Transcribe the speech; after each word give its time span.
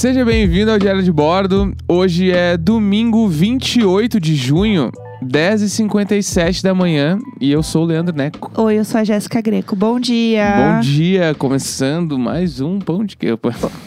Seja 0.00 0.24
bem-vindo 0.24 0.70
ao 0.70 0.78
Diário 0.78 1.02
de 1.02 1.12
Bordo. 1.12 1.74
Hoje 1.86 2.32
é 2.32 2.56
domingo 2.56 3.28
28 3.28 4.18
de 4.18 4.34
junho, 4.34 4.90
10h57 5.22 6.62
da 6.62 6.74
manhã. 6.74 7.18
E 7.40 7.50
eu 7.50 7.62
sou 7.62 7.82
o 7.82 7.86
Leandro 7.86 8.14
Neco. 8.14 8.50
Oi, 8.54 8.78
eu 8.78 8.84
sou 8.84 9.00
a 9.00 9.04
Jéssica 9.04 9.40
Greco. 9.40 9.76
Bom 9.76 9.98
dia. 10.00 10.74
Bom 10.74 10.80
dia, 10.80 11.34
começando 11.38 12.18
mais 12.18 12.60
um 12.60 12.78
pão 12.78 13.04
de 13.04 13.16
queijo. 13.16 13.38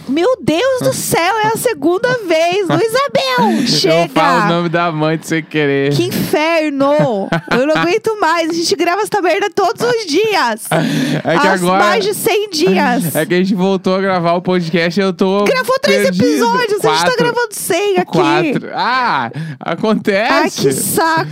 Meu 0.07 0.38
Deus 0.41 0.81
do 0.81 0.93
céu, 0.93 1.38
é 1.43 1.48
a 1.48 1.57
segunda 1.57 2.07
vez. 2.27 2.67
Luizabel, 2.67 3.67
chega. 3.67 3.93
Eu 4.04 4.09
falo 4.09 4.45
o 4.45 4.48
nome 4.49 4.70
da 4.70 4.91
mãe 4.91 5.17
de 5.17 5.27
sem 5.27 5.43
querer. 5.43 5.93
Que 5.93 6.04
inferno! 6.05 7.27
Eu 7.52 7.68
não 7.68 7.75
aguento 7.75 8.18
mais. 8.20 8.50
A 8.50 8.54
gente 8.54 8.75
grava 8.75 9.02
essa 9.02 9.21
merda 9.21 9.50
todos 9.54 9.81
os 9.81 10.05
dias. 10.05 10.67
É 11.25 11.38
que 11.39 11.47
Há 11.47 11.53
agora. 11.53 11.84
mais 11.86 12.03
de 12.03 12.13
100 12.13 12.50
dias. 12.50 13.16
É 13.16 13.25
que 13.25 13.34
a 13.34 13.38
gente 13.38 13.53
voltou 13.55 13.95
a 13.95 14.02
gravar 14.02 14.34
o 14.34 14.41
podcast 14.41 15.00
e 15.00 15.03
eu 15.03 15.13
tô. 15.13 15.44
Gravou 15.45 15.77
três 15.80 16.03
perdido. 16.03 16.25
episódios, 16.25 16.72
a 16.72 16.73
gente 16.73 16.81
tá 16.81 17.05
Quatro. 17.05 17.17
gravando 17.17 17.47
100 17.52 17.97
aqui. 17.97 18.11
Quatro. 18.11 18.70
Ah, 18.73 19.31
acontece. 19.59 20.31
Ai, 20.34 20.50
que 20.50 20.72
saco! 20.72 21.23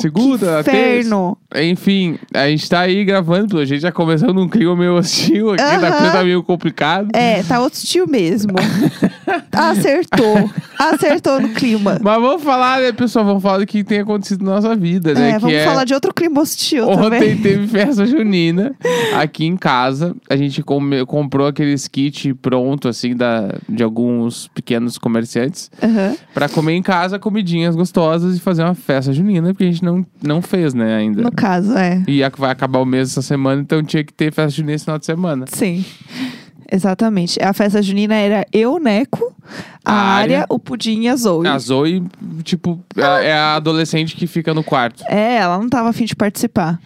Segunda, 0.00 0.62
que 0.64 0.70
inferno. 0.70 1.36
Enfim, 1.54 2.18
a 2.34 2.48
gente 2.48 2.68
tá 2.68 2.80
aí 2.80 3.04
gravando, 3.04 3.48
pelo 3.48 3.64
jeito 3.64 3.80
já 3.82 3.92
começando 3.92 4.34
num 4.34 4.48
clima 4.48 4.76
meio 4.76 4.94
hostil 4.96 5.52
aqui, 5.52 5.62
Aham. 5.62 5.80
da 5.80 5.92
coisa 5.92 6.12
tá 6.12 6.24
meio 6.24 6.42
complicado. 6.42 7.08
É, 7.14 7.42
tá 7.42 7.60
hostil 7.60 8.06
mesmo. 8.06 8.52
Acertou. 9.52 10.50
Acertou 10.78 11.40
no 11.40 11.48
clima. 11.50 11.98
Mas 12.02 12.20
vamos 12.20 12.42
falar, 12.42 12.80
né, 12.80 12.92
pessoal? 12.92 13.24
Vamos 13.24 13.42
falar 13.42 13.58
do 13.58 13.66
que 13.66 13.82
tem 13.82 14.00
acontecido 14.00 14.44
na 14.44 14.56
nossa 14.56 14.76
vida, 14.76 15.14
né? 15.14 15.30
É, 15.30 15.32
que 15.34 15.38
vamos 15.40 15.56
é... 15.56 15.64
falar 15.64 15.84
de 15.84 15.94
outro 15.94 16.12
clima 16.12 16.40
hostil 16.40 16.86
Ontem 16.88 17.02
também. 17.02 17.36
teve 17.38 17.66
festa 17.66 18.04
junina 18.06 18.74
aqui 19.14 19.46
em 19.46 19.56
casa. 19.56 20.14
A 20.28 20.36
gente 20.36 20.62
come- 20.62 21.04
comprou 21.06 21.46
aqueles 21.46 21.88
kits 21.88 22.32
pronto, 22.40 22.88
assim, 22.88 23.16
da, 23.16 23.54
de 23.68 23.82
alguns 23.82 24.48
pequenos 24.48 24.98
comerciantes. 24.98 25.70
Aham. 25.82 26.14
Pra 26.34 26.48
comer 26.48 26.74
em 26.74 26.82
casa 26.82 27.18
comidinhas 27.18 27.74
gostosas 27.74 28.36
e 28.36 28.40
fazer 28.40 28.62
uma 28.62 28.74
festa 28.74 29.12
junina, 29.12 29.25
porque 29.52 29.64
a 29.64 29.70
gente 29.70 29.84
não, 29.84 30.04
não 30.22 30.42
fez, 30.42 30.74
né, 30.74 30.94
ainda. 30.96 31.22
No 31.22 31.32
caso, 31.32 31.76
é. 31.76 32.02
E 32.06 32.20
vai 32.36 32.50
acabar 32.50 32.78
o 32.80 32.84
mês 32.84 33.10
essa 33.10 33.22
semana, 33.22 33.60
então 33.60 33.82
tinha 33.82 34.04
que 34.04 34.12
ter 34.12 34.32
festa 34.32 34.50
junina 34.50 34.74
esse 34.74 34.84
final 34.84 34.98
de 34.98 35.06
semana. 35.06 35.44
Sim. 35.48 35.84
Exatamente. 36.70 37.40
A 37.42 37.52
festa 37.52 37.80
junina 37.80 38.14
era 38.14 38.46
eu, 38.52 38.78
Neco, 38.78 39.32
a, 39.84 39.92
A 39.92 39.94
área, 40.14 40.36
Área. 40.38 40.46
o 40.48 40.58
Pudim 40.58 41.02
e 41.02 41.08
a 41.08 41.16
Zoe. 41.16 41.46
A 41.46 41.58
Zoe, 41.58 42.02
tipo, 42.42 42.80
é 42.96 43.26
é 43.28 43.32
a 43.32 43.54
adolescente 43.56 44.16
que 44.16 44.26
fica 44.26 44.52
no 44.54 44.62
quarto. 44.64 45.02
É, 45.08 45.36
ela 45.36 45.58
não 45.58 45.68
tava 45.68 45.88
afim 45.90 46.04
de 46.04 46.14
participar. 46.16 46.78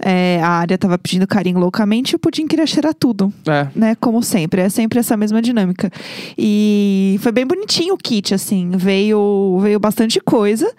É, 0.00 0.40
a 0.42 0.48
área 0.48 0.76
tava 0.78 0.98
pedindo 0.98 1.26
carinho 1.26 1.58
loucamente 1.58 2.12
e 2.12 2.16
o 2.16 2.18
Pudim 2.18 2.46
queria 2.46 2.66
cheirar 2.66 2.94
tudo. 2.94 3.32
É. 3.46 3.66
Né, 3.74 3.94
como 4.00 4.22
sempre, 4.22 4.60
é 4.62 4.68
sempre 4.68 4.98
essa 4.98 5.16
mesma 5.16 5.40
dinâmica. 5.42 5.90
E 6.36 7.18
foi 7.20 7.32
bem 7.32 7.46
bonitinho 7.46 7.94
o 7.94 7.98
kit, 7.98 8.34
assim, 8.34 8.70
veio, 8.74 9.58
veio 9.62 9.78
bastante 9.80 10.20
coisa. 10.20 10.70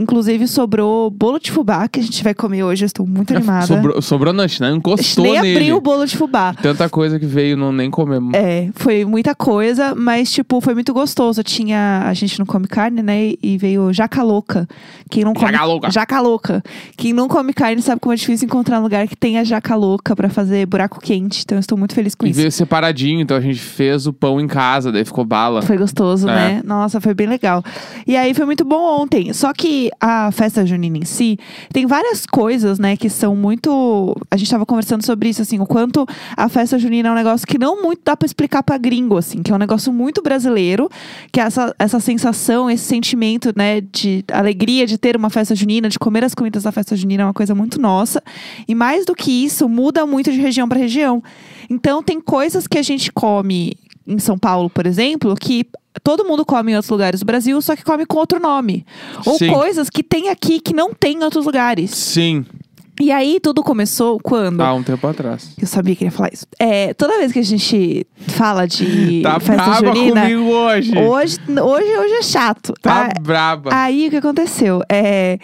Inclusive 0.00 0.48
sobrou 0.48 1.10
bolo 1.10 1.38
de 1.38 1.52
fubá 1.52 1.86
que 1.86 2.00
a 2.00 2.02
gente 2.02 2.24
vai 2.24 2.32
comer 2.34 2.64
hoje, 2.64 2.82
eu 2.82 2.86
estou 2.86 3.06
muito 3.06 3.32
animada. 3.36 3.66
Sobrou, 3.66 4.02
sobrou 4.02 4.32
não, 4.32 4.42
a 4.42 4.46
gente 4.46 4.60
não 4.62 4.76
encostou 4.76 5.22
Nem 5.22 5.40
nele. 5.40 5.56
abriu 5.58 5.76
o 5.76 5.80
bolo 5.80 6.06
de 6.06 6.16
fubá. 6.16 6.54
Tanta 6.54 6.88
coisa 6.88 7.20
que 7.20 7.26
veio, 7.26 7.56
não 7.58 7.70
nem 7.72 7.90
comemos. 7.90 8.32
É, 8.34 8.70
foi 8.74 9.04
muita 9.04 9.34
coisa, 9.34 9.94
mas, 9.94 10.32
tipo, 10.32 10.51
foi 10.60 10.74
muito 10.74 10.92
gostoso. 10.92 11.42
Tinha. 11.42 12.02
A 12.06 12.14
gente 12.14 12.38
não 12.38 12.46
come 12.46 12.66
carne, 12.66 13.02
né? 13.02 13.32
E 13.42 13.56
veio 13.58 13.92
jaca 13.92 14.22
louca. 14.22 14.68
Quem 15.10 15.24
não 15.24 15.34
come. 15.34 15.52
Jaca 15.52 15.64
louca. 15.64 15.90
Jaca 15.90 16.20
louca. 16.20 16.62
Quem 16.96 17.12
não 17.12 17.28
come 17.28 17.52
carne 17.52 17.80
sabe 17.82 18.00
como 18.00 18.12
é 18.12 18.16
difícil 18.16 18.46
encontrar 18.46 18.80
um 18.80 18.82
lugar 18.82 19.06
que 19.08 19.16
tenha 19.16 19.44
jaca 19.44 19.74
louca 19.74 20.14
pra 20.16 20.28
fazer 20.28 20.66
buraco 20.66 21.00
quente. 21.00 21.42
Então 21.44 21.56
eu 21.56 21.60
estou 21.60 21.76
muito 21.78 21.94
feliz 21.94 22.14
com 22.14 22.26
E 22.26 22.30
isso. 22.30 22.38
veio 22.40 22.52
separadinho, 22.52 23.20
então 23.20 23.36
a 23.36 23.40
gente 23.40 23.58
fez 23.60 24.06
o 24.06 24.12
pão 24.12 24.40
em 24.40 24.46
casa, 24.48 24.90
daí 24.92 25.04
ficou 25.04 25.24
bala. 25.24 25.62
Foi 25.62 25.76
gostoso, 25.78 26.28
É. 26.28 26.34
né? 26.34 26.62
Nossa, 26.64 27.00
foi 27.00 27.14
bem 27.14 27.26
legal. 27.26 27.62
E 28.06 28.16
aí 28.16 28.34
foi 28.34 28.44
muito 28.46 28.64
bom 28.64 29.00
ontem. 29.02 29.32
Só 29.32 29.52
que 29.52 29.90
a 30.00 30.30
festa 30.32 30.64
junina 30.66 30.98
em 30.98 31.04
si 31.04 31.38
tem 31.72 31.86
várias 31.86 32.26
coisas, 32.26 32.78
né, 32.78 32.96
que 32.96 33.08
são 33.08 33.34
muito. 33.36 34.16
A 34.30 34.36
gente 34.36 34.50
tava 34.50 34.64
conversando 34.66 35.04
sobre 35.04 35.28
isso, 35.28 35.42
assim, 35.42 35.58
o 35.58 35.66
quanto 35.66 36.06
a 36.36 36.48
festa 36.48 36.78
junina 36.78 37.08
é 37.08 37.12
um 37.12 37.14
negócio 37.14 37.46
que 37.46 37.58
não 37.58 37.82
muito 37.82 38.00
dá 38.04 38.16
pra 38.16 38.26
explicar 38.26 38.62
pra 38.62 38.76
gringo, 38.78 39.16
assim, 39.16 39.42
que 39.42 39.50
é 39.50 39.54
um 39.54 39.58
negócio 39.58 39.92
muito 39.92 40.22
brasileiro, 40.22 40.41
que 41.30 41.40
é 41.40 41.44
essa, 41.44 41.74
essa 41.78 42.00
sensação, 42.00 42.70
esse 42.70 42.84
sentimento, 42.84 43.52
né, 43.56 43.80
de 43.80 44.24
alegria 44.32 44.86
de 44.86 44.98
ter 44.98 45.16
uma 45.16 45.30
festa 45.30 45.54
junina, 45.54 45.88
de 45.88 45.98
comer 45.98 46.24
as 46.24 46.34
comidas 46.34 46.62
da 46.62 46.72
festa 46.72 46.96
junina 46.96 47.22
é 47.22 47.26
uma 47.26 47.34
coisa 47.34 47.54
muito 47.54 47.80
nossa. 47.80 48.22
E 48.66 48.74
mais 48.74 49.04
do 49.04 49.14
que 49.14 49.30
isso, 49.44 49.68
muda 49.68 50.06
muito 50.06 50.32
de 50.32 50.40
região 50.40 50.68
pra 50.68 50.78
região. 50.78 51.22
Então, 51.68 52.02
tem 52.02 52.20
coisas 52.20 52.66
que 52.66 52.78
a 52.78 52.82
gente 52.82 53.12
come 53.12 53.76
em 54.06 54.18
São 54.18 54.38
Paulo, 54.38 54.68
por 54.68 54.86
exemplo, 54.86 55.34
que 55.36 55.66
todo 56.02 56.24
mundo 56.24 56.44
come 56.44 56.72
em 56.72 56.74
outros 56.74 56.90
lugares 56.90 57.20
do 57.20 57.26
Brasil, 57.26 57.60
só 57.60 57.76
que 57.76 57.84
come 57.84 58.06
com 58.06 58.18
outro 58.18 58.40
nome. 58.40 58.84
Ou 59.24 59.38
Sim. 59.38 59.52
coisas 59.52 59.90
que 59.90 60.02
tem 60.02 60.28
aqui 60.28 60.60
que 60.60 60.74
não 60.74 60.92
tem 60.94 61.18
em 61.18 61.22
outros 61.22 61.46
lugares. 61.46 61.90
Sim, 61.90 62.44
E 63.02 63.10
aí 63.10 63.40
tudo 63.40 63.64
começou 63.64 64.20
quando. 64.20 64.60
há 64.60 64.72
um 64.72 64.80
tempo 64.82 65.04
atrás. 65.08 65.50
Eu 65.60 65.66
sabia 65.66 65.96
que 65.96 66.04
ia 66.04 66.10
falar 66.12 66.30
isso. 66.32 66.46
É, 66.56 66.94
toda 66.94 67.18
vez 67.18 67.32
que 67.32 67.40
a 67.40 67.44
gente 67.44 68.06
fala 68.28 68.64
de 68.64 69.22
Tá 69.26 69.40
festa 69.40 69.64
braba 69.80 69.86
junina. 69.88 70.20
comigo 70.22 70.42
hoje. 70.50 70.96
Hoje, 70.96 71.36
hoje, 71.50 71.98
hoje 71.98 72.14
é 72.14 72.22
chato. 72.22 72.72
Tá 72.80 73.08
Ah, 73.10 73.20
braba. 73.20 73.70
Aí 73.74 74.06
o 74.06 74.10
que 74.10 74.16
aconteceu? 74.18 74.82
É, 74.88 75.36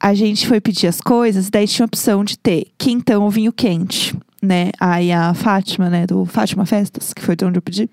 a 0.00 0.14
gente 0.14 0.48
foi 0.48 0.62
pedir 0.62 0.86
as 0.86 0.98
coisas, 0.98 1.50
daí 1.50 1.68
tinha 1.68 1.84
a 1.84 1.86
opção 1.86 2.24
de 2.24 2.38
ter 2.38 2.68
quentão 2.78 3.24
ou 3.24 3.30
vinho 3.30 3.52
quente. 3.52 4.16
Né? 4.42 4.70
Aí 4.80 5.12
a 5.12 5.34
Fátima, 5.34 5.90
né, 5.90 6.06
do 6.06 6.24
Fátima 6.24 6.64
Festas, 6.64 7.12
que 7.12 7.20
foi 7.22 7.36
de 7.36 7.44
onde 7.44 7.58
eu 7.58 7.62
pedi, 7.62 7.88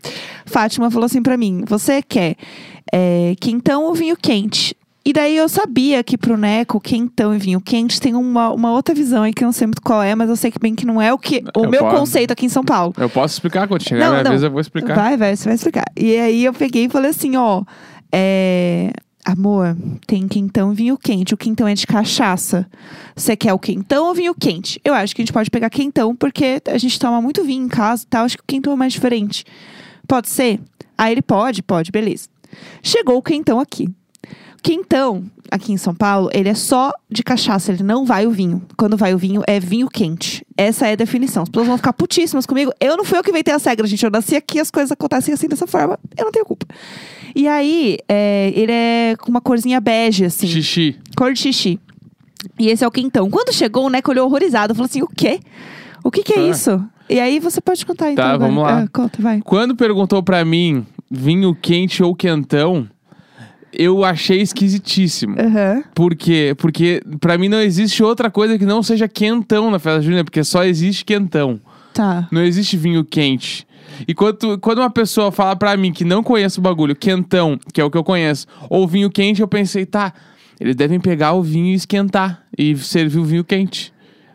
Fátima 0.45 0.89
falou 0.89 1.05
assim 1.05 1.21
pra 1.21 1.35
mim: 1.35 1.63
você 1.67 2.01
quer 2.01 2.35
é, 2.94 3.35
quentão 3.41 3.83
ou 3.83 3.94
vinho 3.94 4.16
quente? 4.16 4.73
E 5.03 5.12
daí 5.13 5.35
eu 5.35 5.50
sabia 5.50 6.03
que 6.03 6.16
pro 6.16 6.38
Neco, 6.38 6.79
quentão 6.79 7.34
e 7.34 7.38
vinho 7.39 7.59
quente 7.59 8.00
tem 8.00 8.13
uma, 8.13 8.51
uma 8.51 8.72
outra 8.72 8.94
visão 8.94 9.23
aí 9.23 9.34
que 9.34 9.44
eu 9.44 9.47
não 9.47 9.51
sei 9.53 9.66
muito 9.66 9.81
qual 9.81 10.03
é, 10.03 10.13
mas 10.13 10.29
eu 10.29 10.35
sei 10.35 10.51
que 10.51 10.59
bem 10.59 10.75
que 10.75 10.85
não 10.85 11.01
é 11.01 11.12
o 11.12 11.17
que 11.17 11.44
o 11.57 11.63
Eu 11.66 11.69
meu 11.72 11.79
posso- 11.81 11.95
conceito 11.97 12.31
aqui 12.31 12.45
em 12.45 12.50
São 12.50 12.63
Paulo. 12.63 12.94
Eu 12.97 13.09
posso 13.09 13.34
explicar 13.34 13.67
quando 13.67 13.81
chegar 13.81 14.06
Não, 14.06 14.12
minha 14.12 14.23
não. 14.23 14.31
vez, 14.31 14.44
eu 14.44 14.51
vou 14.51 14.62
explicar. 14.62 14.94
Vai, 14.95 15.17
vai, 15.17 15.35
você 15.35 15.45
vai 15.45 15.56
explicar. 15.56 15.85
E 15.97 16.16
aí 16.17 16.45
eu 16.45 16.53
peguei 16.53 16.85
e 16.85 16.89
falei 16.89 17.09
assim, 17.09 17.35
ó, 17.35 17.63
é, 18.12 18.91
amor, 19.25 19.75
tem 20.06 20.28
quentão 20.28 20.72
e 20.72 20.75
vinho 20.75 20.95
quente. 21.00 21.33
O 21.33 21.38
quentão 21.38 21.68
é 21.68 21.73
de 21.73 21.88
cachaça. 21.88 22.68
Você 23.16 23.35
quer 23.35 23.53
o 23.53 23.59
quentão 23.59 24.06
ou 24.07 24.13
vinho 24.13 24.35
quente? 24.35 24.79
Eu 24.85 24.94
acho 24.94 25.16
que 25.16 25.22
a 25.22 25.25
gente 25.25 25.33
pode 25.33 25.50
pegar 25.50 25.72
quentão, 25.72 26.16
porque 26.16 26.62
a 26.68 26.78
gente 26.78 27.00
toma 27.00 27.19
muito 27.22 27.44
vinho 27.44 27.66
em 27.66 27.69
casa 27.69 28.03
e 28.03 28.07
tal. 28.07 28.25
Acho 28.25 28.38
que 28.38 28.44
o 28.44 28.47
quentão 28.47 28.73
é 28.73 28.75
mais 28.75 28.94
diferente. 28.94 29.45
Pode 30.07 30.29
ser? 30.29 30.59
Aí 30.95 31.12
ele 31.12 31.23
pode, 31.23 31.63
pode, 31.63 31.91
beleza. 31.91 32.29
Chegou 32.83 33.18
o 33.18 33.22
quentão 33.23 33.59
aqui. 33.59 33.89
Quentão, 34.63 35.23
aqui 35.49 35.72
em 35.73 35.77
São 35.77 35.94
Paulo, 35.95 36.29
ele 36.33 36.47
é 36.47 36.53
só 36.53 36.94
de 37.09 37.23
cachaça, 37.23 37.72
ele 37.72 37.81
não 37.81 38.05
vai 38.05 38.27
o 38.27 38.31
vinho. 38.31 38.61
Quando 38.77 38.95
vai 38.95 39.13
o 39.13 39.17
vinho, 39.17 39.41
é 39.47 39.59
vinho 39.59 39.88
quente. 39.89 40.45
Essa 40.55 40.88
é 40.88 40.91
a 40.91 40.95
definição. 40.95 41.44
As 41.44 41.49
pessoas 41.49 41.67
vão 41.67 41.77
ficar 41.77 41.94
putíssimas 41.94 42.45
comigo. 42.45 42.71
Eu 42.79 42.95
não 42.95 43.03
fui 43.03 43.17
eu 43.17 43.23
que 43.23 43.31
inventei 43.31 43.53
as 43.53 43.63
regras, 43.66 43.89
gente. 43.89 44.03
Eu 44.05 44.11
nasci 44.11 44.35
aqui, 44.35 44.59
as 44.59 44.69
coisas 44.69 44.91
acontecem 44.91 45.33
assim 45.33 45.47
dessa 45.47 45.66
forma. 45.66 45.97
Eu 46.16 46.25
não 46.25 46.31
tenho 46.31 46.45
culpa. 46.45 46.67
E 47.35 47.47
aí, 47.47 47.97
é, 48.07 48.51
ele 48.55 48.71
é 48.71 49.16
com 49.19 49.31
uma 49.31 49.41
corzinha 49.41 49.79
bege, 49.81 50.25
assim. 50.25 50.45
Xixi. 50.47 50.95
Cor 51.17 51.33
de 51.33 51.39
xixi. 51.39 51.79
E 52.59 52.67
esse 52.69 52.83
é 52.83 52.88
o 52.88 52.91
quentão. 52.91 53.29
Quando 53.29 53.51
chegou, 53.53 53.85
o 53.88 53.89
Neco 53.89 54.11
olhou 54.11 54.27
horrorizado. 54.27 54.75
Falou 54.75 54.85
assim, 54.85 55.01
o 55.01 55.07
quê? 55.07 55.39
O 56.03 56.11
que 56.11 56.21
que 56.23 56.33
é 56.33 56.39
Ah. 56.39 56.47
isso? 56.50 56.83
E 57.09 57.19
aí, 57.19 57.39
você 57.39 57.59
pode 57.59 57.83
contar, 57.85 58.11
então. 58.11 58.23
Tá, 58.23 58.31
agora. 58.31 58.50
vamos 58.51 58.63
lá. 58.63 58.81
Ah, 58.83 58.88
conta, 58.94 59.21
vai. 59.21 59.41
Quando 59.41 59.75
perguntou 59.75 60.21
pra 60.21 60.45
mim 60.45 60.85
vinho 61.09 61.53
quente 61.55 62.01
ou 62.03 62.16
quentão, 62.16 62.88
eu 63.73 64.03
achei 64.03 64.41
esquisitíssimo. 64.41 65.35
Aham. 65.39 65.83
Por 65.93 66.15
quê? 66.15 66.55
Porque 66.57 67.01
pra 67.19 67.37
mim 67.37 67.49
não 67.49 67.61
existe 67.61 68.03
outra 68.03 68.29
coisa 68.29 68.57
que 68.57 68.65
não 68.65 68.83
seja 68.83 69.07
quentão 69.07 69.71
na 69.71 69.79
festa 69.79 70.01
junina, 70.01 70.23
porque 70.23 70.44
só 70.44 70.63
existe 70.63 71.06
quentão. 71.06 71.59
Tá. 71.94 72.27
Não 72.31 72.44
existe 72.44 72.77
vinho 72.77 73.03
quente. 73.03 73.68
E 74.07 74.13
quando, 74.13 74.57
quando 74.59 74.79
uma 74.79 74.89
pessoa 74.89 75.31
fala 75.31 75.56
pra 75.56 75.75
mim 75.75 75.91
que 75.91 76.03
não 76.03 76.23
conhece 76.23 76.59
o 76.59 76.62
bagulho, 76.62 76.95
quentão, 76.95 77.59
que 77.73 77.81
é 77.81 77.83
o 77.83 77.91
que 77.91 77.97
eu 77.97 78.03
conheço, 78.03 78.47
ou 78.69 78.88
vinho 78.88 79.09
quente, 79.09 79.41
eu 79.41 79.47
pensei, 79.47 79.85
tá, 79.85 80.13
eles 80.59 80.75
devem 80.75 81.00
pegar 81.00 81.33
o 81.33 81.41
vinho 81.41 81.67
e 81.67 81.74
esquentar 81.74 82.44
e 82.57 82.75
servir 82.77 83.19
o 83.19 83.25
vinho 83.25 83.44
quente. 83.44 83.90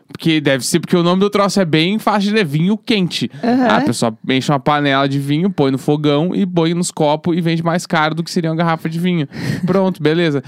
Porque 0.07 0.39
deve 0.41 0.65
ser, 0.65 0.79
porque 0.79 0.95
o 0.95 1.03
nome 1.03 1.19
do 1.19 1.29
troço 1.29 1.59
é 1.59 1.65
bem 1.65 1.99
fácil 1.99 2.29
de 2.29 2.35
ler, 2.35 2.45
vinho 2.45 2.77
quente. 2.77 3.29
Aham. 3.43 3.67
A 3.67 3.81
pessoa 3.81 4.17
enche 4.29 4.51
uma 4.51 4.59
panela 4.59 5.07
de 5.07 5.19
vinho, 5.19 5.49
põe 5.49 5.69
no 5.69 5.77
fogão 5.77 6.33
e 6.33 6.45
põe 6.45 6.73
nos 6.73 6.89
copos 6.91 7.37
e 7.37 7.41
vende 7.41 7.61
mais 7.63 7.85
caro 7.85 8.15
do 8.15 8.23
que 8.23 8.31
seria 8.31 8.49
uma 8.49 8.55
garrafa 8.55 8.89
de 8.89 8.97
vinho. 8.99 9.27
Pronto, 9.65 10.01
beleza. 10.01 10.41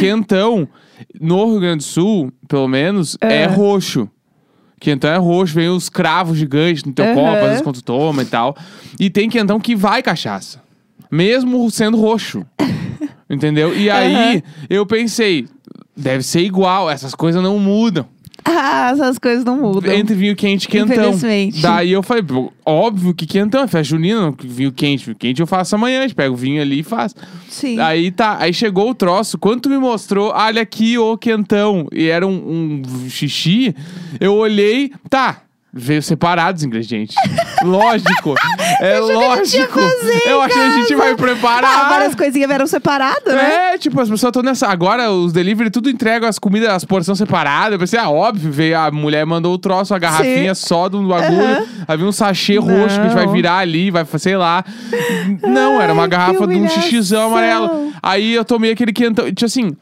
Quentão, 0.00 0.66
no 1.20 1.50
Rio 1.50 1.60
Grande 1.60 1.78
do 1.78 1.82
Sul, 1.84 2.32
pelo 2.48 2.66
menos, 2.66 3.16
é 3.20 3.44
Ah. 3.44 3.48
roxo. 3.48 4.08
Quentão 4.80 5.08
é 5.10 5.16
roxo, 5.18 5.54
vem 5.54 5.68
os 5.68 5.88
cravos 5.88 6.36
gigantes 6.36 6.82
no 6.82 6.92
teu 6.92 7.04
Aham. 7.04 7.14
copo, 7.14 7.36
às 7.36 7.48
vezes 7.48 7.62
quando 7.62 7.76
tu 7.76 7.84
toma 7.84 8.22
e 8.22 8.26
tal. 8.26 8.56
E 8.98 9.08
tem 9.10 9.28
quentão 9.30 9.60
que 9.60 9.76
vai 9.76 10.02
cachaça. 10.02 10.60
Mesmo 11.10 11.70
sendo 11.70 11.96
roxo. 12.00 12.44
Entendeu? 13.30 13.76
E 13.78 13.88
aí, 13.88 14.42
eu 14.68 14.84
pensei, 14.84 15.46
deve 15.96 16.22
ser 16.22 16.40
igual, 16.40 16.90
essas 16.90 17.14
coisas 17.14 17.42
não 17.42 17.58
mudam. 17.58 18.06
Ah, 18.44 18.90
essas 18.92 19.18
coisas 19.18 19.44
não 19.44 19.56
mudam. 19.58 19.92
Entre 19.92 20.14
vinho 20.14 20.34
quente 20.34 20.64
e 20.64 20.68
quentão. 20.68 21.10
Infelizmente. 21.10 21.60
Daí 21.60 21.92
eu 21.92 22.02
falei, 22.02 22.24
óbvio 22.64 23.14
que 23.14 23.26
quentão, 23.26 23.62
é 23.62 23.68
festa 23.68 23.84
junina, 23.84 24.34
vinho 24.42 24.72
quente. 24.72 25.04
Vinho 25.04 25.16
quente 25.16 25.40
eu 25.40 25.46
faço 25.46 25.74
amanhã, 25.74 26.00
a 26.00 26.02
gente 26.02 26.14
pega 26.14 26.32
o 26.32 26.36
vinho 26.36 26.60
ali 26.60 26.80
e 26.80 26.82
faz. 26.82 27.14
Sim. 27.48 27.78
Aí 27.78 28.10
tá, 28.10 28.36
aí 28.40 28.52
chegou 28.52 28.90
o 28.90 28.94
troço. 28.94 29.38
Quando 29.38 29.62
tu 29.62 29.70
me 29.70 29.78
mostrou, 29.78 30.32
olha 30.34 30.62
aqui 30.62 30.98
o 30.98 31.16
quentão, 31.16 31.86
e 31.92 32.08
era 32.08 32.26
um, 32.26 32.82
um 32.84 33.08
xixi, 33.08 33.74
eu 34.20 34.34
olhei, 34.34 34.92
tá. 35.08 35.42
Veio 35.74 36.02
separados 36.02 36.60
os 36.60 36.66
ingredientes. 36.66 37.16
lógico. 37.64 38.34
É 38.80 38.98
Eu 38.98 39.06
achei 39.08 39.16
que 39.16 39.22
a 39.24 39.44
gente 39.44 39.56
ia 39.56 39.66
lógico. 39.66 39.80
fazer, 39.80 40.22
eu 40.28 40.42
achei 40.42 40.60
que 40.60 40.66
a 40.66 40.70
gente 40.80 40.94
vai 40.96 41.10
Ah, 41.12 41.16
preparar. 41.16 41.88
várias 41.88 42.14
coisinhas 42.14 42.46
vieram 42.48 42.66
separadas, 42.66 43.34
né? 43.34 43.74
É, 43.74 43.78
tipo, 43.78 43.98
as 43.98 44.08
pessoas 44.10 44.28
estão 44.30 44.42
nessa. 44.42 44.66
Agora 44.68 45.10
os 45.10 45.32
delivery 45.32 45.70
tudo 45.70 45.88
entregam 45.88 46.28
as 46.28 46.38
comidas, 46.38 46.68
as 46.68 46.84
porções 46.84 47.16
separadas. 47.16 47.72
Eu 47.72 47.78
pensei, 47.78 47.98
ah, 47.98 48.10
óbvio, 48.10 48.52
veio 48.52 48.78
a 48.78 48.90
mulher 48.90 49.24
mandou 49.24 49.54
o 49.54 49.58
troço, 49.58 49.94
a 49.94 49.98
garrafinha 49.98 50.54
só 50.54 50.90
do 50.90 51.02
bagulho. 51.08 51.40
Aham. 51.40 51.66
Havia 51.88 52.06
um 52.06 52.12
sachê 52.12 52.58
roxo 52.58 52.96
que 52.96 53.00
a 53.00 53.04
gente 53.04 53.14
vai 53.14 53.24
Não. 53.26 53.32
virar 53.32 53.56
ali, 53.58 53.90
vai, 53.90 54.04
sei 54.18 54.36
lá. 54.36 54.62
Não, 55.42 55.80
era 55.80 55.92
uma 55.94 56.02
Ai, 56.02 56.08
garrafa 56.08 56.46
de 56.46 56.54
um 56.56 56.68
xixizão 56.68 57.28
amarelo. 57.28 57.92
Aí 58.02 58.34
eu 58.34 58.44
tomei 58.44 58.72
aquele 58.72 58.92
quentão. 58.92 59.24
Tipo 59.26 59.46
assim. 59.46 59.74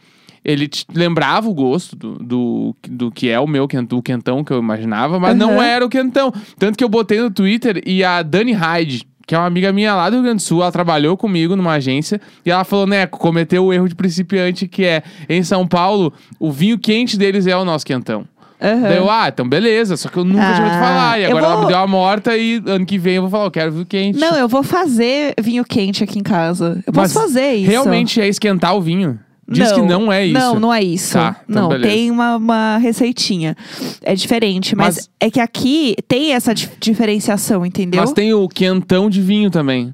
Ele 0.44 0.66
te- 0.68 0.86
lembrava 0.94 1.48
o 1.48 1.54
gosto 1.54 1.94
do, 1.94 2.14
do, 2.14 2.76
do 2.88 3.10
que 3.10 3.28
é 3.28 3.38
o 3.38 3.46
meu 3.46 3.68
quentão, 3.68 3.98
o 3.98 4.02
quentão 4.02 4.42
que 4.42 4.52
eu 4.52 4.58
imaginava, 4.58 5.20
mas 5.20 5.36
não 5.36 5.52
Aham. 5.52 5.62
era 5.64 5.84
o 5.84 5.88
quentão. 5.88 6.32
Tanto 6.58 6.78
que 6.78 6.82
eu 6.84 6.88
botei 6.88 7.20
no 7.20 7.30
Twitter 7.30 7.82
e 7.84 8.02
a 8.02 8.22
Dani 8.22 8.52
Hyde, 8.52 9.06
que 9.26 9.34
é 9.34 9.38
uma 9.38 9.46
amiga 9.46 9.70
minha 9.72 9.94
lá 9.94 10.08
do 10.08 10.14
Rio 10.16 10.22
Grande 10.24 10.38
do 10.38 10.42
Sul, 10.42 10.62
ela 10.62 10.72
trabalhou 10.72 11.16
comigo 11.16 11.54
numa 11.54 11.72
agência 11.72 12.20
e 12.44 12.50
ela 12.50 12.64
falou, 12.64 12.86
né, 12.86 13.06
cometeu 13.06 13.66
o 13.66 13.72
erro 13.72 13.88
de 13.88 13.94
principiante 13.94 14.66
que 14.66 14.84
é, 14.84 15.02
em 15.28 15.42
São 15.42 15.66
Paulo, 15.66 16.12
o 16.38 16.50
vinho 16.50 16.78
quente 16.78 17.18
deles 17.18 17.46
é 17.46 17.56
o 17.56 17.64
nosso 17.64 17.84
quentão. 17.84 18.24
Aham. 18.62 18.80
Daí 18.82 18.96
eu, 18.96 19.10
ah, 19.10 19.28
então 19.28 19.48
beleza, 19.48 19.96
só 19.96 20.08
que 20.08 20.16
eu 20.18 20.24
nunca 20.24 20.40
tinha 20.54 20.64
ouvido 20.64 20.74
Ah, 20.76 20.80
falar. 20.80 21.20
E 21.20 21.24
agora 21.26 21.44
ela 21.46 21.54
vou- 21.56 21.64
me 21.64 21.68
deu 21.70 21.78
a 21.78 21.86
morta 21.86 22.36
e 22.36 22.62
ano 22.66 22.84
que 22.84 22.98
vem 22.98 23.14
eu 23.16 23.22
vou 23.22 23.30
falar, 23.30 23.44
eu 23.44 23.50
quero 23.50 23.72
vinho 23.72 23.86
quente. 23.86 24.18
Não, 24.18 24.36
eu 24.36 24.48
vou 24.48 24.62
fazer 24.62 25.32
vinho 25.40 25.64
quente 25.64 26.02
aqui 26.04 26.18
em 26.18 26.22
casa. 26.22 26.82
Eu 26.86 26.92
posso 26.92 27.14
Mas 27.14 27.24
fazer 27.26 27.52
isso. 27.54 27.70
Realmente 27.70 28.20
é 28.20 28.26
esquentar 28.28 28.74
o 28.76 28.80
vinho? 28.82 29.18
Diz 29.50 29.72
que 29.72 29.82
não 29.82 30.12
é 30.12 30.26
isso. 30.26 30.34
Não, 30.38 30.60
não 30.60 30.72
é 30.72 30.82
isso. 30.82 31.12
Tá, 31.14 31.40
então 31.48 31.62
não, 31.62 31.68
beleza. 31.70 31.88
tem 31.92 32.10
uma, 32.10 32.36
uma 32.36 32.78
receitinha. 32.78 33.56
É 34.02 34.14
diferente, 34.14 34.76
mas, 34.76 34.96
Mas- 34.96 35.10
é 35.18 35.28
que 35.30 35.40
aqui 35.40 35.96
tem 36.06 36.32
essa 36.32 36.54
dif- 36.54 36.70
diferenciação, 36.78 37.66
entendeu? 37.66 38.00
Mas 38.00 38.12
tem 38.12 38.32
o 38.32 38.48
quentão 38.48 39.10
de 39.10 39.20
vinho 39.20 39.50
também. 39.50 39.92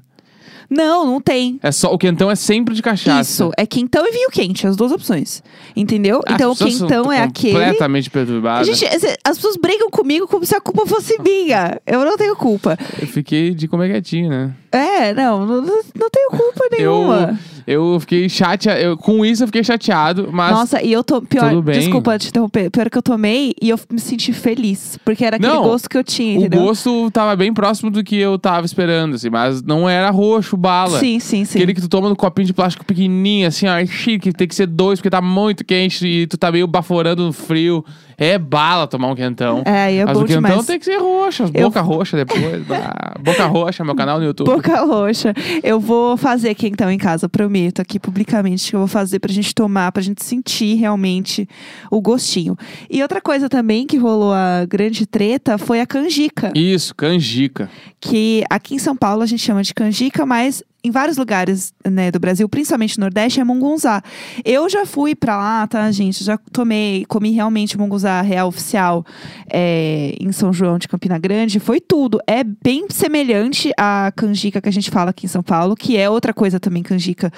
Não, 0.69 1.05
não 1.05 1.21
tem. 1.21 1.59
É 1.63 1.71
só, 1.71 1.93
o 1.93 1.97
quentão 1.97 2.29
é 2.29 2.35
sempre 2.35 2.75
de 2.75 2.81
cachaça. 2.81 3.21
Isso, 3.31 3.51
é 3.57 3.65
quentão 3.65 4.05
e 4.05 4.11
vinho 4.11 4.29
quente, 4.29 4.67
as 4.67 4.75
duas 4.75 4.91
opções. 4.91 5.41
Entendeu? 5.73 6.21
As 6.27 6.35
então 6.35 6.51
o 6.51 6.55
quentão 6.55 7.11
é 7.11 7.23
aquele. 7.23 7.53
Completamente 7.53 8.09
perturbadas. 8.09 8.67
Gente, 8.67 8.85
as 9.23 9.37
pessoas 9.37 9.55
brigam 9.55 9.89
comigo 9.89 10.27
como 10.27 10.45
se 10.45 10.53
a 10.53 10.59
culpa 10.59 10.85
fosse 10.85 11.17
minha. 11.21 11.79
Eu 11.87 12.03
não 12.03 12.17
tenho 12.17 12.35
culpa. 12.35 12.77
Eu 12.99 13.07
fiquei 13.07 13.53
de 13.53 13.67
comer 13.67 13.89
quietinho, 13.89 14.29
né? 14.29 14.53
É, 14.71 15.13
não, 15.13 15.45
não, 15.45 15.61
não 15.61 16.09
tenho 16.09 16.29
culpa 16.29 16.67
nenhuma. 16.71 17.39
Eu, 17.65 17.93
eu 17.93 17.99
fiquei 17.99 18.27
chateado. 18.27 18.79
Eu, 18.79 18.97
com 18.97 19.25
isso 19.25 19.43
eu 19.43 19.47
fiquei 19.47 19.63
chateado, 19.63 20.29
mas. 20.31 20.51
Nossa, 20.51 20.81
e 20.81 20.91
eu 20.91 21.03
tô. 21.03 21.21
Pior, 21.21 21.49
tudo 21.49 21.61
bem. 21.61 21.79
desculpa 21.79 22.17
te 22.17 22.29
interromper. 22.29 22.69
Pior 22.69 22.89
que 22.89 22.97
eu 22.97 23.01
tomei 23.01 23.53
e 23.61 23.69
eu 23.69 23.79
me 23.91 23.99
senti 23.99 24.33
feliz. 24.33 24.97
Porque 25.05 25.23
era 25.23 25.37
aquele 25.37 25.51
Não, 25.51 25.63
gosto 25.63 25.89
que 25.89 25.97
eu 25.97 26.03
tinha, 26.03 26.37
o 26.37 26.41
entendeu? 26.41 26.63
gosto 26.63 27.09
tava 27.11 27.35
bem 27.35 27.53
próximo 27.53 27.89
do 27.89 28.03
que 28.03 28.17
eu 28.17 28.37
tava 28.37 28.65
esperando, 28.65 29.15
assim, 29.15 29.29
mas 29.29 29.61
não 29.61 29.87
era 29.87 30.09
roxo, 30.09 30.57
bala. 30.57 30.99
Sim, 30.99 31.19
sim, 31.19 31.45
sim. 31.45 31.57
Aquele 31.59 31.73
que 31.73 31.81
tu 31.81 31.89
toma 31.89 32.09
no 32.09 32.15
copinho 32.15 32.45
de 32.45 32.53
plástico 32.53 32.85
pequenininho, 32.85 33.47
assim, 33.47 33.67
ó, 33.67 33.85
chique, 33.85 34.33
tem 34.33 34.47
que 34.47 34.55
ser 34.55 34.67
dois, 34.67 34.99
porque 34.99 35.09
tá 35.09 35.21
muito 35.21 35.63
quente 35.63 36.05
e 36.05 36.27
tu 36.27 36.37
tá 36.37 36.51
meio 36.51 36.67
baforando 36.67 37.25
no 37.25 37.33
frio. 37.33 37.83
É 38.19 38.37
bala 38.39 38.87
tomar 38.87 39.09
um 39.09 39.15
quentão. 39.15 39.61
É, 39.63 39.93
e 39.93 39.97
é 39.97 40.05
Mas 40.05 40.17
bom 40.17 40.23
o 40.23 40.25
quentão 40.27 40.41
demais. 40.49 40.65
tem 40.65 40.79
que 40.79 40.85
ser 40.85 40.97
roxo, 40.97 41.43
as 41.43 41.51
Eu- 41.53 41.67
boca 41.69 41.81
roxa 41.81 42.17
depois. 42.17 42.63
bah, 42.65 43.13
boca 43.21 43.45
roxa, 43.45 43.83
meu 43.83 43.93
canal 43.95 44.17
no 44.19 44.25
YouTube. 44.25 44.47
Boca 44.47 44.83
roxa. 44.83 45.33
Eu 45.63 45.79
vou 45.79 46.17
fazer 46.17 46.49
aqui 46.49 46.67
então 46.67 46.89
em 46.89 46.97
casa, 46.97 47.29
prometo, 47.29 47.79
aqui 47.79 47.99
publicamente 47.99 48.69
que 48.71 48.75
eu 48.75 48.79
vou 48.79 48.87
fazer 48.87 49.19
pra 49.19 49.31
gente 49.31 49.53
tomar, 49.53 49.91
pra 49.91 50.01
gente 50.01 50.23
sentir 50.23 50.75
realmente 50.75 51.47
o 51.91 52.01
gostinho. 52.01 52.57
E 52.89 53.01
outra 53.03 53.21
coisa 53.21 53.47
também 53.47 53.85
que 53.85 53.97
rolou 53.97 54.33
a 54.33 54.65
grande 54.65 55.05
treta 55.05 55.57
foi 55.59 55.79
a 55.79 55.85
canjica. 55.85 56.51
Isso, 56.55 56.95
canjica. 56.95 57.69
que 58.01 58.43
aqui 58.49 58.75
em 58.75 58.79
São 58.79 58.95
Paulo 58.95 59.21
a 59.21 59.25
gente 59.27 59.43
chama 59.43 59.61
de 59.61 59.73
canjica, 59.73 60.25
mas 60.25 60.63
em 60.87 60.91
vários 60.91 61.17
lugares 61.17 61.73
né, 61.85 62.09
do 62.09 62.19
Brasil, 62.19 62.47
principalmente 62.47 62.97
no 62.97 63.01
Nordeste, 63.01 63.39
é 63.39 63.43
mungunzá. 63.43 64.01
Eu 64.43 64.69
já 64.69 64.85
fui 64.85 65.13
pra 65.13 65.37
lá, 65.37 65.67
tá, 65.67 65.91
gente? 65.91 66.23
Já 66.23 66.37
tomei, 66.51 67.05
comi 67.07 67.31
realmente 67.31 67.77
mungunzá 67.77 68.21
real 68.21 68.47
oficial 68.47 69.05
é, 69.51 70.15
em 70.19 70.31
São 70.31 70.53
João 70.53 70.77
de 70.77 70.87
Campina 70.87 71.19
Grande. 71.19 71.59
Foi 71.59 71.79
tudo. 71.79 72.19
É 72.25 72.43
bem 72.43 72.87
semelhante 72.89 73.71
à 73.77 74.11
canjica 74.15 74.61
que 74.61 74.69
a 74.69 74.71
gente 74.71 74.89
fala 74.89 75.11
aqui 75.11 75.25
em 75.25 75.29
São 75.29 75.43
Paulo, 75.43 75.75
que 75.75 75.97
é 75.97 76.09
outra 76.09 76.33
coisa 76.33 76.59
também, 76.59 76.81
canjica 76.81 77.31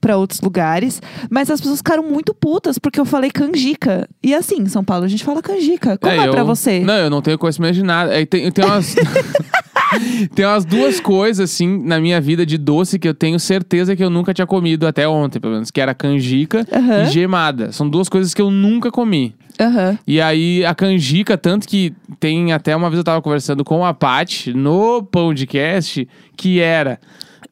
pra 0.00 0.16
outros 0.16 0.40
lugares. 0.40 1.00
Mas 1.30 1.50
as 1.50 1.60
pessoas 1.60 1.78
ficaram 1.78 2.02
muito 2.02 2.34
putas 2.34 2.78
porque 2.78 3.00
eu 3.00 3.04
falei 3.04 3.30
canjica. 3.30 4.08
E 4.22 4.34
assim, 4.34 4.60
em 4.62 4.66
São 4.66 4.84
Paulo 4.84 5.04
a 5.04 5.08
gente 5.08 5.24
fala 5.24 5.42
canjica. 5.42 5.96
Como 5.98 6.12
é, 6.12 6.28
eu, 6.28 6.30
pra 6.30 6.44
você? 6.44 6.80
Não, 6.80 6.94
eu 6.94 7.10
não 7.10 7.22
tenho 7.22 7.38
conhecimento 7.38 7.74
de 7.74 7.82
nada. 7.82 8.14
É, 8.14 8.26
tem, 8.26 8.50
tem 8.52 8.64
umas. 8.64 8.94
tem 10.34 10.44
umas 10.44 10.64
duas 10.64 11.00
coisas, 11.00 11.50
assim, 11.50 11.82
na 11.82 12.00
minha 12.00 12.20
vida 12.20 12.44
de 12.44 12.56
doce 12.56 12.98
que 12.98 13.08
eu 13.08 13.14
tenho 13.14 13.38
certeza 13.38 13.96
que 13.96 14.02
eu 14.02 14.10
nunca 14.10 14.32
tinha 14.32 14.46
comido 14.46 14.86
até 14.86 15.08
ontem, 15.08 15.40
pelo 15.40 15.54
menos, 15.54 15.70
que 15.70 15.80
era 15.80 15.94
canjica 15.94 16.66
Aham. 16.72 17.02
e 17.02 17.06
gemada. 17.10 17.72
São 17.72 17.88
duas 17.88 18.08
coisas 18.08 18.34
que 18.34 18.42
eu 18.42 18.50
nunca 18.50 18.90
comi. 18.90 19.34
Aham. 19.60 19.98
E 20.06 20.20
aí, 20.20 20.64
a 20.64 20.74
canjica, 20.74 21.36
tanto 21.36 21.68
que 21.68 21.92
tem 22.18 22.52
até 22.52 22.74
uma 22.74 22.88
vez 22.88 22.98
eu 22.98 23.04
tava 23.04 23.20
conversando 23.20 23.64
com 23.64 23.84
a 23.84 23.92
Paty 23.92 24.54
no 24.54 25.02
podcast, 25.02 26.08
que 26.36 26.60
era. 26.60 26.98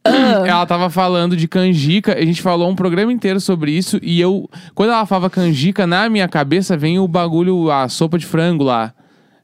Ela 0.05 0.65
tava 0.65 0.89
falando 0.89 1.37
de 1.37 1.47
canjica, 1.47 2.17
a 2.17 2.25
gente 2.25 2.41
falou 2.41 2.71
um 2.71 2.75
programa 2.75 3.13
inteiro 3.13 3.41
sobre 3.41 3.73
isso, 3.73 3.99
e 4.03 4.21
eu, 4.21 4.49
quando 4.75 4.91
ela 4.91 5.05
falava 5.05 5.29
canjica, 5.29 5.87
na 5.87 6.09
minha 6.09 6.27
cabeça 6.29 6.77
vem 6.77 6.99
o 6.99 7.07
bagulho, 7.07 7.71
a 7.71 7.89
sopa 7.89 8.19
de 8.19 8.25
frango 8.25 8.65
lá. 8.65 8.95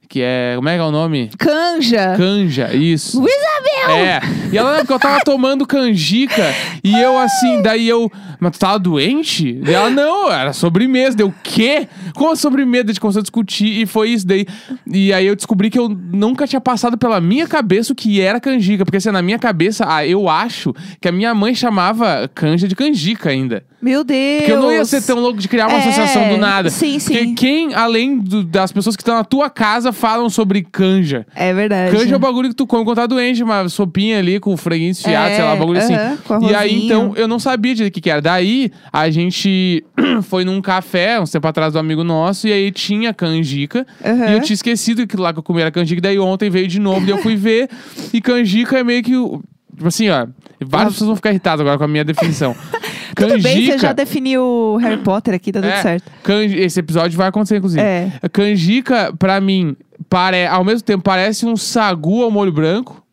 Que 0.09 0.21
é. 0.23 0.53
Como 0.57 0.69
é 0.69 0.75
que 0.75 0.81
é 0.81 0.85
o 0.85 0.91
nome? 0.91 1.31
Canja! 1.39 2.15
Canja, 2.17 2.75
isso. 2.75 3.19
Isabel! 3.19 3.97
É. 3.97 4.21
E 4.53 4.59
ela 4.59 4.71
lembra 4.71 4.87
que 4.87 4.93
eu 4.93 4.99
tava 4.99 5.21
tomando 5.25 5.67
canjica 5.67 6.43
e 6.83 6.99
eu 6.99 7.19
assim, 7.19 7.63
daí 7.63 7.89
eu. 7.89 8.11
Mas 8.39 8.53
tu 8.53 8.61
tava 8.61 8.79
doente? 8.79 9.61
E 9.67 9.73
ela, 9.73 9.91
não, 9.91 10.31
era 10.31 10.53
sobremesa. 10.53 11.17
Deu 11.17 11.29
o 11.29 11.35
quê? 11.43 11.89
Como 12.15 12.31
a 12.31 12.37
sobremesa? 12.37 12.85
A 12.85 12.87
gente 12.89 13.01
começou 13.01 13.21
a 13.21 13.23
discutir 13.23 13.81
e 13.81 13.87
foi 13.87 14.11
isso 14.11 14.27
daí. 14.27 14.47
E 14.87 15.13
aí 15.13 15.27
eu 15.27 15.35
descobri 15.35 15.71
que 15.71 15.79
eu 15.79 15.89
nunca 15.89 16.47
tinha 16.47 16.61
passado 16.61 16.99
pela 16.99 17.21
minha 17.21 17.47
cabeça 17.47 17.93
o 17.93 17.97
que 17.97 18.21
era 18.21 18.39
canjica. 18.41 18.85
Porque 18.85 18.99
assim, 18.99 19.11
na 19.11 19.23
minha 19.23 19.39
cabeça, 19.39 19.85
ah, 19.89 20.07
eu 20.07 20.29
acho 20.29 20.75
que 21.01 21.09
a 21.09 21.13
minha 21.13 21.35
mãe 21.35 21.55
chamava 21.55 22.29
canja 22.35 22.69
de 22.69 22.77
canjica 22.77 23.31
ainda. 23.31 23.65
Meu 23.85 24.03
Deus! 24.03 24.37
Porque 24.39 24.53
eu 24.53 24.61
não 24.63 24.73
ia 24.73 24.85
ser 24.87 25.03
tão 25.03 25.21
louco 25.21 25.39
de 25.39 25.47
criar 25.47 25.67
uma 25.69 25.77
É, 25.77 25.81
associação 25.81 26.27
do 26.31 26.39
nada. 26.39 26.71
sim, 26.71 26.99
Porque 26.99 27.19
sim. 27.25 27.35
quem, 27.35 27.75
além 27.75 28.19
do- 28.19 28.43
das 28.43 28.73
pessoas 28.73 28.97
que 28.97 29.03
estão 29.03 29.15
na 29.15 29.25
tua 29.25 29.51
casa, 29.51 29.93
falam 29.93 30.31
sobre 30.31 30.63
canja? 30.63 31.27
É 31.35 31.53
verdade. 31.53 31.95
Canja 31.95 32.15
é 32.15 32.17
o 32.17 32.19
bagulho 32.19 32.49
que 32.49 32.55
tu 32.55 32.67
come 32.67 32.83
quando 32.85 32.97
tá 32.97 33.07
doente, 33.07 33.43
uma 33.43 33.69
sopinha 33.69 34.19
ali 34.19 34.41
com 34.41 34.57
franguinho 34.57 34.93
desfiado, 34.93 35.31
É, 35.33 35.35
sei 35.37 35.45
lá, 35.45 35.53
um 35.55 35.59
bagulho 35.59 35.79
assim. 35.79 35.95
aham, 35.95 36.17
com 36.27 36.49
E 36.49 36.55
aí, 36.55 36.85
então, 36.87 37.13
eu 37.15 37.29
não 37.29 37.39
sabia 37.39 37.73
o 37.75 37.91
que, 37.91 38.01
que 38.01 38.09
era. 38.11 38.23
Daí, 38.23 38.71
a 38.93 39.11
gente 39.11 39.85
foi 40.25 40.45
num 40.45 40.63
café, 40.63 41.21
uns 41.21 41.31
tempo 41.31 41.47
atrás 41.47 41.75
do 41.75 41.79
amigo 41.79 42.03
nosso, 42.03 42.49
e 42.49 42.53
aí 42.53 42.73
tinha 42.73 43.13
canjica. 43.13 43.87
Aham. 44.05 44.31
E 44.31 44.33
eu 44.33 44.41
tinha 44.41 44.55
esquecido 44.55 45.07
que 45.07 45.17
lá 45.17 45.33
que 45.33 45.39
eu 45.41 45.43
comi 45.43 45.61
era 45.61 45.71
canjica, 45.71 46.01
daí 46.01 46.19
ontem 46.19 46.49
veio 46.49 46.67
de 46.67 46.81
novo, 46.81 47.01
daí 47.05 47.11
eu 47.11 47.19
fui 47.19 47.37
ver. 47.37 47.69
E 48.15 48.21
canjica 48.21 48.79
é 48.79 48.83
meio 48.85 49.03
que. 49.03 49.15
o- 49.17 49.43
Tipo 49.75 49.89
assim, 49.89 50.09
ó. 50.09 50.27
Várias 50.65 50.95
pessoas 50.95 51.09
vão 51.09 51.17
ficar 51.17 51.31
irritadas 51.31 51.61
agora 51.61 51.79
com 51.79 51.85
a 51.85 51.89
minha 51.89 52.05
definição. 52.05 52.55
Tudo 53.15 53.41
bem, 53.41 53.67
você 53.67 53.79
já 53.79 53.93
definiu 53.93 54.77
Harry 54.81 54.97
Potter 54.99 55.35
aqui, 55.35 55.53
tá 55.53 55.61
tudo 55.61 55.71
É, 55.71 55.83
certo. 55.83 56.11
Esse 56.57 56.81
episódio 56.81 57.17
vai 57.17 57.29
acontecer, 57.29 57.59
inclusive. 57.59 57.81
É. 57.81 58.11
Canjica, 58.33 59.15
pra 59.17 59.41
mim, 59.41 59.77
pare... 60.09 60.47
ao 60.47 60.65
mesmo 60.65 60.83
tempo, 60.83 61.05
parece 61.05 61.47
um 61.47 61.57
sagu 61.57 62.25
ao 62.25 62.31
molho 62.31 62.51
branco. 62.51 63.05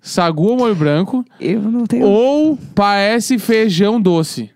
Sagu 0.00 0.50
ao 0.50 0.56
molho 0.56 0.74
branco. 0.74 1.24
Eu 1.40 1.62
não 1.62 1.86
tenho. 1.86 2.06
Ou 2.06 2.58
parece 2.74 3.38
feijão 3.38 4.00
doce. 4.00 4.50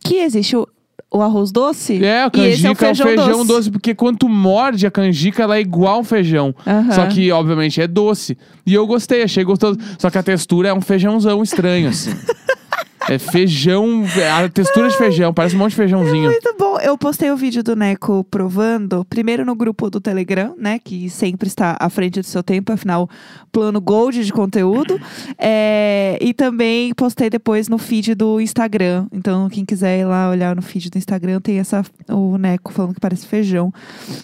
Que 0.00 0.16
existe 0.16 0.56
o, 0.56 0.66
o 1.14 1.22
arroz 1.22 1.52
doce? 1.52 2.04
É, 2.04 2.24
a 2.24 2.30
esse 2.34 2.74
canjica 2.74 2.86
é 2.86 2.90
o 2.90 2.96
feijão, 2.96 3.46
doce. 3.46 3.70
porque 3.70 3.94
quando 3.94 4.28
morde 4.28 4.84
a 4.84 4.90
canjica, 4.90 5.44
ela 5.44 5.56
é 5.56 5.60
igual 5.60 6.00
um 6.00 6.04
feijão. 6.04 6.52
Só 6.92 7.06
que, 7.06 7.30
obviamente, 7.30 7.80
é 7.80 7.86
doce. 7.86 8.36
E 8.66 8.74
eu 8.74 8.84
gostei, 8.84 9.22
achei 9.22 9.44
gostoso. 9.44 9.78
Só 9.96 10.10
que 10.10 10.18
a 10.18 10.22
textura 10.24 10.70
é 10.70 10.74
um 10.74 10.80
feijãozão 10.80 11.40
estranho, 11.40 11.88
assim. 11.90 12.10
é 13.08 13.16
feijão. 13.16 14.04
A 14.36 14.48
textura 14.48 14.88
de 14.88 14.96
feijão, 14.96 15.32
parece 15.32 15.54
um 15.54 15.60
monte 15.60 15.70
de 15.70 15.76
feijãozinho. 15.76 16.30
Muito 16.30 16.54
bom. 16.58 16.63
Eu, 16.78 16.90
eu 16.90 16.98
postei 16.98 17.30
o 17.30 17.36
vídeo 17.36 17.62
do 17.62 17.74
Neco 17.74 18.24
provando, 18.30 19.04
primeiro 19.04 19.44
no 19.44 19.54
grupo 19.54 19.90
do 19.90 20.00
Telegram, 20.00 20.54
né? 20.58 20.78
Que 20.78 21.08
sempre 21.08 21.48
está 21.48 21.76
à 21.80 21.88
frente 21.88 22.20
do 22.20 22.26
seu 22.26 22.42
tempo, 22.42 22.72
afinal, 22.72 23.08
plano 23.50 23.80
gold 23.80 24.24
de 24.24 24.32
conteúdo. 24.32 25.00
É, 25.38 26.18
e 26.20 26.34
também 26.34 26.92
postei 26.94 27.30
depois 27.30 27.68
no 27.68 27.78
feed 27.78 28.14
do 28.14 28.40
Instagram. 28.40 29.06
Então, 29.12 29.48
quem 29.48 29.64
quiser 29.64 30.00
ir 30.00 30.04
lá 30.04 30.30
olhar 30.30 30.54
no 30.54 30.62
feed 30.62 30.90
do 30.90 30.98
Instagram, 30.98 31.40
tem 31.40 31.58
essa, 31.58 31.82
o 32.08 32.36
Neco 32.38 32.72
falando 32.72 32.94
que 32.94 33.00
parece 33.00 33.26
feijão. 33.26 33.72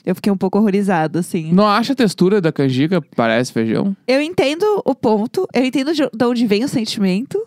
Eu 0.05 0.15
fiquei 0.15 0.33
um 0.33 0.37
pouco 0.37 0.59
horrorizada, 0.59 1.21
assim. 1.21 1.53
Não 1.53 1.67
acha 1.67 1.93
a 1.93 1.97
textura 1.97 2.41
da 2.41 2.53
canjica 2.53 3.03
parece 3.17 3.53
feijão? 3.53 3.97
Eu 4.07 4.21
entendo 4.21 4.65
o 4.85 4.95
ponto, 4.95 5.49
eu 5.55 5.65
entendo 5.65 5.95
de 5.95 6.11
de 6.13 6.25
onde 6.25 6.47
vem 6.47 6.65
o 6.65 6.69
sentimento, 6.69 7.43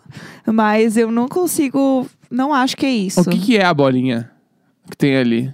mas 0.46 0.96
eu 0.96 1.10
não 1.10 1.28
consigo. 1.28 2.06
Não 2.30 2.52
acho 2.52 2.76
que 2.76 2.86
é 2.86 2.90
isso. 2.90 3.20
O 3.20 3.24
que, 3.24 3.38
que 3.38 3.56
é 3.56 3.64
a 3.64 3.72
bolinha 3.72 4.33
que 4.90 4.96
tem 4.96 5.16
ali? 5.16 5.52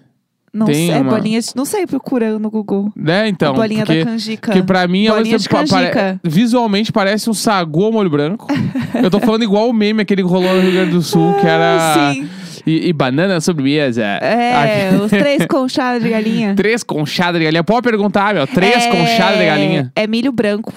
não 0.53 0.67
tem 0.67 0.87
sei, 0.89 0.91
é 0.91 0.99
uma- 1.01 1.13
bolinha 1.13 1.41
de- 1.41 1.47
Não 1.55 1.65
sei, 1.65 1.87
procura 1.87 2.37
no 2.39 2.51
Google. 2.51 2.91
Né, 2.97 3.29
então? 3.29 3.53
a 3.53 3.57
bolinha 3.57 3.85
porque, 3.87 4.05
da 4.05 4.11
canjica. 4.11 4.51
porque 4.51 4.63
pra 4.65 4.89
mim, 4.89 5.07
Bolinha 5.07 5.35
ela 5.35 5.39
de 5.39 5.49
pa- 5.49 5.65
pare- 5.69 6.19
visualmente 6.25 6.91
parece 6.93 7.31
um 7.31 7.35
sagu 7.35 7.85
ao 7.85 7.93
molho 7.93 8.11
branco. 8.11 8.47
Eu 9.01 9.11
tô 9.11 9.21
falando 9.21 9.45
igual 9.45 9.69
o 9.69 9.73
meme, 9.73 10.03
aquele 10.03 10.23
que 10.23 10.29
rolou 10.29 10.53
no 10.55 10.61
Rio 10.61 10.73
Grande 10.73 10.91
do 10.91 11.03
Sul, 11.03 11.35
que 11.35 11.47
era... 11.47 11.77
Ah, 12.09 12.13
Sim. 12.13 12.29
E, 12.67 12.89
e 12.89 12.93
banana 12.93 13.41
sobremesa. 13.41 14.03
É, 14.05 14.91
Aqui- 14.91 15.03
os 15.03 15.11
três 15.11 15.47
conchados 15.47 16.03
de 16.03 16.11
galinha. 16.11 16.53
Três 16.59 16.83
conchadas 16.83 17.39
de 17.39 17.45
galinha. 17.45 17.65
Pode 17.65 17.83
perguntar, 17.83 18.35
meu. 18.35 18.47
Três 18.47 18.85
É- 18.85 18.91
conchadas 18.91 19.39
de 19.39 19.47
galinha. 19.47 19.93
É 19.97 20.07
milho 20.07 20.31
branco. 20.33 20.73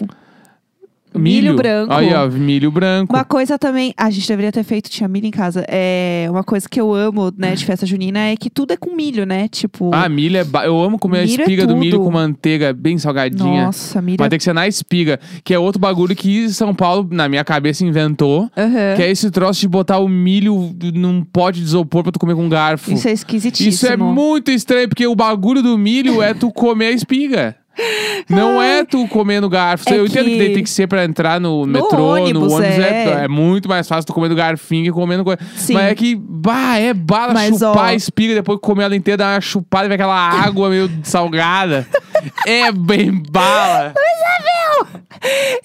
Milho 1.16 1.56
branco. 1.56 1.94
Aí, 1.94 2.14
ó, 2.14 2.28
milho 2.30 2.72
branco. 2.72 3.14
Uma 3.14 3.24
coisa 3.24 3.58
também, 3.60 3.94
a 3.98 4.10
gente 4.10 4.28
deveria 4.28 4.52
ter 4.52 4.64
feito, 4.64 4.90
tinha 4.90 5.08
milho 5.08 5.28
em 5.28 5.32
casa. 5.32 5.66
É 5.68 6.28
uma 6.30 6.44
coisa 6.44 6.68
que 6.70 6.80
eu 6.80 6.94
amo, 6.94 7.32
né, 7.38 7.54
de 7.56 7.66
festa 7.66 7.86
junina 7.86 8.20
é 8.20 8.36
que 8.36 8.50
tudo 8.50 8.72
é 8.74 8.78
com 8.78 8.96
milho, 8.96 9.26
né? 9.26 9.48
Tipo, 9.48 9.92
Ah, 9.94 10.08
milho 10.10 10.38
é... 10.38 10.44
ba- 10.44 10.66
Eu 10.66 10.80
amo 10.82 10.98
comer 10.98 11.20
a 11.20 11.22
é 11.22 11.26
espiga 11.26 11.66
do 11.68 11.76
milho 11.76 12.00
com 12.00 12.12
manteiga 12.12 12.74
bem 12.74 12.98
salgadinha. 12.98 13.66
nossa, 13.66 14.02
milho. 14.02 14.18
Mas 14.20 14.28
é- 14.28 14.30
tem 14.30 14.38
que 14.40 14.44
ser 14.44 14.54
na 14.54 14.68
espiga. 14.68 15.20
Que 15.44 15.54
é 15.54 15.60
outro 15.60 15.80
bagulho 15.80 16.16
que 16.16 16.50
São 16.50 16.74
Paulo, 16.74 17.08
na 17.12 17.28
minha 17.30 17.44
cabeça, 17.44 17.86
inventou. 17.86 18.50
Aham. 18.58 18.96
Que 18.96 19.02
é 19.04 19.12
esse 19.12 19.30
troço 19.32 19.60
de 19.62 19.68
botar 19.68 20.00
o 20.00 20.08
milho 20.08 20.76
num 20.94 21.24
pote 21.24 21.60
de 21.60 21.66
isopor 21.66 22.04
pra 22.04 22.12
tu 22.12 22.20
comer 22.20 22.36
com 22.36 22.48
garfo. 22.50 22.92
Isso 22.92 23.08
é 23.08 23.12
esquisitíssimo. 23.12 23.70
Isso 23.70 23.88
é 23.88 23.98
muito 23.98 24.52
estranho, 24.52 24.88
porque 24.90 25.06
o 25.08 25.16
bagulho 25.16 25.62
do 25.62 25.78
milho 25.78 26.22
é 26.22 26.34
tu 26.34 26.52
comer 26.52 26.88
a 26.88 26.92
espiga. 26.92 27.56
Não 28.30 28.62
é 28.62 28.86
tu 28.86 29.08
comer 29.08 29.42
no 29.42 29.50
garfo. 29.50 29.90
É 29.90 29.98
eu 29.98 30.06
entendo 30.06 30.26
que 30.26 30.38
que- 30.38 30.54
tem 30.54 30.64
que 30.64 30.70
ser 30.70 30.88
pra 30.88 31.04
entrar 31.04 31.40
no, 31.42 31.66
metrô, 31.66 32.14
ônibus, 32.16 32.42
no 32.52 32.56
ônibus. 32.58 32.78
É. 32.80 33.06
é. 33.22 33.24
é 33.24 33.28
muito 33.28 33.68
mais 33.68 33.88
fácil 33.88 34.06
tu 34.06 34.14
comer 34.14 34.30
no 34.30 34.36
garfinho 34.36 34.86
que 34.86 34.92
comer 34.92 35.18
no 35.18 35.24
coisa. 35.24 35.40
Sim. 35.56 35.74
Mas 35.74 35.86
é 35.92 35.96
que, 35.96 36.16
bah, 36.16 36.78
é 36.78 36.94
bala 36.94 37.34
Mas, 37.34 37.50
chupar 37.58 37.78
ó- 37.78 37.82
a 37.88 37.94
espiga, 37.96 38.36
depois 38.36 38.60
comer 38.62 38.84
ela 38.84 38.96
inteira, 38.96 39.18
dar 39.18 39.34
uma 39.36 39.42
chupada 39.42 39.86
e 39.86 39.88
ver 39.90 39.96
aquela 39.96 40.14
água 40.46 40.70
meio 40.70 40.90
salgada. 41.04 41.88
é 42.46 42.72
bem 42.72 43.12
bala. 43.32 43.94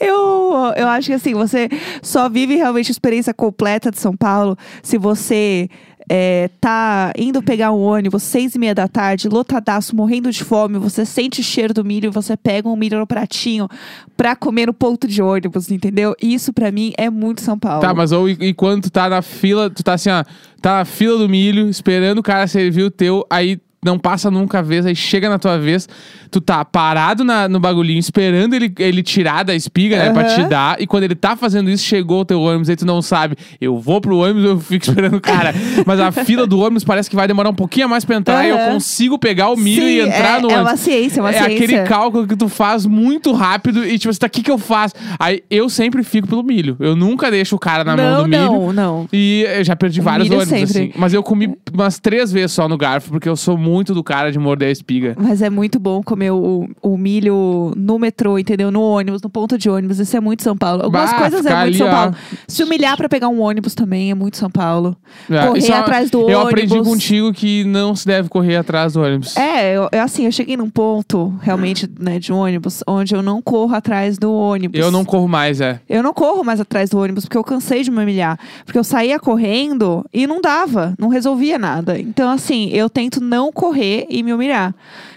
Eu, 0.01 0.73
eu 0.77 0.87
acho 0.89 1.09
que 1.09 1.13
assim, 1.15 1.35
você 1.35 1.69
só 2.03 2.29
vive 2.29 2.55
realmente 2.57 2.91
a 2.91 2.93
experiência 2.93 3.35
completa 3.35 3.91
de 3.91 3.99
São 3.99 4.17
Paulo 4.17 4.57
se 4.83 4.97
você 4.97 5.69
é, 6.09 6.51
tá 6.61 7.13
indo 7.17 7.43
pegar 7.43 7.73
um 7.73 7.81
ônibus 7.81 8.23
seis 8.23 8.55
e 8.55 8.59
meia 8.59 8.75
da 8.75 8.89
tarde, 8.89 9.29
lotadaço, 9.29 9.95
morrendo 9.95 10.31
de 10.31 10.43
fome, 10.43 10.79
você 10.79 11.05
sente 11.05 11.41
o 11.41 11.45
cheiro 11.45 11.75
do 11.75 11.85
milho, 11.85 12.11
você 12.11 12.37
pega 12.37 12.69
um 12.69 12.77
milho 12.77 12.99
no 12.99 13.07
pratinho 13.07 13.69
pra 14.17 14.35
comer 14.35 14.67
no 14.67 14.73
ponto 14.73 15.07
de 15.07 15.23
ônibus, 15.23 15.71
entendeu? 15.71 16.15
Isso 16.21 16.53
pra 16.53 16.73
mim 16.73 16.93
é 16.97 17.11
muito 17.11 17.43
São 17.43 17.59
Paulo. 17.59 17.81
Tá, 17.81 17.93
mas 17.93 18.13
ou 18.13 18.29
e, 18.29 18.33
e 18.41 18.55
quando 18.55 18.85
tu 18.85 18.91
tá 18.91 19.09
na 19.09 19.23
fila, 19.23 19.69
tu 19.69 19.83
tá 19.83 19.95
assim, 19.95 20.11
ó, 20.11 20.25
tá 20.61 20.79
na 20.79 20.85
fila 20.85 21.19
do 21.19 21.29
milho, 21.29 21.69
esperando 21.69 22.19
o 22.19 22.23
cara 22.23 22.47
servir 22.47 22.85
o 22.85 22.91
teu, 22.91 23.27
aí 23.29 23.61
não 23.85 23.99
passa 23.99 24.31
nunca 24.31 24.59
a 24.59 24.63
vez, 24.63 24.85
aí 24.87 24.97
chega 24.97 25.29
na 25.29 25.39
tua 25.39 25.57
vez, 25.59 25.89
tu 26.31 26.41
tá 26.41 26.65
parado 26.65 27.23
na- 27.23 27.49
no 27.49 27.61
bagulhinho, 27.61 27.99
esperando 28.01 28.55
ele, 28.55 28.73
ele 28.79 29.03
tirar 29.05 29.45
da 29.45 29.55
espiga, 29.55 29.97
né, 29.97 30.11
pra 30.13 30.25
te 30.25 30.43
dar, 30.45 30.81
e 30.83 30.87
quando 30.87 31.05
ele 31.05 31.15
tá 31.15 31.37
fazendo 31.37 31.71
isso, 31.71 31.85
chegou 31.85 32.23
o 32.23 32.25
teu 32.25 32.41
ônibus, 32.41 32.69
aí 32.69 32.75
tu 32.77 32.85
não 32.85 33.01
sabe, 33.01 33.37
eu 33.61 33.79
vou 33.79 34.01
pro 34.01 34.19
ônibus, 34.19 34.43
eu 34.45 34.59
fico 34.59 34.85
esperando 34.91 35.17
o 35.17 35.21
cara. 35.21 35.55
mas 35.87 36.01
a 36.01 36.11
fila 36.11 36.45
do 36.47 36.59
ônibus 36.59 36.83
parece 36.83 37.09
que 37.09 37.15
vai 37.15 37.29
demorar 37.29 37.51
um 37.51 37.55
pouquinho 37.55 37.87
a 37.87 37.89
mais 37.89 38.05
pra 38.05 38.17
entrar, 38.17 38.45
e 38.45 38.51
eu 38.51 38.59
consigo 38.73 39.17
pegar 39.19 39.49
o 39.51 39.57
milho 39.57 39.83
Sim, 39.83 39.89
e 39.89 40.01
entrar 40.01 40.39
é, 40.39 40.41
no 40.43 40.51
é 40.51 40.55
ônibus. 40.55 40.71
uma 40.73 40.77
ciência, 40.77 41.21
é 41.21 41.23
uma 41.23 41.31
é 41.31 41.33
ciência. 41.45 41.55
aquele 41.55 41.83
cálculo 41.85 42.27
que 42.27 42.35
tu 42.37 42.49
faz 42.49 42.85
muito 42.85 43.33
rápido 43.33 43.87
e 43.87 43.97
tipo, 43.97 44.11
assim, 44.11 44.19
tá, 44.19 44.27
o 44.27 44.31
que 44.31 44.43
que 44.43 44.51
eu 44.51 44.59
faço? 44.59 44.95
Aí 45.21 45.43
eu 45.49 45.69
sempre 45.69 46.03
fico 46.03 46.27
pelo 46.27 46.43
milho. 46.43 46.77
Eu 46.81 46.97
nunca 46.97 47.31
deixo 47.31 47.55
o 47.55 47.59
cara 47.61 47.85
na 47.85 47.97
mão 47.97 48.11
não, 48.11 48.23
do 48.25 48.29
milho. 48.29 48.43
não, 48.45 48.73
não. 48.73 49.09
E 49.13 49.47
eu 49.57 49.63
já 49.65 49.77
perdi 49.77 50.01
O 50.01 50.03
vários 50.03 50.29
ônibus, 50.29 50.49
sempre. 50.49 50.65
assim. 50.65 50.93
Mas 50.97 51.15
eu 51.15 51.23
comi 51.23 51.57
umas 51.73 51.99
três 52.01 52.33
vezes 52.33 52.53
só 52.53 52.69
no 52.69 52.77
garfo, 52.77 53.11
porque 53.11 53.29
eu 53.29 53.37
sou 53.37 53.57
muito 53.57 53.68
do 53.95 54.03
cara 54.03 54.31
de 54.33 54.39
morder 54.39 54.69
a 54.69 54.73
espiga. 54.73 55.15
Mas 55.19 55.43
é 55.43 55.51
muito 55.51 55.79
bom 55.79 56.03
comer 56.03 56.31
o, 56.31 56.69
o 56.83 56.97
milho 56.97 57.73
no 57.77 57.99
metrô, 57.99 58.39
entendeu? 58.39 58.71
No 58.71 58.81
ônibus, 58.83 59.23
no 59.23 59.31
ponto 59.31 59.57
de 59.59 59.69
ônibus. 59.69 59.99
Isso 59.99 60.17
é 60.17 60.21
muito 60.21 60.43
São 60.43 60.57
Paulo. 60.57 60.83
Algumas 60.83 61.11
Bah, 61.11 61.19
coisas 61.19 61.47
é 61.47 61.51
muito 61.51 61.61
ali, 61.63 61.79
São 61.79 61.87
ó. 61.87 61.91
Paulo. 61.91 62.15
Se 62.47 62.63
humilhar 62.63 62.97
pra 62.97 63.09
pegar 63.09 63.29
um 63.29 63.41
ônibus 63.41 63.75
também 63.75 64.11
é 64.11 64.15
muito 64.15 64.37
São 64.37 64.51
Paulo. 64.51 64.97
É, 65.31 65.47
Correr 65.47 65.71
é 65.71 65.77
atrás 65.77 66.11
do 66.11 66.29
Eu 66.29 66.41
ônibus. 66.41 66.63
aprendi 66.65 66.83
contigo 66.83 67.33
que 67.33 67.65
não 67.65 67.95
se 67.95 68.07
deve 68.07 68.29
correr 68.29 68.57
atrás 68.57 68.93
do 68.95 69.03
ônibus. 69.03 69.37
É, 69.37 69.77
eu, 69.77 69.89
eu, 69.93 70.03
assim, 70.03 70.25
eu 70.27 70.33
cheguei 70.33 70.57
num 70.57 70.71
ponto, 70.71 71.35
realmente, 71.43 71.89
né, 71.99 72.19
de 72.19 72.33
ônibus, 72.33 72.83
onde 72.87 73.15
eu 73.15 73.23
não 73.23 73.41
corro 73.43 73.75
atrás 73.75 74.19
do 74.19 74.33
ônibus. 74.33 74.79
Eu 74.79 74.91
não 74.91 75.05
corro 75.05 75.29
mais, 75.29 75.61
é. 75.61 75.81
Eu 75.89 76.03
não 76.03 76.13
corro 76.13 76.45
mais 76.45 76.61
atrás 76.61 76.91
do 76.91 76.99
ônibus, 76.99 77.25
porque 77.25 77.37
eu 77.39 77.45
cansei 77.45 77.83
de 77.83 77.91
me 77.91 78.03
humilhar. 78.03 78.39
Porque 78.65 78.79
eu 78.79 78.85
saía 78.85 79.19
correndo 79.19 80.05
e 80.13 80.27
não 80.27 80.41
dava, 80.41 80.95
não 80.99 81.09
resolvia 81.09 81.59
nada. 81.59 81.99
Então, 81.99 82.31
assim, 82.31 82.69
eu 82.71 82.89
tento 82.89 83.21
não 83.21 83.51
correr 83.59 84.07
e 84.09 84.23
me 84.23 84.33
humilhar. 84.33 84.73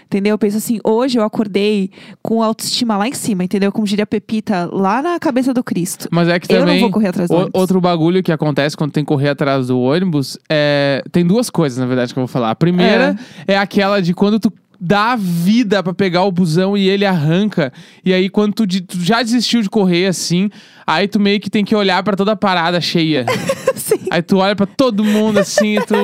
Entendeu? 0.06 0.32
Eu 0.34 0.38
penso 0.38 0.58
assim, 0.58 0.78
hoje 0.84 1.18
eu 1.18 1.22
acordei 1.24 1.90
com 2.20 2.42
autoestima 2.42 2.98
lá 2.98 3.08
em 3.08 3.14
cima, 3.14 3.44
entendeu? 3.44 3.72
Como 3.72 3.86
diria 3.86 4.04
Pepita, 4.04 4.68
lá 4.70 5.00
na 5.00 5.18
cabeça 5.18 5.54
do 5.54 5.64
Cristo. 5.64 6.06
Mas 6.10 6.28
é 6.28 6.38
que 6.38 6.52
Eu 6.52 6.58
não 6.58 6.66
também. 6.66 6.80
vou 6.82 6.90
correr 6.90 7.08
atrás 7.08 7.30
do 7.30 7.34
o- 7.34 7.38
ônibus. 7.38 7.58
Outro 7.58 7.80
bagulho 7.80 8.22
que 8.22 8.30
acontece 8.30 8.76
quando 8.76 8.92
tem 8.92 9.04
que 9.04 9.08
correr 9.08 9.30
atrás 9.30 9.68
do 9.68 9.80
ônibus 9.80 10.36
é. 10.50 11.02
Tem 11.10 11.24
duas 11.26 11.48
coisas, 11.48 11.78
na 11.78 11.86
verdade, 11.86 12.12
que 12.12 12.18
eu 12.18 12.22
vou 12.22 12.28
falar. 12.28 12.50
A 12.50 12.54
primeira 12.54 13.16
é, 13.46 13.56
aquela 13.56 14.02
de 14.02 14.12
quando 14.12 14.38
tu 14.38 14.52
dá 14.84 15.12
a 15.12 15.16
vida 15.16 15.80
pra 15.80 15.94
pegar 15.94 16.24
o 16.24 16.32
busão 16.32 16.76
e 16.76 16.88
ele 16.88 17.06
arranca. 17.06 17.72
E 18.04 18.12
aí, 18.12 18.28
quando 18.28 18.52
tu, 18.52 18.66
de- 18.66 18.80
tu 18.80 18.98
já 19.00 19.22
desistiu 19.22 19.62
de 19.62 19.70
correr 19.70 20.06
assim, 20.06 20.50
aí 20.84 21.06
tu 21.06 21.20
meio 21.20 21.38
que 21.38 21.48
tem 21.48 21.64
que 21.64 21.72
olhar 21.76 22.02
pra 22.02 22.16
toda 22.16 22.32
a 22.32 22.36
parada 22.36 22.80
cheia. 22.80 23.24
Sim. 23.76 24.00
aí 24.10 24.22
tu 24.22 24.38
olha 24.38 24.54
pra 24.54 24.66
todo 24.66 25.02
mundo 25.04 25.38
assim, 25.38 25.76
tu. 25.86 25.94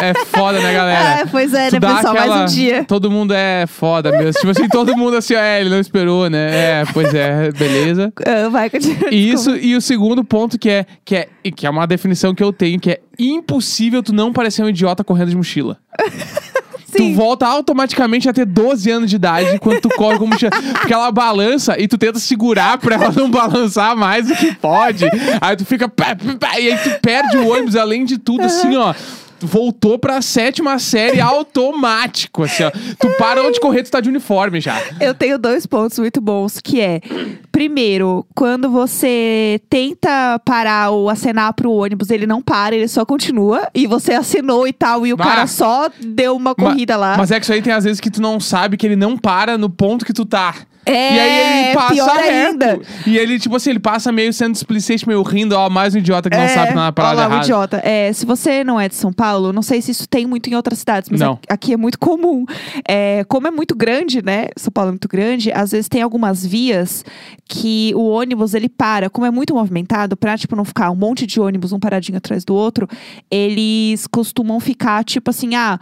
É 0.00 0.14
foda, 0.26 0.58
né, 0.60 0.72
galera? 0.72 1.20
É, 1.20 1.26
pois 1.26 1.52
é, 1.54 1.68
Tu 1.70 1.74
né, 1.74 1.80
pessoal? 1.80 2.14
aquela- 2.16 2.36
Mais 2.38 2.52
um 2.52 2.54
dia. 2.54 2.84
Todo 2.84 3.10
mundo 3.10 3.32
é 3.34 3.66
foda 3.66 4.10
mesmo. 4.12 4.32
tipo 4.32 4.50
assim, 4.50 4.68
todo 4.68 4.96
mundo 4.96 5.16
assim, 5.16 5.34
ó, 5.34 5.38
é, 5.38 5.60
ele 5.60 5.70
não 5.70 5.78
esperou, 5.80 6.28
né? 6.30 6.80
É, 6.80 6.84
pois 6.92 7.12
é, 7.14 7.50
beleza. 7.52 8.12
Ah, 8.26 8.48
vai, 8.50 8.70
continua. 8.70 9.10
E 9.12 9.30
isso, 9.30 9.54
e 9.56 9.74
o 9.76 9.80
segundo 9.80 10.22
ponto 10.24 10.58
que 10.58 10.68
é, 10.70 10.86
que 11.04 11.16
é, 11.16 11.28
que 11.54 11.66
é 11.66 11.70
uma 11.70 11.86
definição 11.86 12.34
que 12.34 12.42
eu 12.42 12.52
tenho, 12.52 12.78
que 12.80 12.90
é 12.92 13.00
impossível 13.18 14.02
tu 14.02 14.12
não 14.12 14.32
parecer 14.32 14.62
um 14.62 14.68
idiota 14.68 15.02
correndo 15.04 15.30
de 15.30 15.36
mochila. 15.36 15.76
Tu 16.90 16.98
Sim. 16.98 17.14
volta 17.14 17.46
automaticamente 17.46 18.28
a 18.28 18.32
ter 18.32 18.44
12 18.44 18.90
anos 18.90 19.10
de 19.10 19.16
idade 19.16 19.58
quando 19.58 19.80
tu 19.80 19.88
corre 19.90 20.18
com 20.18 20.26
mochila. 20.26 20.50
Porque 20.50 20.92
ela 20.92 21.10
balança 21.10 21.78
e 21.78 21.86
tu 21.86 21.96
tenta 21.96 22.18
segurar 22.18 22.78
pra 22.78 22.96
ela 22.96 23.12
não 23.12 23.30
balançar 23.30 23.96
mais 23.96 24.26
do 24.26 24.34
que 24.34 24.54
pode. 24.54 25.04
Aí 25.40 25.56
tu 25.56 25.64
fica. 25.64 25.88
pá, 25.88 26.16
pá, 26.16 26.36
pá, 26.38 26.60
E 26.60 26.72
aí 26.72 26.78
tu 26.78 26.90
perde 27.00 27.36
o 27.36 27.48
ônibus, 27.48 27.76
além 27.76 28.04
de 28.04 28.18
tudo, 28.18 28.44
assim, 28.44 28.76
ó. 28.76 28.94
Voltou 29.40 29.98
pra 29.98 30.20
sétima 30.22 30.78
série 30.78 31.20
automático, 31.20 32.44
assim, 32.44 32.64
ó. 32.64 32.70
Tu 32.70 33.08
parou 33.18 33.50
de 33.50 33.60
correr, 33.60 33.82
tu 33.82 33.90
tá 33.90 34.00
de 34.00 34.08
uniforme 34.08 34.60
já. 34.60 34.80
Eu 35.00 35.14
tenho 35.14 35.38
dois 35.38 35.66
pontos 35.66 35.98
muito 35.98 36.20
bons, 36.20 36.60
que 36.62 36.80
é... 36.80 37.00
Primeiro, 37.52 38.24
quando 38.34 38.70
você 38.70 39.60
tenta 39.68 40.38
parar 40.44 40.90
ou 40.90 41.10
acenar 41.10 41.52
pro 41.52 41.70
ônibus, 41.72 42.10
ele 42.10 42.26
não 42.26 42.40
para, 42.40 42.74
ele 42.74 42.88
só 42.88 43.04
continua. 43.04 43.68
E 43.74 43.86
você 43.86 44.12
assinou 44.12 44.66
e 44.66 44.72
tal, 44.72 45.06
e 45.06 45.12
o 45.12 45.16
Ah. 45.18 45.24
cara 45.24 45.46
só 45.46 45.90
deu 46.00 46.34
uma 46.36 46.54
corrida 46.54 46.96
lá. 46.96 47.16
Mas 47.18 47.30
é 47.30 47.38
que 47.38 47.44
isso 47.44 47.52
aí 47.52 47.60
tem 47.60 47.72
às 47.72 47.84
vezes 47.84 48.00
que 48.00 48.10
tu 48.10 48.22
não 48.22 48.40
sabe 48.40 48.76
que 48.76 48.86
ele 48.86 48.96
não 48.96 49.16
para 49.18 49.58
no 49.58 49.68
ponto 49.68 50.04
que 50.04 50.12
tu 50.12 50.24
tá. 50.24 50.54
É, 50.86 51.14
e 51.14 51.20
aí 51.20 51.66
ele 51.68 51.74
passa 51.74 51.92
pior 51.94 52.16
reto. 52.16 52.30
ainda. 52.30 52.80
E 53.06 53.16
ele, 53.18 53.38
tipo 53.38 53.54
assim, 53.54 53.70
ele 53.70 53.78
passa 53.78 54.10
meio 54.10 54.32
sendo 54.32 54.52
displicente, 54.52 55.06
meio 55.06 55.22
rindo, 55.22 55.54
ó, 55.54 55.68
mais 55.68 55.94
um 55.94 55.98
idiota 55.98 56.28
que 56.30 56.36
não 56.36 56.44
É, 56.44 56.48
sabe 56.48 56.74
na 56.74 56.84
olha 56.84 56.92
parada 56.92 57.16
lá, 57.20 57.22
o 57.22 57.30
errada. 57.30 57.44
idiota. 57.44 57.80
É, 57.84 58.12
se 58.12 58.24
você 58.26 58.64
não 58.64 58.80
é 58.80 58.88
de 58.88 58.94
São 58.94 59.12
Paulo, 59.12 59.52
não 59.52 59.62
sei 59.62 59.82
se 59.82 59.90
isso 59.90 60.08
tem 60.08 60.26
muito 60.26 60.48
em 60.50 60.54
outras 60.54 60.78
cidades, 60.78 61.08
mas 61.10 61.20
Não. 61.20 61.32
aqui- 61.34 61.46
aqui 61.50 61.72
é 61.74 61.76
muito 61.76 61.98
comum. 61.98 62.44
É, 62.88 63.24
como 63.28 63.46
é 63.46 63.50
muito 63.50 63.76
grande, 63.76 64.22
né? 64.24 64.48
São 64.56 64.72
Paulo 64.72 64.88
é 64.88 64.92
muito 64.92 65.08
grande, 65.08 65.52
às 65.52 65.70
vezes 65.72 65.88
tem 65.88 66.02
algumas 66.02 66.44
vias 66.44 67.04
que 67.46 67.92
o 67.94 68.08
ônibus 68.08 68.54
ele 68.54 68.68
para. 68.68 69.10
Como 69.10 69.26
é 69.26 69.30
muito 69.30 69.54
movimentado, 69.54 70.16
pra 70.16 70.36
tipo, 70.38 70.56
não 70.56 70.64
ficar 70.64 70.90
um 70.90 70.96
monte 70.96 71.26
de 71.26 71.40
ônibus 71.40 71.72
um 71.72 71.78
paradinho 71.78 72.16
atrás 72.18 72.44
do 72.44 72.54
outro, 72.54 72.88
eles 73.30 74.06
costumam 74.06 74.58
ficar, 74.60 75.04
tipo 75.04 75.30
assim, 75.30 75.54
ah. 75.54 75.78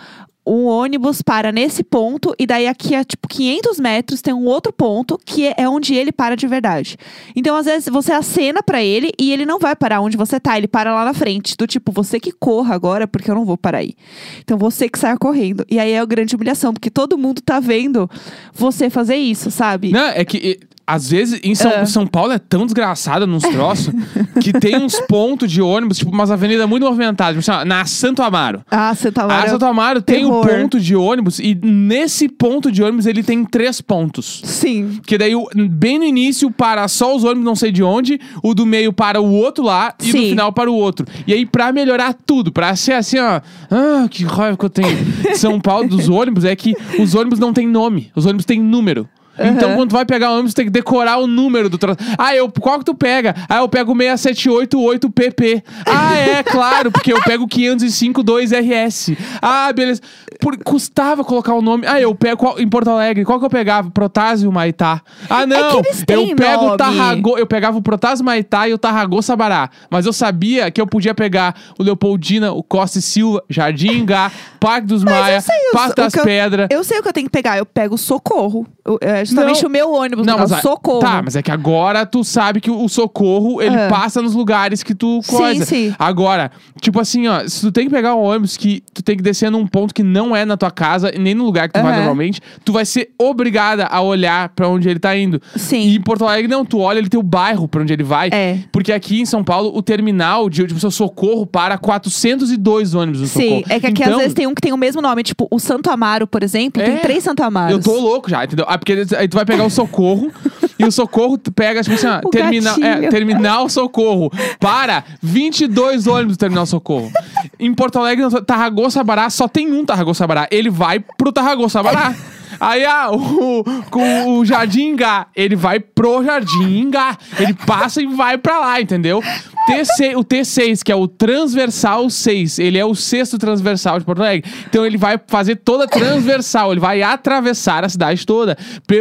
Um 0.48 0.64
ônibus 0.66 1.20
para 1.22 1.52
nesse 1.52 1.84
ponto 1.84 2.34
e 2.38 2.46
daí 2.46 2.66
aqui 2.66 2.94
a 2.94 3.04
tipo 3.04 3.28
500 3.28 3.78
metros 3.78 4.22
tem 4.22 4.32
um 4.32 4.46
outro 4.46 4.72
ponto 4.72 5.18
que 5.24 5.46
é- 5.56 5.68
onde 5.68 5.94
ele 5.94 6.10
para 6.10 6.34
de 6.36 6.46
verdade. 6.46 6.96
Então 7.36 7.54
às 7.54 7.66
vezes 7.66 7.88
você 7.88 8.12
acena 8.12 8.62
pra 8.62 8.82
ele 8.82 9.12
e 9.18 9.32
ele 9.32 9.44
não 9.44 9.58
vai 9.58 9.76
parar 9.76 10.00
onde 10.00 10.16
você 10.16 10.40
tá, 10.40 10.56
ele 10.56 10.66
para 10.68 10.94
lá 10.94 11.04
na 11.04 11.12
frente, 11.14 11.56
do 11.56 11.66
tipo 11.66 11.92
você 11.92 12.18
que 12.18 12.32
corra 12.32 12.74
agora 12.74 13.06
porque 13.06 13.30
eu 13.30 13.34
não 13.34 13.44
vou 13.44 13.56
parar 13.58 13.78
aí. 13.78 13.94
Então 14.40 14.56
você 14.56 14.88
que 14.88 14.98
saia 14.98 15.16
correndo. 15.18 15.64
E 15.70 15.78
aí 15.78 15.92
é 15.92 15.98
a 15.98 16.04
grande 16.06 16.34
humilhação, 16.34 16.72
porque 16.72 16.90
todo 16.90 17.18
mundo 17.18 17.42
tá 17.42 17.60
vendo 17.60 18.08
você 18.54 18.88
fazer 18.88 19.16
isso, 19.16 19.50
sabe? 19.50 19.90
Não, 19.92 20.08
é 20.08 20.24
que 20.24 20.58
às 20.88 21.10
vezes 21.10 21.38
em 21.44 21.54
São, 21.54 21.70
Ah. 21.70 21.84
São 21.86 22.06
Paulo 22.06 22.32
é 22.32 22.38
tão 22.38 22.64
desgraçada 22.64 23.26
nos 23.26 23.42
troços 23.42 23.92
que 24.42 24.52
tem 24.52 24.76
uns 24.76 24.98
pontos 25.02 25.50
de 25.52 25.60
ônibus, 25.60 25.98
tipo 25.98 26.10
umas 26.10 26.30
avenidas 26.30 26.66
muito 26.66 26.84
movimentadas. 26.84 27.44
Tipo, 27.44 27.56
assim, 27.58 27.68
na 27.68 27.84
Santo 27.84 28.22
Amaro. 28.22 28.62
Ah, 28.70 28.94
você 28.94 29.12
tá 29.12 29.24
A 29.24 29.26
lá. 29.26 29.48
Santo 29.48 29.64
Amaro 29.66 30.00
tem 30.00 30.24
um 30.24 30.40
ponto 30.40 30.80
de 30.80 30.96
ônibus 30.96 31.38
e 31.38 31.54
nesse 31.62 32.28
ponto 32.28 32.72
de 32.72 32.82
ônibus 32.82 33.04
ele 33.04 33.22
tem 33.22 33.44
três 33.44 33.80
pontos. 33.82 34.40
Sim. 34.44 34.98
Que 35.06 35.18
daí, 35.18 35.32
bem 35.70 35.98
no 35.98 36.04
início, 36.04 36.50
para 36.50 36.88
só 36.88 37.14
os 37.14 37.22
ônibus 37.22 37.44
não 37.44 37.54
sei 37.54 37.70
de 37.70 37.82
onde, 37.82 38.18
o 38.42 38.54
do 38.54 38.64
meio 38.64 38.92
para 38.92 39.20
o 39.20 39.30
outro 39.30 39.62
lá 39.64 39.94
e 40.02 40.06
no 40.06 40.12
Sim. 40.12 40.30
final 40.30 40.52
para 40.52 40.70
o 40.70 40.74
outro. 40.74 41.06
E 41.26 41.32
aí, 41.34 41.44
pra 41.44 41.70
melhorar 41.72 42.14
tudo, 42.14 42.50
pra 42.50 42.74
ser 42.74 42.92
assim, 42.94 43.18
ó. 43.18 43.40
Ah, 43.70 44.06
que 44.10 44.24
raiva 44.24 44.56
que 44.56 44.64
eu 44.64 44.70
tenho. 44.70 44.88
São 45.36 45.60
Paulo 45.60 45.88
dos 45.88 46.08
ônibus 46.08 46.44
é 46.44 46.56
que 46.56 46.74
os 46.98 47.14
ônibus 47.14 47.38
não 47.38 47.52
têm 47.52 47.66
nome, 47.68 48.10
os 48.16 48.24
ônibus 48.24 48.44
têm 48.46 48.60
número. 48.60 49.06
Então, 49.38 49.74
quando 49.76 49.90
tu 49.90 49.94
vai 49.94 50.04
pegar 50.04 50.30
o 50.30 50.34
ônibus, 50.34 50.54
tem 50.54 50.64
que 50.64 50.70
decorar 50.70 51.18
o 51.18 51.26
número 51.26 51.68
do 51.68 51.78
troço. 51.78 51.98
Ah, 52.16 52.34
eu, 52.34 52.50
qual 52.60 52.78
que 52.78 52.84
tu 52.84 52.94
pega? 52.94 53.34
Ah, 53.48 53.58
eu 53.58 53.68
pego 53.68 53.92
o 53.92 53.94
6788PP. 53.94 55.62
Ah, 55.86 56.16
é, 56.16 56.42
claro, 56.44 56.90
porque 56.90 57.12
eu 57.12 57.20
pego 57.22 57.44
o 57.44 57.48
505 57.48 58.22
2RS. 58.22 59.16
Ah, 59.40 59.72
beleza. 59.72 60.00
Por, 60.40 60.56
custava 60.58 61.24
colocar 61.24 61.54
o 61.54 61.62
nome. 61.62 61.86
Ah, 61.86 62.00
eu 62.00 62.14
pego 62.14 62.36
qual- 62.36 62.60
em 62.60 62.68
Porto 62.68 62.88
Alegre. 62.90 63.24
Qual 63.24 63.38
que 63.38 63.44
eu 63.46 63.50
pegava? 63.50 63.90
Protásio 63.90 64.50
Maitá. 64.52 65.02
Ah, 65.28 65.46
não. 65.46 65.56
É 65.56 65.82
eles 65.86 66.04
têm 66.04 66.30
eu 66.30 66.36
pego 66.36 66.62
nome. 66.62 66.74
o 66.74 66.76
Tarragô. 66.76 67.38
Eu 67.38 67.46
pegava 67.46 67.76
o 67.78 67.82
Protásio 67.82 68.24
Maitá 68.24 68.68
e 68.68 68.72
o 68.72 68.78
Tarragô 68.78 69.20
Sabará. 69.22 69.70
Mas 69.90 70.06
eu 70.06 70.12
sabia 70.12 70.70
que 70.70 70.80
eu 70.80 70.86
podia 70.86 71.14
pegar 71.14 71.54
o 71.78 71.82
Leopoldina, 71.82 72.52
o 72.52 72.62
Costa 72.62 72.98
e 72.98 73.02
Silva, 73.02 73.42
Jardim 73.48 73.88
Ingá, 73.98 74.30
Parque 74.60 74.86
dos 74.86 75.02
Maia, 75.02 75.40
sei 75.40 75.56
o- 75.72 75.76
Parque 75.76 75.92
o 75.92 76.04
das 76.04 76.12
Pedras. 76.12 76.68
Eu 76.70 76.84
sei 76.84 76.98
o 76.98 77.02
que 77.02 77.08
eu 77.08 77.12
tenho 77.12 77.26
que 77.26 77.32
pegar. 77.32 77.58
Eu 77.58 77.66
pego 77.66 77.94
o 77.94 77.98
socorro. 77.98 78.66
É 79.00 79.24
justamente 79.24 79.62
Não. 79.62 79.68
o 79.68 79.72
meu 79.72 79.92
ônibus. 79.92 80.26
Não, 80.26 80.38
mas 80.38 80.52
a- 80.52 80.60
socorro. 80.60 81.00
Tá, 81.00 81.20
mas 81.22 81.36
é 81.36 81.42
que 81.42 81.50
agora 81.50 82.06
tu 82.06 82.22
sabe 82.24 82.60
que 82.60 82.70
o 82.70 82.88
socorro, 82.88 83.60
ele 83.60 83.76
Ah. 83.76 83.88
passa 83.88 84.22
nos 84.22 84.34
lugares 84.34 84.82
que 84.82 84.94
tu 84.94 85.20
Sim, 85.22 85.36
coisa. 85.36 85.64
sim. 85.64 85.94
Agora, 85.98 86.50
tipo 86.80 87.00
assim, 87.00 87.26
ó, 87.28 87.46
se 87.46 87.60
tu 87.60 87.72
tem 87.72 87.84
que 87.86 87.90
pegar 87.90 88.14
um 88.14 88.22
ônibus 88.22 88.56
que 88.56 88.82
tu 88.94 89.02
tem 89.02 89.16
que 89.16 89.22
descer 89.22 89.50
num 89.50 89.66
ponto 89.66 89.92
que 89.94 90.02
não 90.02 90.34
é 90.34 90.44
na 90.44 90.56
tua 90.56 90.70
casa, 90.70 91.14
e 91.14 91.18
nem 91.18 91.34
no 91.34 91.44
lugar 91.44 91.68
que 91.68 91.74
tu 91.74 91.82
vai 91.82 91.90
Aham. 91.92 91.98
normalmente, 91.98 92.40
tu 92.64 92.72
vai 92.72 92.84
ser 92.84 93.10
obrigada 93.18 93.86
a 93.86 94.00
olhar 94.00 94.48
pra 94.50 94.68
onde 94.68 94.88
ele 94.88 94.98
tá 94.98 95.16
indo. 95.16 95.40
Sim. 95.56 95.80
E 95.80 95.96
em 95.96 96.00
Porto 96.00 96.24
Alegre, 96.26 96.48
não, 96.48 96.64
tu 96.64 96.78
olha 96.78 96.98
ele 96.98 97.08
tem 97.08 97.18
o 97.18 97.22
bairro 97.22 97.66
pra 97.68 97.82
onde 97.82 97.92
ele 97.92 98.02
vai. 98.04 98.28
É. 98.32 98.58
Porque 98.72 98.92
aqui 98.92 99.20
em 99.20 99.26
São 99.26 99.42
Paulo, 99.44 99.70
o 99.76 99.82
terminal 99.82 100.48
de, 100.48 100.66
tipo, 100.66 100.78
seu 100.80 100.90
socorro 100.90 101.46
para 101.46 101.76
402 101.78 102.94
ônibus 102.94 103.20
no 103.20 103.26
Sim, 103.26 103.40
socorro. 103.42 103.64
é 103.68 103.80
que 103.80 103.86
aqui 103.86 104.02
então, 104.02 104.12
às 104.14 104.18
vezes 104.20 104.34
tem 104.34 104.46
um 104.46 104.54
que 104.54 104.60
tem 104.60 104.72
o 104.72 104.76
mesmo 104.76 105.00
nome. 105.02 105.22
Tipo, 105.22 105.46
o 105.50 105.58
Santo 105.58 105.90
Amaro, 105.90 106.26
por 106.26 106.42
exemplo, 106.42 106.80
É. 106.82 106.84
tem 106.86 106.96
três 106.98 107.24
Santo 107.24 107.42
Amaros. 107.42 107.72
Eu 107.72 107.82
tô 107.82 107.98
louco 108.00 108.28
já, 108.30 108.44
entendeu? 108.44 108.64
Ah, 108.78 108.80
porque 108.80 109.16
aí 109.16 109.28
tu 109.28 109.34
vai 109.36 109.44
pegar 109.44 109.64
o 109.64 109.70
socorro 109.70 110.30
e 110.78 110.84
o 110.84 110.92
socorro 110.92 111.36
tu 111.36 111.50
pega, 111.50 111.82
tipo 111.82 111.94
assim, 111.96 112.06
ó, 112.06 112.20
O 112.24 112.30
termina, 112.30 112.70
é, 112.70 112.74
gatilho. 112.80 113.10
terminal 113.10 113.68
socorro. 113.68 114.30
Para 114.60 115.04
22 115.20 116.06
ônibus 116.06 116.36
do 116.36 116.40
terminal 116.40 116.64
socorro. 116.66 117.10
Em 117.58 117.74
Porto 117.74 117.98
Alegre, 117.98 118.24
no 118.24 118.30
Tarragô 118.42 118.88
Sabará, 118.90 119.28
só 119.30 119.48
tem 119.48 119.72
um 119.72 119.84
Tarragô 119.84 120.14
Sabará. 120.14 120.46
Ele 120.50 120.70
vai 120.70 121.00
pro 121.00 121.32
Tarragô 121.32 121.68
Sabará. 121.68 122.14
Aí 122.60 122.84
ah, 122.84 123.10
o, 123.12 123.64
com 123.90 124.38
o 124.38 124.44
Jardim 124.44 124.88
Ingá, 124.88 125.28
ele 125.34 125.54
vai 125.54 125.78
pro 125.78 126.24
Jardim 126.24 126.78
Ingá. 126.80 127.16
Ele 127.38 127.54
passa 127.54 128.02
e 128.02 128.06
vai 128.06 128.36
pra 128.36 128.58
lá, 128.58 128.80
entendeu? 128.80 129.22
TC, 129.66 130.16
o 130.16 130.24
T6, 130.24 130.82
que 130.82 130.90
é 130.90 130.96
o 130.96 131.06
Transversal 131.06 132.08
6, 132.08 132.58
ele 132.58 132.78
é 132.78 132.84
o 132.84 132.94
sexto 132.94 133.36
transversal 133.36 133.98
de 133.98 134.04
Porto 134.04 134.20
Alegre. 134.20 134.50
Então 134.66 134.84
ele 134.84 134.96
vai 134.96 135.20
fazer 135.26 135.56
toda 135.56 135.86
transversal, 135.86 136.72
ele 136.72 136.80
vai 136.80 137.02
atravessar 137.02 137.84
a 137.84 137.88
cidade 137.88 138.24
toda 138.24 138.56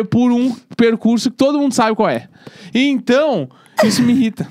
por 0.09 0.31
um 0.31 0.53
percurso 0.75 1.31
que 1.31 1.37
todo 1.37 1.57
mundo 1.57 1.73
sabe 1.73 1.95
qual 1.95 2.09
é. 2.09 2.27
Então, 2.73 3.49
isso 3.83 4.01
me 4.01 4.13
irrita. 4.13 4.47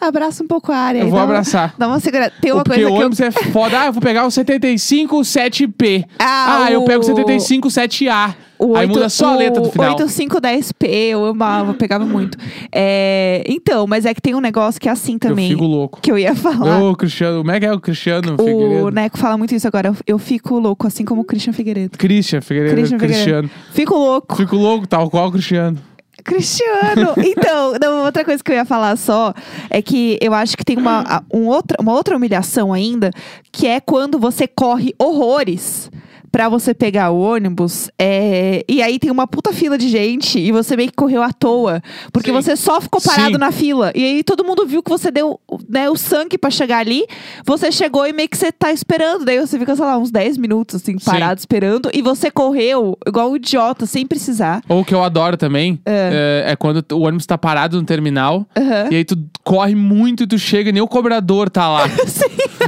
Abraça 0.00 0.42
um 0.42 0.46
pouco 0.46 0.70
a 0.72 0.76
área. 0.76 0.98
Eu 1.00 1.04
aí, 1.06 1.10
vou 1.10 1.18
abraçar. 1.20 1.74
Dá 1.78 1.86
uma 1.88 2.00
segurada. 2.00 2.32
Tem 2.40 2.52
uma 2.52 2.62
Porque 2.62 2.80
coisa 2.80 2.88
o 2.90 2.92
que 2.92 2.96
eu... 2.98 3.06
ônibus 3.06 3.20
é 3.20 3.30
foda. 3.30 3.80
Ah, 3.80 3.86
eu 3.86 3.92
vou 3.92 4.02
pegar 4.02 4.26
o 4.26 4.30
75 4.30 5.16
7P. 5.20 6.04
Ah, 6.18 6.68
eu 6.70 6.82
o- 6.82 6.84
pego 6.84 7.00
o 7.00 7.04
75 7.04 7.68
7A. 7.68 8.34
O 8.58 8.74
Aí 8.74 8.86
8, 8.86 8.88
muda 8.94 9.08
só 9.10 9.34
a 9.34 9.36
letra 9.36 9.60
do 9.60 9.70
final. 9.70 9.94
8510P, 9.96 10.88
eu 11.10 11.26
amava, 11.26 11.74
pegava 11.74 12.06
muito. 12.06 12.38
É, 12.72 13.44
então, 13.46 13.86
mas 13.86 14.06
é 14.06 14.14
que 14.14 14.20
tem 14.22 14.34
um 14.34 14.40
negócio 14.40 14.80
que 14.80 14.88
é 14.88 14.92
assim 14.92 15.18
também. 15.18 15.50
Eu 15.50 15.58
fico 15.58 15.64
louco. 15.66 16.00
Que 16.00 16.10
eu 16.10 16.18
ia 16.18 16.34
falar. 16.34 16.82
Ô, 16.82 16.96
Cristiano, 16.96 17.38
como 17.38 17.50
é 17.50 17.60
que 17.60 17.66
é 17.66 17.72
o 17.72 17.78
Cristiano 17.78 18.34
o 18.34 18.38
Figueiredo? 18.42 18.90
Neco 18.92 19.18
fala 19.18 19.36
muito 19.36 19.54
isso 19.54 19.66
agora. 19.68 19.88
Eu, 19.88 19.96
eu 20.06 20.18
fico 20.18 20.58
louco, 20.58 20.86
assim 20.86 21.04
como 21.04 21.20
o 21.20 21.24
Christian 21.24 21.52
Figueiredo. 21.52 21.98
Christian 21.98 22.40
Figueiredo, 22.40 22.74
Christian 22.76 22.98
Cristiano. 22.98 23.48
Figueiredo. 23.48 23.74
Fico 23.74 23.94
louco. 23.94 24.36
Fico 24.36 24.56
louco, 24.56 24.86
tal 24.86 25.10
qual 25.10 25.28
o 25.28 25.32
Cristiano. 25.32 25.78
Cristiano! 26.26 27.14
Então, 27.26 27.74
não, 27.80 28.04
outra 28.04 28.24
coisa 28.24 28.42
que 28.42 28.50
eu 28.50 28.56
ia 28.56 28.64
falar 28.64 28.96
só 28.96 29.32
é 29.70 29.80
que 29.80 30.18
eu 30.20 30.32
acho 30.34 30.56
que 30.56 30.64
tem 30.64 30.76
uma, 30.76 31.22
um 31.32 31.46
outra, 31.46 31.76
uma 31.80 31.92
outra 31.92 32.16
humilhação 32.16 32.72
ainda, 32.72 33.10
que 33.52 33.66
é 33.66 33.80
quando 33.80 34.18
você 34.18 34.46
corre 34.46 34.94
horrores 34.98 35.90
pra 36.30 36.48
você 36.48 36.74
pegar 36.74 37.10
o 37.10 37.20
ônibus, 37.20 37.90
é, 37.98 38.64
e 38.68 38.82
aí 38.82 38.98
tem 38.98 39.10
uma 39.10 39.26
puta 39.26 39.52
fila 39.52 39.78
de 39.78 39.88
gente 39.88 40.38
e 40.38 40.52
você 40.52 40.76
meio 40.76 40.90
que 40.90 40.96
correu 40.96 41.22
à 41.22 41.32
toa, 41.32 41.82
porque 42.12 42.30
Sim. 42.30 42.36
você 42.36 42.56
só 42.56 42.80
ficou 42.80 43.00
parado 43.00 43.32
Sim. 43.32 43.38
na 43.38 43.52
fila. 43.52 43.92
E 43.94 44.04
aí 44.04 44.24
todo 44.24 44.44
mundo 44.44 44.66
viu 44.66 44.82
que 44.82 44.90
você 44.90 45.10
deu 45.10 45.40
né, 45.68 45.88
o 45.90 45.96
sangue 45.96 46.38
pra 46.38 46.50
chegar 46.50 46.78
ali, 46.78 47.06
você 47.44 47.70
chegou 47.72 48.06
e 48.06 48.12
meio 48.12 48.28
que 48.28 48.36
você 48.36 48.52
tá 48.52 48.72
esperando, 48.72 49.24
daí 49.24 49.38
você 49.40 49.58
fica, 49.58 49.74
sei 49.74 49.84
lá, 49.84 49.98
uns 49.98 50.10
10 50.10 50.38
minutos 50.38 50.76
assim, 50.76 50.98
Sim. 50.98 51.04
parado 51.04 51.38
esperando, 51.38 51.90
e 51.92 52.02
você 52.02 52.30
correu 52.30 52.98
igual 53.06 53.30
um 53.30 53.36
idiota, 53.36 53.86
sem 53.86 54.06
precisar. 54.06 54.62
Ou 54.68 54.80
o 54.80 54.84
que 54.84 54.94
eu 54.94 55.02
adoro 55.02 55.36
também 55.36 55.80
é, 55.84 56.44
é 56.48 56.56
quando 56.56 56.84
o 56.92 57.00
ônibus 57.00 57.26
tá 57.26 57.38
parado 57.38 57.78
no 57.78 57.86
terminal 57.86 58.46
e 58.90 58.96
aí 58.96 59.04
tu 59.04 59.16
corre 59.44 59.74
muito 59.74 60.24
e 60.24 60.26
tu 60.26 60.38
chega 60.38 60.70
e 60.70 60.72
nem 60.72 60.82
o 60.82 60.88
cobrador 60.88 61.48
tá 61.50 61.68
lá. 61.68 61.84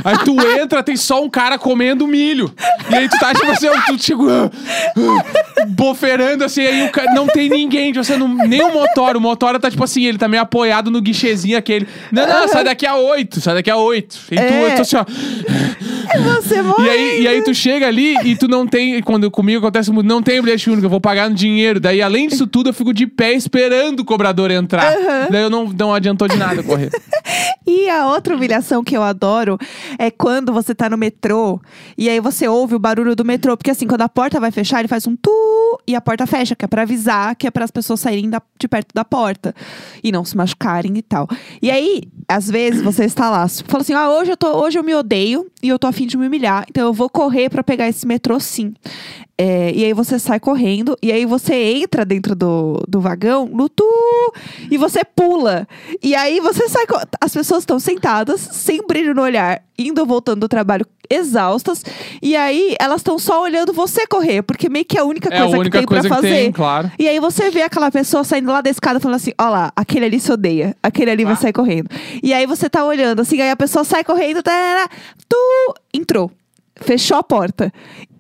Aí 0.05 0.17
tu 0.19 0.41
entra, 0.41 0.81
tem 0.81 0.97
só 0.97 1.23
um 1.23 1.29
cara 1.29 1.59
comendo 1.59 2.07
milho. 2.07 2.53
E 2.89 2.95
aí 2.95 3.09
tu 3.09 3.19
tá 3.19 3.35
tipo 3.35 3.48
assim, 3.51 3.67
tu 3.87 3.97
tipo, 3.97 4.29
ah, 4.29 4.51
ah, 4.97 5.67
boferando 5.69 6.45
assim, 6.45 6.63
aí 6.63 6.87
o 6.87 6.91
cara, 6.91 7.13
não 7.13 7.27
tem 7.27 7.49
ninguém, 7.49 7.93
tipo, 7.93 8.05
você 8.05 8.17
não, 8.17 8.29
nem 8.29 8.63
o 8.63 8.73
motor. 8.73 9.17
O 9.17 9.21
motor 9.21 9.59
tá 9.59 9.71
tipo 9.71 9.83
assim, 9.85 10.05
ele 10.05 10.19
tá 10.19 10.29
meio 10.29 10.43
apoiado 10.43 10.91
no 10.91 11.01
guichezinho 11.01 11.57
aquele. 11.57 11.87
Não, 12.13 12.27
não, 12.27 12.49
sai 12.49 12.65
daqui 12.65 12.87
a 12.87 12.97
oito, 12.97 13.41
sai 13.41 13.55
daqui 13.55 13.71
a 13.71 13.77
oito. 13.77 14.19
E 14.31 14.37
tu, 14.37 14.43
É. 14.43 14.75
tu 14.75 14.83
assim, 14.83 14.97
ó. 14.97 15.05
Você 16.41 16.63
morreu. 16.63 16.87
E 16.87 16.91
aí, 16.91 17.23
e 17.23 17.29
aí 17.29 17.43
tu 17.43 17.55
chega 17.55 17.87
ali 17.87 18.17
e 18.25 18.37
tu 18.37 18.49
não 18.49 18.67
tem. 18.67 19.01
Quando 19.03 19.31
comigo 19.31 19.59
acontece 19.59 19.91
muito, 19.91 20.07
não 20.07 20.23
tem 20.23 20.41
bilhete 20.41 20.71
único, 20.71 20.87
eu 20.87 20.91
vou 20.91 21.01
pagar 21.01 21.29
no 21.29 21.35
dinheiro. 21.37 21.79
Daí, 21.79 22.01
além 22.01 22.29
disso 22.29 22.47
tudo, 22.47 22.71
eu 22.71 22.75
fico 22.75 22.93
de 22.95 23.07
pé 23.07 23.33
esperando 23.33 24.01
o 24.01 24.05
cobrador 24.05 24.51
entrar. 24.51 24.93
Daí 25.31 25.43
eu 25.43 25.51
não, 25.51 25.67
não 25.67 25.95
adiantou 25.95 26.27
de 26.29 26.37
nada 26.37 26.63
correr. 26.63 26.91
E 27.67 27.87
a 27.91 28.07
outra 28.07 28.35
humilhação 28.35 28.83
que 28.83 28.97
eu 28.97 29.03
adoro 29.03 29.59
é 29.99 30.11
quando 30.11 30.55
você 30.55 30.75
tá 30.75 30.89
no 30.89 30.97
metrô 30.97 31.61
e 31.99 32.09
aí 32.09 32.19
você 32.19 32.49
ouve 32.49 32.75
o 32.75 32.79
barulho 32.79 33.15
do 33.15 33.27
metrô. 33.27 33.38
Porque 33.41 33.71
assim, 33.71 33.87
quando 33.87 34.03
a 34.03 34.09
porta 34.09 34.39
vai 34.41 34.51
fechar, 34.51 34.79
ele 34.81 34.89
faz 34.89 35.07
um 35.07 35.15
tu 35.17 35.81
e 35.87 35.95
a 35.95 36.01
porta 36.01 36.27
fecha, 36.27 36.55
que 36.57 36.65
é 36.65 36.69
pra 36.69 36.83
avisar, 36.83 37.35
que 37.37 37.47
é 37.47 37.51
para 37.51 37.65
as 37.65 37.71
pessoas 37.71 38.01
saírem 38.01 38.29
da- 38.29 38.43
de 38.59 38.69
perto 38.69 38.89
da 38.95 39.05
porta 39.05 39.55
e 40.03 40.11
não 40.13 40.25
se 40.25 40.37
machucarem 40.37 40.97
e 40.99 41.03
tal. 41.03 41.29
E 41.63 41.71
aí, 41.71 42.03
às 42.27 42.49
vezes, 42.51 42.83
você 42.83 43.05
está 43.05 43.31
lá, 43.31 43.47
fala 43.49 43.83
assim: 43.83 43.93
ah, 43.95 44.11
hoje 44.11 44.33
eu, 44.33 44.37
tô, 44.37 44.49
hoje 44.63 44.79
eu 44.79 44.83
me 44.83 44.95
odeio 44.95 45.51
e 45.63 45.69
eu 45.69 45.79
tô 45.79 45.87
afim 45.87 46.07
de 46.07 46.17
me 46.17 46.27
humilhar, 46.27 46.65
então 46.69 46.85
eu 46.87 46.93
vou 46.93 47.09
correr 47.09 47.49
pra 47.49 47.63
pegar 47.65 47.89
esse 47.89 48.07
metrô 48.07 48.39
sim. 48.41 48.75
É, 49.41 49.71
e 49.73 49.85
aí 49.85 49.93
você 49.93 50.19
sai 50.19 50.41
correndo, 50.41 50.99
e 51.01 51.13
aí 51.13 51.25
você 51.25 51.55
entra 51.55 52.05
dentro 52.05 52.35
do, 52.35 52.83
do 52.89 53.01
vagão, 53.01 53.47
no 53.47 53.69
tu, 53.69 53.85
e 54.69 54.77
você 54.77 55.05
pula. 55.05 55.67
E 56.03 56.13
aí 56.17 56.41
você 56.41 56.69
sai. 56.69 56.85
As 57.21 57.33
pessoas 57.33 57.61
estão 57.63 57.79
sentadas, 57.79 58.41
sem 58.41 58.85
brilho 58.85 59.15
no 59.15 59.23
olhar, 59.23 59.63
indo 59.79 60.01
ou 60.01 60.07
voltando 60.07 60.41
do 60.41 60.49
trabalho 60.49 60.85
exaustas. 61.09 61.85
E 62.21 62.35
aí 62.37 62.75
elas 62.81 62.97
estão 63.01 63.17
só 63.19 63.41
olhando 63.43 63.73
você 63.73 64.07
correr, 64.09 64.43
porque 64.43 64.69
meio 64.69 64.85
que 64.85 64.99
é 64.99 65.01
a 65.01 65.05
única 65.05 65.29
É 65.33 65.37
a 65.39 65.41
coisa 65.43 65.53
que 65.55 65.61
única 65.61 65.79
tem 65.79 65.87
coisa 65.87 66.09
pra 66.09 66.17
que 66.17 66.23
fazer. 66.23 66.35
tem, 66.35 66.53
claro. 66.53 66.91
E 66.99 67.09
aí 67.09 67.21
você 67.21 67.49
vê 67.49 67.63
aquela 67.63 67.91
pessoa 67.93 68.25
saindo 68.25 68.51
lá 68.51 68.61
da 68.61 68.71
escada 68.71 68.99
falando 68.99 69.17
assim: 69.17 69.33
ó 69.41 69.49
lá, 69.49 69.73
aquele 69.77 70.05
ali 70.07 70.19
se 70.19 70.33
odeia, 70.33 70.77
aquele 70.83 71.13
ali 71.13 71.25
vai 71.25 71.35
Ah. 71.35 71.37
sair 71.37 71.53
correndo. 71.53 71.89
E 72.23 72.33
aí 72.35 72.45
você 72.45 72.69
tá 72.69 72.85
olhando 72.85 73.21
assim, 73.21 73.41
aí 73.41 73.51
a 73.51 73.57
pessoa 73.57 73.85
sai 73.85 74.03
correndo, 74.03 74.43
tarará, 74.43 74.89
tu 75.29 75.37
entrou, 75.95 76.31
fechou 76.81 77.17
a 77.17 77.23
porta. 77.23 77.73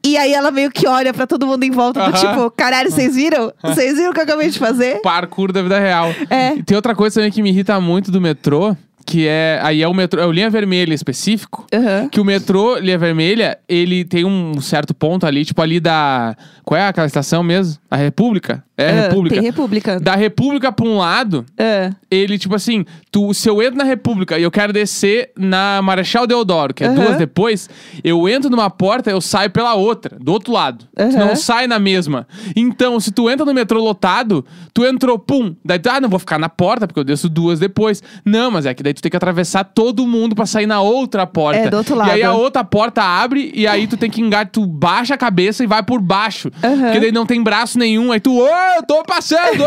E 0.05 0.17
aí 0.17 0.33
ela 0.33 0.51
meio 0.51 0.71
que 0.71 0.87
olha 0.87 1.13
pra 1.13 1.27
todo 1.27 1.47
mundo 1.47 1.65
em 1.65 1.71
volta, 1.71 2.01
do 2.01 2.17
Aham. 2.17 2.35
tipo, 2.35 2.51
caralho, 2.53 2.91
vocês 2.91 3.15
viram? 3.15 3.53
Vocês 3.63 3.97
viram 3.97 4.11
o 4.11 4.15
que 4.15 4.21
eu 4.21 4.25
acabei 4.25 4.49
de 4.49 4.59
fazer? 4.59 5.01
Parkour 5.03 5.53
da 5.53 5.63
vida 5.63 5.79
real. 5.79 6.09
É. 6.31 6.55
E 6.55 6.63
tem 6.63 6.77
outra 6.77 6.95
coisa 6.95 7.17
também 7.17 7.31
que 7.33 7.43
me 7.43 7.51
irrita 7.51 7.81
muito 7.81 8.11
do 8.11 8.21
metrô, 8.21 8.77
que 9.09 9.27
é. 9.27 9.59
Aí 9.63 9.81
é 9.83 9.89
o 9.89 9.95
metrô, 9.95 10.21
é 10.21 10.27
o 10.27 10.31
linha 10.31 10.51
vermelha 10.51 10.93
específico. 10.93 11.67
Aham. 11.73 12.09
Que 12.11 12.21
o 12.21 12.25
metrô, 12.25 12.77
linha 12.79 12.99
vermelha, 12.99 13.59
ele 13.67 14.05
tem 14.05 14.25
um 14.27 14.61
certo 14.61 14.93
ponto 14.95 15.25
ali, 15.27 15.45
tipo 15.47 15.63
ali 15.63 15.81
da. 15.81 16.37
Qual 16.63 16.79
é 16.79 16.87
aquela 16.87 17.07
estação 17.07 17.43
mesmo? 17.43 17.79
A 17.91 17.97
República? 17.97 18.63
É, 18.77 18.91
a 18.91 18.91
Ah, 18.91 19.01
República. 19.09 19.35
Tem 19.37 19.45
República. 19.45 19.99
Da 19.99 20.15
República 20.15 20.71
pra 20.71 20.87
um 20.87 20.99
lado, 20.99 21.45
Ah, 21.59 21.91
ele, 22.11 22.39
tipo 22.39 22.55
assim, 22.55 22.85
tu, 23.11 23.33
se 23.35 23.49
eu 23.49 23.61
entro 23.63 23.77
na 23.79 23.83
República 23.85 24.39
e 24.39 24.43
eu 24.43 24.51
quero 24.51 24.73
descer 24.73 25.31
na 25.37 25.81
Marechal 25.83 26.27
Deodoro, 26.27 26.73
que 26.75 26.85
é 26.85 26.89
duas 26.91 27.17
depois, 27.17 27.69
eu 28.05 28.29
entro 28.29 28.49
numa 28.51 28.69
porta, 28.71 29.11
eu 29.11 29.21
saio 29.21 29.51
pela 29.51 29.75
outra, 29.75 30.17
do 30.21 30.31
outro 30.31 30.53
lado. 30.53 30.85
Tu 30.95 31.17
não 31.17 31.35
sai 31.35 31.67
na 31.67 31.79
mesma. 31.79 32.29
Então, 32.55 33.01
se 33.01 33.11
tu 33.11 33.29
entra 33.29 33.45
no 33.45 33.53
metrô 33.55 33.83
lotado, 33.83 34.45
tu 34.73 34.85
entrou, 34.85 35.19
pum, 35.19 35.57
daí 35.65 35.79
tu, 35.79 35.89
ah, 35.91 36.01
não 36.01 36.09
vou 36.09 36.19
ficar 36.21 36.39
na 36.39 36.49
porta, 36.51 36.87
porque 36.87 37.01
eu 37.01 37.05
desço 37.05 37.29
duas 37.29 37.59
depois. 37.59 38.01
Não, 38.25 38.49
mas 38.51 38.65
é 38.67 38.75
que 38.75 38.83
daí 38.83 38.93
tu 38.99 39.03
tem 39.03 39.11
que 39.11 39.17
atravessar 39.17 39.65
todo 39.65 40.07
mundo 40.07 40.35
pra 40.35 40.47
sair 40.47 40.67
na 40.67 40.81
outra 40.81 41.27
porta. 41.27 41.61
É, 41.61 41.71
do 41.71 41.77
outro 41.79 41.97
E 41.97 42.11
aí 42.11 42.23
a 42.23 42.31
lado. 42.33 42.41
outra 42.43 42.65
porta 42.65 43.03
abre 43.03 43.51
e 43.55 43.67
aí 43.67 43.87
tu 43.87 43.97
tem 43.97 44.11
que 44.11 44.21
engatar, 44.21 44.51
tu 44.53 44.67
baixa 44.67 45.15
a 45.15 45.19
cabeça 45.19 45.63
e 45.65 45.67
vai 45.67 45.83
por 45.83 46.01
baixo. 46.01 46.51
Aham. 46.63 46.83
Porque 46.83 47.01
daí 47.01 47.13
não 47.13 47.25
tem 47.27 47.43
braço 47.43 47.79
nenhum. 47.79 48.13
Aí 48.13 48.21
tu, 48.21 48.37
ô, 48.39 48.47
eu 48.77 48.83
tô 48.87 49.03
passando, 49.05 49.65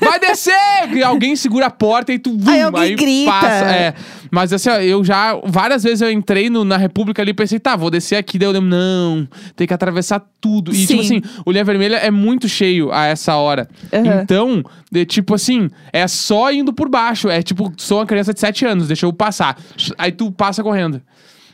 vai 0.00 0.18
descer! 0.20 0.52
E 0.92 1.02
alguém 1.02 1.34
segura 1.36 1.66
a 1.66 1.70
porta 1.70 2.12
e 2.12 2.18
tu, 2.18 2.36
vum, 2.36 2.50
Aí 2.50 2.60
alguém 2.62 2.96
grita. 2.96 3.30
passa. 3.30 3.64
É. 3.66 3.94
Mas 4.30 4.52
assim, 4.52 4.68
ó, 4.70 4.76
eu 4.76 5.04
já, 5.04 5.38
várias 5.44 5.82
vezes 5.82 6.00
eu 6.00 6.10
entrei 6.10 6.48
no- 6.50 6.64
na 6.64 6.76
República 6.76 7.20
ali 7.22 7.30
e 7.30 7.34
pensei, 7.34 7.58
tá, 7.58 7.76
vou 7.76 7.90
descer 7.90 8.16
aqui. 8.16 8.38
Daí 8.38 8.48
eu 8.48 8.52
lembro, 8.52 8.68
não, 8.70 9.26
tem 9.54 9.66
que 9.66 9.74
atravessar 9.74 10.22
tudo. 10.40 10.74
E 10.74 10.86
tipo 10.86 11.02
Sim. 11.02 11.18
assim, 11.18 11.22
o 11.44 11.52
Linha 11.52 11.64
Vermelha 11.64 11.96
é 11.96 12.10
muito 12.10 12.48
cheio 12.48 12.90
a 12.92 13.06
essa 13.06 13.36
hora. 13.36 13.68
Aham. 13.92 14.22
Então, 14.22 14.62
de, 14.90 15.04
tipo 15.04 15.34
assim, 15.34 15.70
é 15.92 16.06
só 16.08 16.50
indo 16.52 16.72
por 16.72 16.88
baixo. 16.88 17.28
É 17.28 17.42
tipo, 17.42 17.72
sou 17.76 17.98
uma 17.98 18.06
criança 18.06 18.32
de 18.34 18.40
7 18.40 18.64
anos, 18.66 18.71
deixa 18.80 19.06
eu 19.06 19.12
passar. 19.12 19.56
Aí 19.98 20.12
tu 20.12 20.30
passa 20.30 20.62
correndo. 20.62 21.00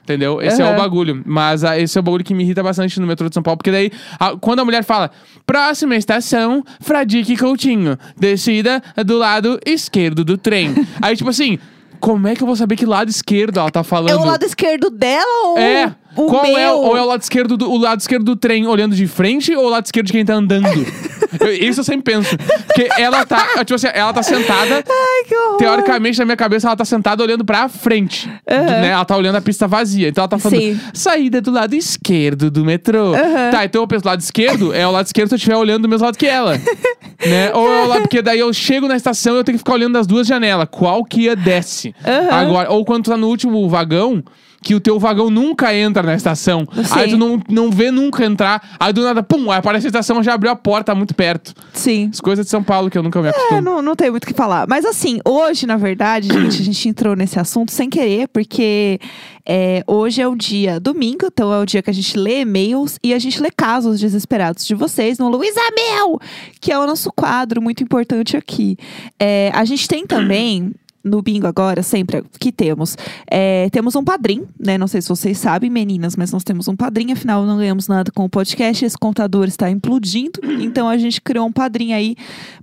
Entendeu? 0.09 0.41
Esse 0.41 0.63
é 0.63 0.65
Aham. 0.65 0.75
o 0.75 0.77
bagulho. 0.79 1.23
Mas 1.27 1.63
ah, 1.65 1.79
esse 1.79 1.99
é 1.99 2.01
o 2.01 2.03
bagulho 2.03 2.25
que 2.25 2.33
me 2.33 2.43
irrita 2.43 2.63
bastante 2.63 2.99
no 2.99 3.07
metrô 3.07 3.29
de 3.29 3.35
São 3.35 3.43
Paulo. 3.43 3.59
Porque 3.59 3.71
daí, 3.71 3.91
ah, 4.19 4.35
quando 4.41 4.61
a 4.61 4.65
mulher 4.65 4.83
fala, 4.83 5.11
próxima 5.45 5.97
estação, 5.97 6.65
Fradique 6.81 7.37
Coutinho, 7.37 7.99
descida 8.17 8.83
do 9.05 9.19
lado 9.19 9.61
esquerdo 9.67 10.25
do 10.25 10.39
trem. 10.39 10.75
Aí, 11.03 11.15
tipo 11.15 11.29
assim, 11.29 11.59
como 12.01 12.27
é 12.27 12.35
que 12.35 12.43
eu 12.43 12.47
vou 12.47 12.57
saber 12.57 12.77
que 12.77 12.87
lado 12.87 13.11
esquerdo 13.11 13.61
ela 13.61 13.71
tá 13.71 13.85
falando? 13.85 14.11
É 14.11 14.17
o 14.17 14.25
lado 14.25 14.45
esquerdo 14.45 14.89
dela 14.89 15.49
ou 15.49 15.59
É. 15.59 15.95
o 16.27 16.31
Qual 16.31 16.43
meu? 16.45 16.57
é? 16.59 16.73
Ou 16.73 16.97
é 16.97 17.03
o 17.03 17.07
lado 17.07 17.23
esquerdo 17.23 17.57
do, 17.57 17.71
o 17.71 17.79
lado 17.79 18.01
esquerdo 18.01 18.25
do 18.25 18.37
trem 18.37 18.67
olhando 18.67 18.95
de 18.95 19.07
frente 19.07 19.55
ou 19.55 19.67
o 19.67 19.69
lado 19.69 19.85
esquerdo 19.87 20.07
de 20.07 20.13
quem 20.13 20.25
tá 20.25 20.35
andando? 20.35 20.67
Eu- 21.41 21.53
Isso 21.53 21.81
eu 21.81 21.85
sempre 21.85 22.11
penso. 22.15 22.35
Porque 22.67 22.89
ela 22.99 23.25
tá, 23.27 23.47
tipo 23.59 23.75
assim, 23.75 23.89
ela 23.93 24.15
tá 24.15 24.23
sentada. 24.23 24.77
Ai, 24.89 25.25
que 25.29 25.37
horror. 25.37 25.57
Teoricamente, 25.59 26.19
na 26.19 26.25
minha 26.25 26.37
cabeça, 26.39 26.67
ela 26.69 26.77
tá 26.77 26.87
sentada 26.87 27.23
olhando 27.23 27.45
pra 27.45 27.69
frente. 27.69 28.27
Aham. 28.51 28.63
Né? 28.65 28.89
Ela 28.89 29.05
tá 29.05 29.15
olhando 29.15 29.37
a 29.37 29.41
pista 29.43 29.69
vazia. 29.69 30.09
Então 30.09 30.23
ela 30.23 30.29
tá 30.29 30.39
falando, 30.39 30.59
Sim. 30.59 30.81
saída 30.95 31.43
do 31.43 31.51
lado 31.51 31.75
esquerdo 31.75 32.51
do 32.51 32.65
metrô. 32.65 33.15
Aham. 33.15 33.51
Tá, 33.51 33.63
então 33.65 33.83
eu 33.83 33.87
penso, 33.87 34.07
lado 34.07 34.21
esquerdo 34.21 34.73
é 34.73 34.87
o 34.87 34.91
lado 34.91 35.05
esquerdo 35.05 35.29
se 35.29 35.35
eu 35.35 35.37
estiver 35.37 35.57
olhando 35.57 35.83
do 35.83 35.89
mesmo 35.89 36.07
lado 36.07 36.17
que 36.17 36.27
ela. 36.27 36.55
né? 37.27 37.53
Ou 37.53 37.71
é 37.71 37.83
o 37.85 37.87
lado, 37.89 38.01
porque 38.03 38.23
daí 38.23 38.39
eu 38.39 38.51
chego 38.55 38.89
na 38.89 38.97
estação 38.97 39.35
e 39.35 39.39
eu 39.41 39.45
tenho 39.45 39.57
que 39.59 39.63
ficar 39.63 39.75
olhando 39.75 39.93
das 39.93 40.07
duas 40.07 40.27
janelas. 40.27 40.67
Qual 40.71 41.05
que 41.05 41.23
ia 41.25 41.37
desce? 41.37 41.95
Aham. 42.07 42.31
Agora, 42.31 42.71
ou 42.71 42.87
quando 42.87 43.05
tu 43.05 43.11
tá 43.11 43.19
no 43.19 43.29
último 43.29 43.69
vagão, 43.69 44.25
que 44.63 44.75
o 44.75 44.81
teu 44.81 44.99
vagão 44.99 45.31
nunca 45.31 45.75
entra 45.75 46.03
na 46.03 46.15
estação. 46.15 46.67
Sim. 46.73 46.83
Aí 46.91 47.11
tu 47.11 47.17
não, 47.17 47.41
não 47.49 47.71
vê 47.71 47.91
nunca 47.91 48.25
entrar. 48.25 48.77
Aí 48.79 48.93
do 48.93 49.03
nada, 49.03 49.23
pum, 49.23 49.51
aí 49.51 49.59
aparece 49.59 49.87
a 49.87 49.89
estação, 49.89 50.23
já 50.23 50.35
abriu 50.35 50.51
a 50.51 50.57
porta, 50.57 50.95
muito 50.95 51.15
perto. 51.15 51.55
Sim. 51.73 52.11
As 52.13 52.21
coisas 52.21 52.45
de 52.45 52.51
São 52.51 52.63
Paulo 52.63 52.91
que 52.91 52.99
eu 52.99 53.03
nunca 53.03 53.21
me 53.23 53.29
acostumo. 53.29 53.59
É, 53.59 53.61
não, 53.61 53.81
não 53.81 53.95
tem 53.95 54.11
muito 54.11 54.25
o 54.25 54.27
que 54.27 54.35
falar. 54.35 54.67
Mas 54.69 54.85
assim, 54.85 55.21
hoje, 55.25 55.67
na 55.67 55.77
verdade, 55.77 56.29
gente, 56.29 56.61
a 56.61 56.65
gente 56.65 56.89
entrou 56.89 57.15
nesse 57.15 57.39
assunto 57.39 57.71
sem 57.71 57.89
querer, 57.89 58.29
porque 58.29 59.01
é, 59.47 59.83
hoje 59.87 60.21
é 60.21 60.29
o 60.29 60.35
dia 60.35 60.81
domingo, 60.81 61.27
então 61.27 61.53
é 61.53 61.59
o 61.59 61.65
dia 61.65 61.83
que 61.83 61.91
a 61.91 61.95
gente 61.95 62.19
lê 62.19 62.41
e-mails 62.41 62.99
e 63.03 63.15
a 63.15 63.19
gente 63.19 63.41
lê 63.41 63.51
casos 63.51 64.01
desesperados 64.01 64.67
de 64.67 64.75
vocês 64.75 65.19
no 65.19 65.29
Luísa 65.29 65.61
Mel, 65.75 66.21
que 66.61 66.73
é 66.73 66.79
o 66.79 66.87
nosso 66.87 67.11
quadro 67.13 67.63
muito 67.63 67.83
importante 67.83 68.37
aqui. 68.37 68.77
É, 69.19 69.51
a 69.55 69.65
gente 69.65 69.89
tem 69.89 70.07
também. 70.07 70.73
No 71.05 71.23
bingo 71.23 71.47
agora, 71.47 71.83
sempre 71.83 72.25
que 72.39 72.51
temos. 72.51 72.97
é, 73.31 73.71
temos 73.71 73.95
um 73.95 74.05
padrim, 74.05 74.45
né? 74.59 74.77
Não 74.77 74.87
sei 74.87 75.01
se 75.01 75.09
vocês 75.09 75.39
sabem, 75.39 75.71
meninas, 75.71 76.17
mas 76.17 76.33
nós 76.33 76.45
temos 76.45 76.69
um 76.69 76.77
padrinho, 76.77 77.13
afinal 77.13 77.45
não 77.47 77.57
ganhamos 77.57 77.89
nada 77.89 78.11
com 78.11 78.25
o 78.25 78.29
podcast. 78.29 78.85
Esse 78.85 78.99
contador 78.99 79.47
está 79.47 79.71
implodindo. 79.71 80.41
Então 80.61 80.89
a 80.89 80.99
gente 80.99 81.21
criou 81.21 81.47
um 81.47 81.53
padrinho 81.53 81.95
aí 81.95 82.17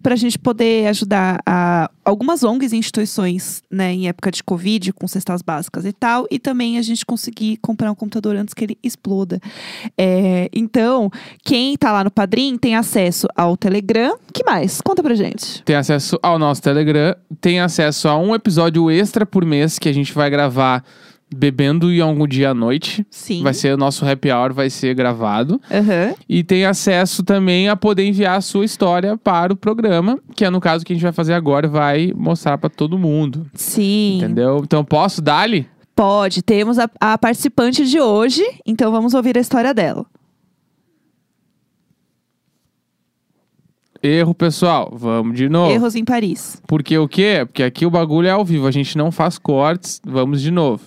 para 0.04 0.14
a 0.14 0.18
gente 0.18 0.38
poder 0.38 0.88
ajudar 0.88 1.42
a 1.46 1.90
algumas 2.04 2.44
ONGs 2.44 2.72
e 2.72 2.78
instituições, 2.78 3.64
né, 3.70 3.92
em 3.92 4.08
época 4.08 4.30
de 4.32 4.44
Covid, 4.44 4.94
com 4.94 5.08
cestas 5.08 5.42
básicas 5.42 5.86
e 5.86 5.92
tal, 5.92 6.28
e 6.30 6.38
também 6.38 6.78
a 6.78 6.82
gente 6.84 7.04
conseguir 7.04 7.58
comprar 7.58 7.92
um 7.92 7.96
computador 7.96 8.36
antes 8.36 8.54
que 8.54 8.64
ele 8.64 8.78
exploda. 8.84 9.40
É, 9.98 10.48
então, 10.54 11.10
quem 11.44 11.76
tá 11.76 11.92
lá 11.92 12.04
no 12.04 12.12
Padrim 12.12 12.58
tem 12.58 12.76
acesso 12.76 13.28
ao 13.36 13.58
Telegram. 13.58 14.18
que 14.32 14.44
mais? 14.44 14.80
Conta 14.82 15.02
pra 15.02 15.16
gente. 15.16 15.64
Tem 15.64 15.76
acesso 15.76 16.20
ao 16.22 16.38
nosso 16.38 16.62
Telegram, 16.62 17.16
tem 17.42 17.60
acesso 17.60 18.08
a 18.08 18.16
um 18.18 18.25
episódio 18.34 18.90
extra 18.90 19.26
por 19.26 19.46
mês 19.46 19.78
que 19.78 19.90
a 19.90 19.94
gente 19.94 20.14
vai 20.14 20.30
gravar 20.30 20.84
bebendo 21.34 21.92
em 21.92 22.00
algum 22.00 22.28
dia 22.28 22.52
à 22.52 22.54
noite. 22.54 23.06
Sim. 23.10 23.44
Vai 23.44 23.54
ser 23.54 23.74
o 23.74 23.78
nosso 23.78 24.06
happy 24.06 24.32
hour, 24.32 24.54
vai 24.54 24.70
ser 24.70 24.94
gravado. 24.94 25.60
Aham. 25.70 26.14
E 26.30 26.44
tem 26.44 26.66
acesso 26.66 27.24
também 27.24 27.68
a 27.68 27.76
poder 27.76 28.06
enviar 28.06 28.38
a 28.38 28.42
sua 28.42 28.66
história 28.66 29.18
para 29.18 29.52
o 29.52 29.56
programa, 29.56 30.20
que 30.36 30.46
é 30.46 30.50
no 30.50 30.62
caso 30.62 30.86
que 30.86 30.94
a 30.94 30.96
gente 30.96 31.04
vai 31.04 31.12
fazer 31.12 31.34
agora, 31.34 31.68
vai 31.68 32.12
mostrar 32.16 32.58
para 32.58 32.70
todo 32.70 32.98
mundo. 32.98 33.46
Sim. 33.54 34.18
Entendeu? 34.18 34.62
Então 34.64 34.84
posso 34.84 35.22
dar-lhe? 35.22 35.68
Pode. 35.96 36.42
Temos 36.42 36.78
a, 36.78 36.90
a 37.00 37.18
participante 37.18 37.86
de 37.86 38.00
hoje, 38.00 38.44
então 38.66 38.92
vamos 38.92 39.14
ouvir 39.14 39.38
a 39.38 39.42
história 39.42 39.74
dela. 39.74 40.06
Erro, 44.06 44.34
pessoal. 44.34 44.94
Vamos 44.96 45.36
de 45.36 45.50
novo. 45.50 45.72
Erros 45.72 45.96
em 45.96 46.06
Paris. 46.06 46.62
Porque 46.68 46.98
o 46.98 47.08
quê? 47.08 47.44
Porque 47.46 47.64
aqui 47.64 47.86
o 47.86 47.90
bagulho 47.90 48.28
é 48.28 48.32
ao 48.32 48.46
vivo, 48.46 48.68
a 48.68 48.72
gente 48.72 48.98
não 48.98 49.12
faz 49.12 49.38
cortes. 49.38 50.00
Vamos 50.06 50.42
de 50.42 50.52
novo. 50.52 50.84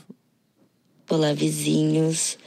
Olá, 1.10 1.32
vizinhos. 1.32 2.38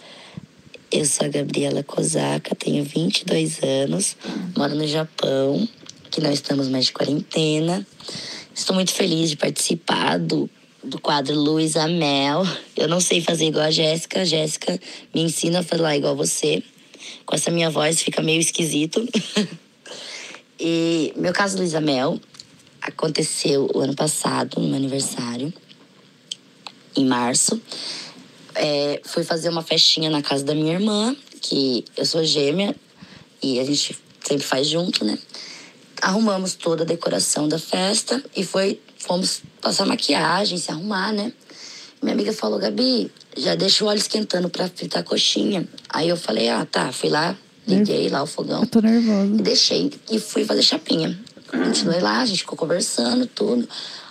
Eu 0.91 1.05
sou 1.05 1.25
a 1.25 1.29
Gabriela 1.29 1.83
Kozaka, 1.83 2.53
tenho 2.53 2.83
22 2.83 3.63
anos, 3.63 4.17
moro 4.57 4.75
no 4.75 4.85
Japão, 4.85 5.65
que 6.09 6.19
não 6.19 6.31
estamos 6.31 6.67
mais 6.67 6.85
de 6.85 6.91
quarentena. 6.91 7.87
Estou 8.53 8.75
muito 8.75 8.91
feliz 8.91 9.29
de 9.29 9.37
participar 9.37 10.19
do, 10.19 10.49
do 10.83 10.99
quadro 10.99 11.33
Luísa 11.33 11.87
Mel. 11.87 12.45
Eu 12.75 12.89
não 12.89 12.99
sei 12.99 13.21
fazer 13.21 13.45
igual 13.45 13.65
a 13.65 13.71
Jéssica, 13.71 14.21
a 14.21 14.25
Jéssica 14.25 14.77
me 15.13 15.21
ensina 15.21 15.59
a 15.59 15.63
falar 15.63 15.95
igual 15.95 16.15
você. 16.15 16.61
Com 17.25 17.35
essa 17.35 17.49
minha 17.49 17.69
voz 17.69 18.01
fica 18.01 18.21
meio 18.21 18.41
esquisito. 18.41 19.07
e 20.63 21.13
meu 21.17 21.33
caso 21.33 21.57
Luísa 21.57 21.81
Mel 21.81 22.19
aconteceu 22.81 23.69
o 23.73 23.79
ano 23.79 23.95
passado, 23.95 24.61
no 24.61 24.67
meu 24.67 24.77
aniversário, 24.77 25.51
em 26.95 27.05
março 27.05 27.59
é, 28.55 29.01
fui 29.03 29.23
fazer 29.23 29.49
uma 29.49 29.61
festinha 29.61 30.09
na 30.09 30.21
casa 30.21 30.43
da 30.43 30.53
minha 30.53 30.73
irmã, 30.73 31.15
que 31.41 31.85
eu 31.97 32.05
sou 32.05 32.23
gêmea 32.23 32.75
e 33.41 33.59
a 33.59 33.65
gente 33.65 33.97
sempre 34.23 34.45
faz 34.45 34.67
junto, 34.67 35.03
né? 35.03 35.17
Arrumamos 36.01 36.53
toda 36.53 36.83
a 36.83 36.85
decoração 36.85 37.47
da 37.47 37.59
festa 37.59 38.23
e 38.35 38.43
foi, 38.43 38.79
fomos 38.97 39.41
passar 39.61 39.85
maquiagem, 39.85 40.57
se 40.57 40.71
arrumar, 40.71 41.11
né? 41.11 41.31
Minha 42.01 42.13
amiga 42.13 42.33
falou, 42.33 42.59
Gabi, 42.59 43.11
já 43.37 43.55
deixa 43.55 43.83
o 43.83 43.87
óleo 43.87 43.99
esquentando 43.99 44.49
pra 44.49 44.67
fritar 44.67 45.01
a 45.01 45.03
coxinha. 45.03 45.67
Aí 45.89 46.09
eu 46.09 46.17
falei, 46.17 46.49
ah, 46.49 46.65
tá, 46.65 46.91
fui 46.91 47.09
lá, 47.09 47.37
liguei 47.67 48.09
lá 48.09 48.23
o 48.23 48.27
fogão 48.27 48.61
Eu 48.61 48.67
tô 48.67 48.81
nervosa. 48.81 49.33
e 49.33 49.41
deixei 49.41 49.91
e 50.09 50.19
fui 50.19 50.43
fazer 50.45 50.63
chapinha. 50.63 51.17
Continuei 51.47 51.99
lá, 51.99 52.21
a 52.21 52.25
gente 52.25 52.39
ficou 52.39 52.57
conversando, 52.57 53.25
tudo. 53.27 53.67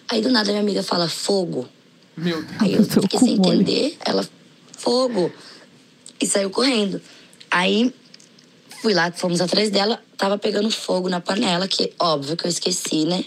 Aí 0.08 0.20
do 0.20 0.30
nada 0.30 0.50
minha 0.50 0.60
amiga 0.60 0.82
fala, 0.82 1.08
fogo. 1.08 1.68
Meu 2.16 2.42
Deus. 2.42 2.56
Aí 2.60 2.74
eu 2.74 2.84
fiquei 2.84 3.18
sem 3.18 3.34
entender. 3.34 3.96
Ela, 4.04 4.28
fogo. 4.76 5.32
E 6.20 6.26
saiu 6.26 6.50
correndo. 6.50 7.00
Aí 7.50 7.94
fui 8.82 8.92
lá, 8.94 9.10
fomos 9.12 9.40
atrás 9.40 9.70
dela, 9.70 10.02
tava 10.16 10.38
pegando 10.38 10.70
fogo 10.70 11.08
na 11.08 11.20
panela, 11.20 11.66
que 11.66 11.92
óbvio 11.98 12.36
que 12.36 12.46
eu 12.46 12.48
esqueci, 12.50 13.04
né? 13.04 13.24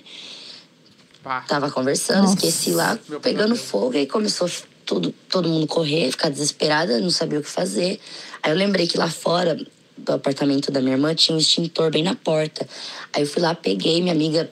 Pá. 1.24 1.42
Tava 1.42 1.72
conversando, 1.72 2.24
Nossa. 2.24 2.36
esqueci 2.36 2.72
lá, 2.72 3.00
Meu 3.08 3.20
pegando 3.20 3.56
fogo, 3.56 3.98
aí 3.98 4.06
começou 4.06 4.50
tudo, 4.86 5.14
todo 5.30 5.48
mundo 5.48 5.66
correr, 5.68 6.12
ficar 6.12 6.30
desesperada, 6.30 7.00
não 7.00 7.10
sabia 7.10 7.40
o 7.40 7.42
que 7.42 7.50
fazer. 7.50 8.00
Aí 8.42 8.52
eu 8.52 8.58
lembrei 8.58 8.88
que 8.88 8.98
lá 8.98 9.10
fora 9.10 9.58
do 9.98 10.14
apartamento 10.14 10.72
da 10.72 10.82
minha 10.82 10.94
irmã 10.94 11.14
tinha 11.14 11.36
um 11.36 11.40
extintor 11.40 11.92
bem 11.92 12.04
na 12.04 12.16
porta. 12.16 12.68
Aí 13.14 13.24
eu 13.24 13.28
fui 13.28 13.42
lá, 13.42 13.54
peguei 13.54 14.02
minha 14.02 14.14
amiga, 14.14 14.50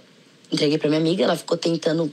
entreguei 0.51 0.77
pra 0.77 0.89
minha 0.89 1.01
amiga, 1.01 1.23
ela 1.23 1.35
ficou 1.35 1.57
tentando 1.57 2.11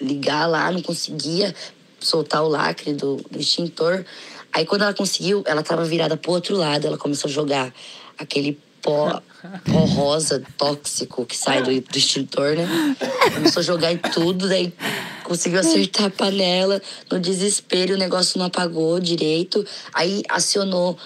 ligar 0.00 0.46
lá, 0.46 0.70
não 0.70 0.82
conseguia 0.82 1.54
soltar 2.00 2.42
o 2.42 2.48
lacre 2.48 2.92
do, 2.92 3.16
do 3.30 3.38
extintor. 3.38 4.04
Aí 4.52 4.64
quando 4.64 4.82
ela 4.82 4.94
conseguiu, 4.94 5.42
ela 5.46 5.62
tava 5.62 5.84
virada 5.84 6.16
pro 6.16 6.32
outro 6.32 6.56
lado, 6.56 6.86
ela 6.86 6.98
começou 6.98 7.28
a 7.28 7.32
jogar 7.32 7.72
aquele 8.18 8.58
pó, 8.82 9.20
pó 9.70 9.78
rosa 9.84 10.42
tóxico 10.56 11.26
que 11.26 11.36
sai 11.36 11.62
do, 11.62 11.80
do 11.80 11.98
extintor, 11.98 12.56
né? 12.56 12.96
Começou 13.34 13.60
a 13.60 13.64
jogar 13.64 13.92
em 13.92 13.98
tudo, 13.98 14.48
daí 14.48 14.72
conseguiu 15.24 15.60
acertar 15.60 16.06
a 16.06 16.10
panela. 16.10 16.80
No 17.10 17.18
desespero, 17.18 17.94
o 17.94 17.98
negócio 17.98 18.38
não 18.38 18.46
apagou 18.46 19.00
direito. 19.00 19.66
Aí 19.92 20.22
acionou 20.28 20.96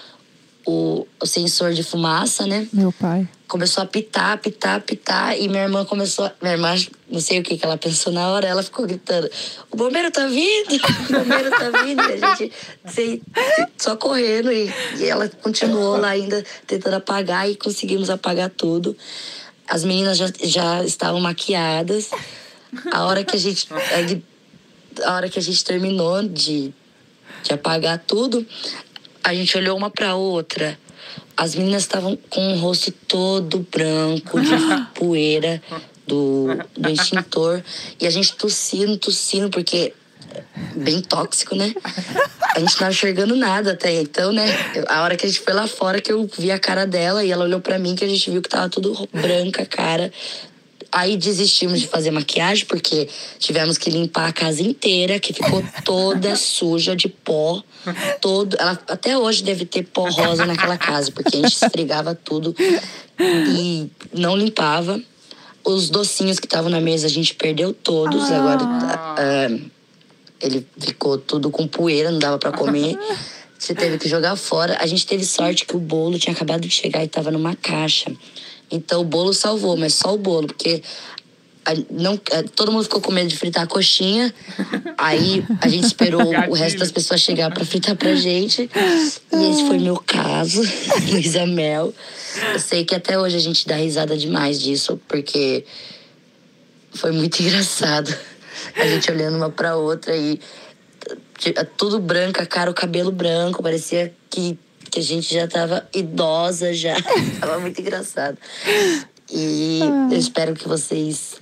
o, 0.65 1.07
o 1.19 1.25
sensor 1.25 1.73
de 1.73 1.83
fumaça, 1.83 2.45
né? 2.45 2.67
Meu 2.71 2.91
pai. 2.91 3.27
Começou 3.47 3.83
a 3.83 3.85
pitar, 3.85 4.37
pitar, 4.37 4.79
pitar. 4.81 5.37
E 5.37 5.47
minha 5.49 5.63
irmã 5.63 5.83
começou. 5.83 6.25
a- 6.25 6.31
Minha 6.41 6.53
irmã, 6.53 6.73
não 7.09 7.19
sei 7.19 7.39
o 7.39 7.43
que, 7.43 7.57
que 7.57 7.65
ela 7.65 7.77
pensou 7.77 8.13
na 8.13 8.29
hora, 8.29 8.47
ela 8.47 8.63
ficou 8.63 8.85
gritando: 8.85 9.29
O 9.69 9.75
bombeiro 9.75 10.09
tá 10.11 10.25
vindo! 10.27 10.69
O 11.09 11.13
bombeiro 11.19 11.49
tá 11.49 11.69
vindo! 11.83 12.01
E 12.01 12.23
a 12.23 12.35
gente 12.35 12.53
sei, 12.85 13.21
só 13.77 13.95
correndo. 13.97 14.51
E, 14.51 14.71
e 14.99 15.03
ela 15.05 15.27
continuou 15.27 15.97
lá 15.97 16.09
ainda 16.09 16.43
tentando 16.65 16.95
apagar 16.95 17.49
e 17.49 17.55
conseguimos 17.57 18.09
apagar 18.09 18.49
tudo. 18.49 18.95
As 19.67 19.83
meninas 19.83 20.17
já, 20.17 20.27
já 20.43 20.83
estavam 20.85 21.19
maquiadas. 21.19 22.09
A 22.91 23.05
hora 23.05 23.23
que 23.25 23.35
a 23.35 23.39
gente. 23.39 23.67
A 25.03 25.13
hora 25.15 25.29
que 25.29 25.39
a 25.39 25.41
gente 25.41 25.63
terminou 25.63 26.23
de, 26.23 26.73
de 27.43 27.53
apagar 27.53 27.99
tudo, 27.99 28.45
a 29.23 29.33
gente 29.33 29.57
olhou 29.57 29.77
uma 29.77 29.89
pra 29.89 30.15
outra. 30.15 30.77
As 31.35 31.55
meninas 31.55 31.83
estavam 31.83 32.17
com 32.29 32.53
o 32.53 32.57
rosto 32.57 32.91
todo 32.91 33.65
branco 33.71 34.39
de 34.39 34.49
poeira 34.93 35.61
do, 36.05 36.47
do 36.77 36.89
extintor. 36.89 37.63
E 37.99 38.05
a 38.05 38.09
gente 38.09 38.35
tossindo, 38.35 38.97
tossindo, 38.97 39.49
porque 39.49 39.93
bem 40.75 41.01
tóxico, 41.01 41.55
né? 41.55 41.73
A 42.55 42.59
gente 42.59 42.71
não 42.71 42.79
tava 42.79 42.91
enxergando 42.91 43.35
nada 43.35 43.73
até 43.73 43.93
então, 43.93 44.31
né? 44.31 44.45
A 44.87 45.03
hora 45.03 45.15
que 45.15 45.25
a 45.25 45.29
gente 45.29 45.41
foi 45.41 45.53
lá 45.53 45.67
fora, 45.67 46.01
que 46.01 46.11
eu 46.11 46.29
vi 46.37 46.51
a 46.51 46.59
cara 46.59 46.85
dela 46.85 47.23
e 47.23 47.31
ela 47.31 47.45
olhou 47.45 47.59
pra 47.59 47.79
mim, 47.79 47.95
que 47.95 48.05
a 48.05 48.07
gente 48.07 48.29
viu 48.29 48.41
que 48.41 48.49
tava 48.49 48.69
tudo 48.69 49.07
branca 49.11 49.63
a 49.63 49.65
cara. 49.65 50.11
Aí 50.91 51.15
desistimos 51.15 51.79
de 51.79 51.87
fazer 51.87 52.11
maquiagem, 52.11 52.65
porque 52.65 53.07
tivemos 53.39 53.77
que 53.77 53.89
limpar 53.89 54.27
a 54.27 54.33
casa 54.33 54.61
inteira, 54.61 55.19
que 55.19 55.31
ficou 55.31 55.63
toda 55.85 56.35
suja 56.35 56.95
de 56.95 57.07
pó. 57.07 57.63
Todo, 58.19 58.57
ela 58.59 58.77
até 58.87 59.17
hoje 59.17 59.43
deve 59.43 59.65
ter 59.65 59.83
pó 59.83 60.09
rosa 60.09 60.45
naquela 60.45 60.77
casa, 60.77 61.11
porque 61.11 61.37
a 61.37 61.39
gente 61.39 61.53
esfregava 61.53 62.13
tudo 62.13 62.53
e 63.19 63.89
não 64.13 64.35
limpava. 64.35 65.01
Os 65.63 65.89
docinhos 65.89 66.39
que 66.39 66.45
estavam 66.45 66.69
na 66.69 66.81
mesa 66.81 67.07
a 67.07 67.09
gente 67.09 67.35
perdeu 67.35 67.73
todos. 67.73 68.29
Agora 68.29 68.61
ah, 68.63 69.47
ele 70.41 70.67
ficou 70.77 71.17
tudo 71.17 71.49
com 71.49 71.67
poeira, 71.67 72.11
não 72.11 72.19
dava 72.19 72.37
pra 72.37 72.51
comer. 72.51 72.97
Você 73.57 73.75
teve 73.75 73.99
que 73.99 74.09
jogar 74.09 74.35
fora. 74.35 74.77
A 74.81 74.87
gente 74.87 75.05
teve 75.05 75.23
sorte 75.23 75.65
que 75.65 75.75
o 75.75 75.79
bolo 75.79 76.17
tinha 76.17 76.33
acabado 76.33 76.61
de 76.61 76.69
chegar 76.69 77.03
e 77.03 77.07
tava 77.07 77.29
numa 77.29 77.55
caixa. 77.55 78.11
Então 78.71 79.01
o 79.01 79.03
bolo 79.03 79.33
salvou, 79.33 79.75
mas 79.75 79.93
só 79.93 80.13
o 80.13 80.17
bolo, 80.17 80.47
porque 80.47 80.81
a- 81.65 81.73
não, 81.91 82.13
a- 82.31 82.43
todo 82.55 82.71
mundo 82.71 82.83
ficou 82.83 83.01
com 83.01 83.11
medo 83.11 83.27
de 83.27 83.37
fritar 83.37 83.63
a 83.63 83.67
coxinha. 83.67 84.33
Aí 84.97 85.43
a 85.59 85.67
gente 85.67 85.85
esperou 85.85 86.23
o 86.49 86.53
resto 86.53 86.79
das 86.79 86.91
pessoas 86.91 87.21
chegar 87.21 87.51
pra 87.51 87.65
fritar 87.65 87.95
pra 87.95 88.15
gente. 88.15 88.69
E 89.31 89.49
esse 89.51 89.67
foi 89.67 89.77
meu 89.77 89.97
caso, 89.97 90.61
Luísa 91.11 91.45
Mel. 91.45 91.93
Eu 92.53 92.59
sei 92.59 92.85
que 92.85 92.95
até 92.95 93.19
hoje 93.19 93.35
a 93.35 93.39
gente 93.39 93.67
dá 93.67 93.75
risada 93.75 94.15
demais 94.17 94.59
disso, 94.59 94.99
porque 95.07 95.65
foi 96.93 97.11
muito 97.11 97.39
engraçado. 97.43 98.15
A 98.75 98.87
gente 98.87 99.11
olhando 99.11 99.35
uma 99.37 99.49
pra 99.49 99.75
outra 99.75 100.15
e 100.15 100.39
tudo 101.77 101.99
branco, 101.99 102.41
a 102.41 102.45
cara, 102.45 102.69
o 102.69 102.73
cabelo 102.73 103.11
branco, 103.11 103.61
parecia 103.63 104.13
que, 104.29 104.57
que 104.91 104.99
a 104.99 105.03
gente 105.03 105.33
já 105.33 105.47
tava 105.47 105.87
idosa 105.95 106.73
já. 106.73 106.95
tava 107.39 107.59
muito 107.59 107.79
engraçado. 107.79 108.37
E 109.31 109.79
eu 110.11 110.17
espero 110.17 110.53
que 110.53 110.67
vocês 110.67 111.41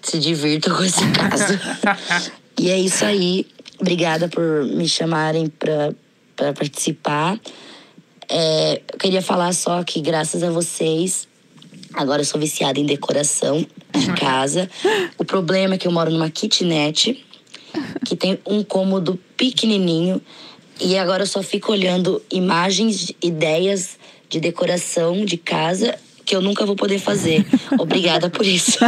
se 0.00 0.18
divirtam 0.20 0.74
com 0.74 0.84
esse 0.84 1.04
caso. 1.10 1.58
e 2.58 2.70
é 2.70 2.78
isso 2.78 3.04
aí. 3.04 3.46
Obrigada 3.80 4.28
por 4.28 4.64
me 4.64 4.88
chamarem 4.88 5.48
pra, 5.48 5.92
pra 6.36 6.52
participar. 6.52 7.38
É, 8.28 8.82
eu 8.92 8.98
queria 8.98 9.20
falar 9.20 9.52
só 9.52 9.82
que, 9.82 10.00
graças 10.00 10.42
a 10.42 10.50
vocês, 10.50 11.28
agora 11.92 12.22
eu 12.22 12.24
sou 12.24 12.40
viciada 12.40 12.78
em 12.78 12.86
decoração 12.86 13.66
de 13.92 14.12
casa. 14.14 14.70
O 15.18 15.24
problema 15.24 15.74
é 15.74 15.78
que 15.78 15.86
eu 15.88 15.92
moro 15.92 16.10
numa 16.10 16.30
kitnet, 16.30 17.24
que 18.04 18.16
tem 18.16 18.38
um 18.46 18.62
cômodo 18.62 19.18
pequenininho. 19.36 20.22
E 20.80 20.98
agora 20.98 21.22
eu 21.22 21.26
só 21.26 21.42
fico 21.42 21.72
olhando 21.72 22.22
imagens, 22.30 23.12
ideias 23.22 23.98
de 24.28 24.40
decoração 24.40 25.24
de 25.24 25.36
casa 25.36 25.98
que 26.24 26.34
eu 26.34 26.42
nunca 26.42 26.66
vou 26.66 26.74
poder 26.74 26.98
fazer. 26.98 27.46
Obrigada 27.78 28.28
por 28.28 28.44
isso. 28.44 28.78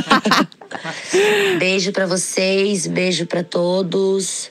beijo 1.59 1.93
pra 1.93 2.07
vocês, 2.07 2.87
beijo 2.87 3.27
pra 3.27 3.45
todos. 3.45 4.51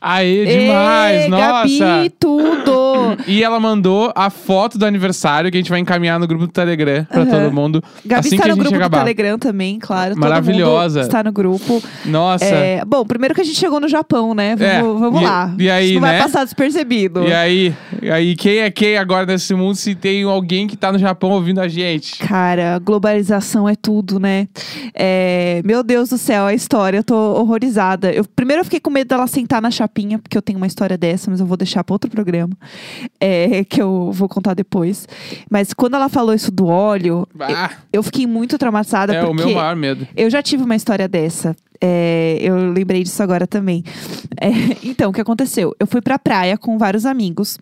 Aê, 0.00 0.46
demais! 0.46 1.24
Ê, 1.24 1.28
Nossa! 1.28 1.78
Gabi, 1.78 2.10
tudo! 2.18 3.16
E 3.26 3.42
ela 3.42 3.60
mandou 3.60 4.10
a 4.14 4.30
foto 4.30 4.78
do 4.78 4.86
aniversário 4.86 5.50
que 5.50 5.56
a 5.56 5.60
gente 5.60 5.70
vai 5.70 5.78
encaminhar 5.80 6.18
no 6.18 6.26
grupo 6.26 6.46
do 6.46 6.52
Telegram 6.52 7.04
pra 7.04 7.22
Aham. 7.22 7.30
todo 7.30 7.52
mundo. 7.52 7.84
Gabi 8.06 8.20
assim 8.20 8.36
está 8.36 8.44
que 8.44 8.50
a 8.50 8.54
no 8.54 8.54
gente 8.54 8.62
grupo 8.62 8.78
do 8.78 8.80
acabar. 8.84 8.98
Telegram 9.00 9.38
também, 9.38 9.78
claro. 9.78 10.16
Maravilhosa. 10.18 11.02
está 11.02 11.22
no 11.22 11.32
grupo. 11.32 11.82
Nossa. 12.06 12.44
É, 12.44 12.82
bom, 12.86 13.04
primeiro 13.04 13.34
que 13.34 13.40
a 13.40 13.44
gente 13.44 13.58
chegou 13.58 13.78
no 13.80 13.88
Japão, 13.88 14.32
né? 14.34 14.56
Vamos, 14.56 14.72
É, 14.74 14.80
vamos 15.00 15.20
e- 15.20 15.24
lá. 15.24 15.54
e 15.58 15.70
aí, 15.70 15.84
Isso 15.90 15.94
não 15.94 16.00
né? 16.02 16.12
vai 16.14 16.22
passar 16.22 16.44
despercebido. 16.44 17.24
E 17.26 17.32
aí, 17.32 17.74
e 18.00 18.10
aí, 18.10 18.34
quem 18.36 18.58
é 18.58 18.70
quem 18.70 18.96
agora 18.96 19.26
nesse 19.26 19.54
mundo 19.54 19.74
se 19.74 19.94
tem 19.94 20.22
alguém 20.22 20.66
que 20.66 20.76
tá 20.76 20.90
no 20.92 20.98
Japão 20.98 21.30
ouvindo 21.30 21.60
a 21.60 21.68
gente? 21.68 22.18
Cara, 22.18 22.78
globalização 22.78 23.68
é 23.68 23.74
tudo, 23.74 24.18
né? 24.18 24.48
É, 24.94 25.60
meu 25.64 25.82
Deus 25.82 26.08
do 26.08 26.16
céu, 26.18 26.46
a 26.46 26.54
história, 26.54 26.98
eu 26.98 27.04
tô 27.04 27.14
horrorizada. 27.16 28.10
Eu, 28.12 28.24
primeiro 28.24 28.60
eu 28.60 28.64
fiquei 28.64 28.80
com 28.80 28.90
medo 28.90 29.08
dela 29.08 29.26
sentar 29.26 29.60
na 29.60 29.70
chapinha, 29.90 30.18
porque 30.18 30.36
eu 30.38 30.42
tenho 30.42 30.56
uma 30.58 30.66
história 30.66 30.96
dessa, 30.96 31.30
mas 31.30 31.40
eu 31.40 31.46
vou 31.46 31.56
deixar 31.56 31.82
para 31.82 31.94
outro 31.94 32.10
programa, 32.10 32.56
é, 33.18 33.64
que 33.64 33.82
eu 33.82 34.10
vou 34.12 34.28
contar 34.28 34.54
depois. 34.54 35.06
Mas 35.50 35.74
quando 35.74 35.94
ela 35.94 36.08
falou 36.08 36.32
isso 36.32 36.50
do 36.50 36.66
óleo, 36.66 37.26
eu, 37.38 37.56
Ah, 37.56 37.70
eu 37.92 38.02
fiquei 38.02 38.26
muito 38.26 38.56
traumatizada, 38.56 39.12
é 39.12 39.22
o 39.22 39.26
porque 39.28 39.44
meu 39.44 39.54
maior 39.54 39.76
medo. 39.76 40.06
eu 40.16 40.30
já 40.30 40.42
tive 40.42 40.62
uma 40.62 40.76
história 40.76 41.08
dessa. 41.08 41.54
É, 41.82 42.36
eu 42.42 42.70
lembrei 42.72 43.02
disso 43.02 43.22
agora 43.22 43.46
também. 43.46 43.82
É, 44.38 44.48
então, 44.84 45.10
o 45.10 45.12
que 45.14 45.20
aconteceu? 45.20 45.74
Eu 45.80 45.86
fui 45.86 46.02
pra 46.02 46.18
praia 46.18 46.58
com 46.58 46.76
vários 46.76 47.06
amigos. 47.06 47.58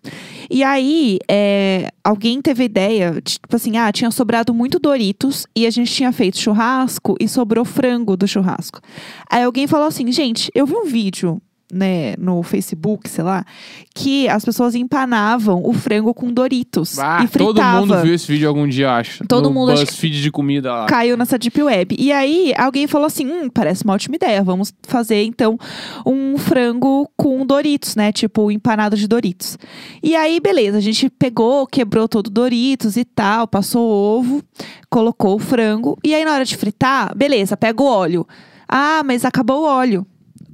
E 0.49 0.61
aí, 0.61 1.19
é, 1.29 1.89
alguém 2.03 2.41
teve 2.41 2.63
a 2.63 2.65
ideia, 2.65 3.11
de, 3.13 3.39
tipo 3.39 3.55
assim, 3.55 3.77
ah, 3.77 3.89
tinha 3.91 4.11
sobrado 4.11 4.53
muito 4.53 4.77
Doritos 4.77 5.47
e 5.55 5.65
a 5.65 5.69
gente 5.69 5.91
tinha 5.93 6.11
feito 6.11 6.37
churrasco 6.37 7.15
e 7.19 7.27
sobrou 7.29 7.63
frango 7.63 8.17
do 8.17 8.27
churrasco. 8.27 8.81
Aí 9.29 9.43
alguém 9.43 9.67
falou 9.67 9.87
assim, 9.87 10.11
gente, 10.11 10.51
eu 10.53 10.65
vi 10.65 10.75
um 10.75 10.85
vídeo. 10.85 11.41
Né, 11.71 12.15
no 12.17 12.41
Facebook, 12.41 13.07
sei 13.07 13.23
lá, 13.23 13.45
que 13.93 14.27
as 14.27 14.43
pessoas 14.43 14.73
empanavam 14.73 15.61
o 15.63 15.71
frango 15.71 16.15
com 16.15 16.33
Doritos 16.33 16.97
Ah, 16.97 17.19
e 17.23 17.27
todo 17.27 17.53
fritavam. 17.53 17.85
mundo 17.85 18.01
viu 18.01 18.15
esse 18.15 18.25
vídeo 18.25 18.47
algum 18.47 18.67
dia, 18.67 18.91
acho. 18.95 19.23
Todo 19.27 19.49
no 19.49 19.53
mundo, 19.53 19.73
BuzzFeed 19.73 20.19
de 20.19 20.31
comida 20.31 20.73
lá. 20.73 20.85
caiu 20.87 21.15
nessa 21.15 21.37
Deep 21.37 21.61
Web. 21.61 21.95
E 21.99 22.11
aí, 22.11 22.53
alguém 22.57 22.87
falou 22.87 23.05
assim: 23.05 23.27
hum, 23.27 23.49
parece 23.53 23.83
uma 23.83 23.93
ótima 23.93 24.15
ideia. 24.15 24.41
Vamos 24.43 24.73
fazer, 24.87 25.23
então, 25.25 25.59
um 26.03 26.39
frango 26.39 27.07
com 27.15 27.45
Doritos, 27.45 27.95
né? 27.95 28.11
Tipo, 28.11 28.49
empanado 28.49 28.97
de 28.97 29.07
Doritos. 29.07 29.55
E 30.01 30.15
aí, 30.15 30.39
beleza, 30.39 30.77
a 30.79 30.81
gente 30.81 31.07
pegou, 31.07 31.67
quebrou 31.67 32.07
todo 32.07 32.27
o 32.27 32.31
Doritos 32.31 32.97
e 32.97 33.05
tal, 33.05 33.47
passou 33.47 33.87
ovo, 33.87 34.41
colocou 34.89 35.35
o 35.35 35.39
frango. 35.39 35.99
E 36.03 36.15
aí, 36.15 36.25
na 36.25 36.33
hora 36.33 36.45
de 36.45 36.57
fritar, 36.57 37.15
beleza, 37.15 37.55
pega 37.55 37.83
o 37.83 37.85
óleo. 37.85 38.27
Ah, 38.67 39.03
mas 39.05 39.23
acabou 39.23 39.61
o 39.61 39.65
óleo. 39.67 40.03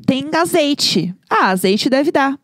Tem 0.05 0.25
azeite. 0.33 1.13
Ah, 1.29 1.49
azeite 1.49 1.89
deve 1.89 2.11
dar. 2.11 2.37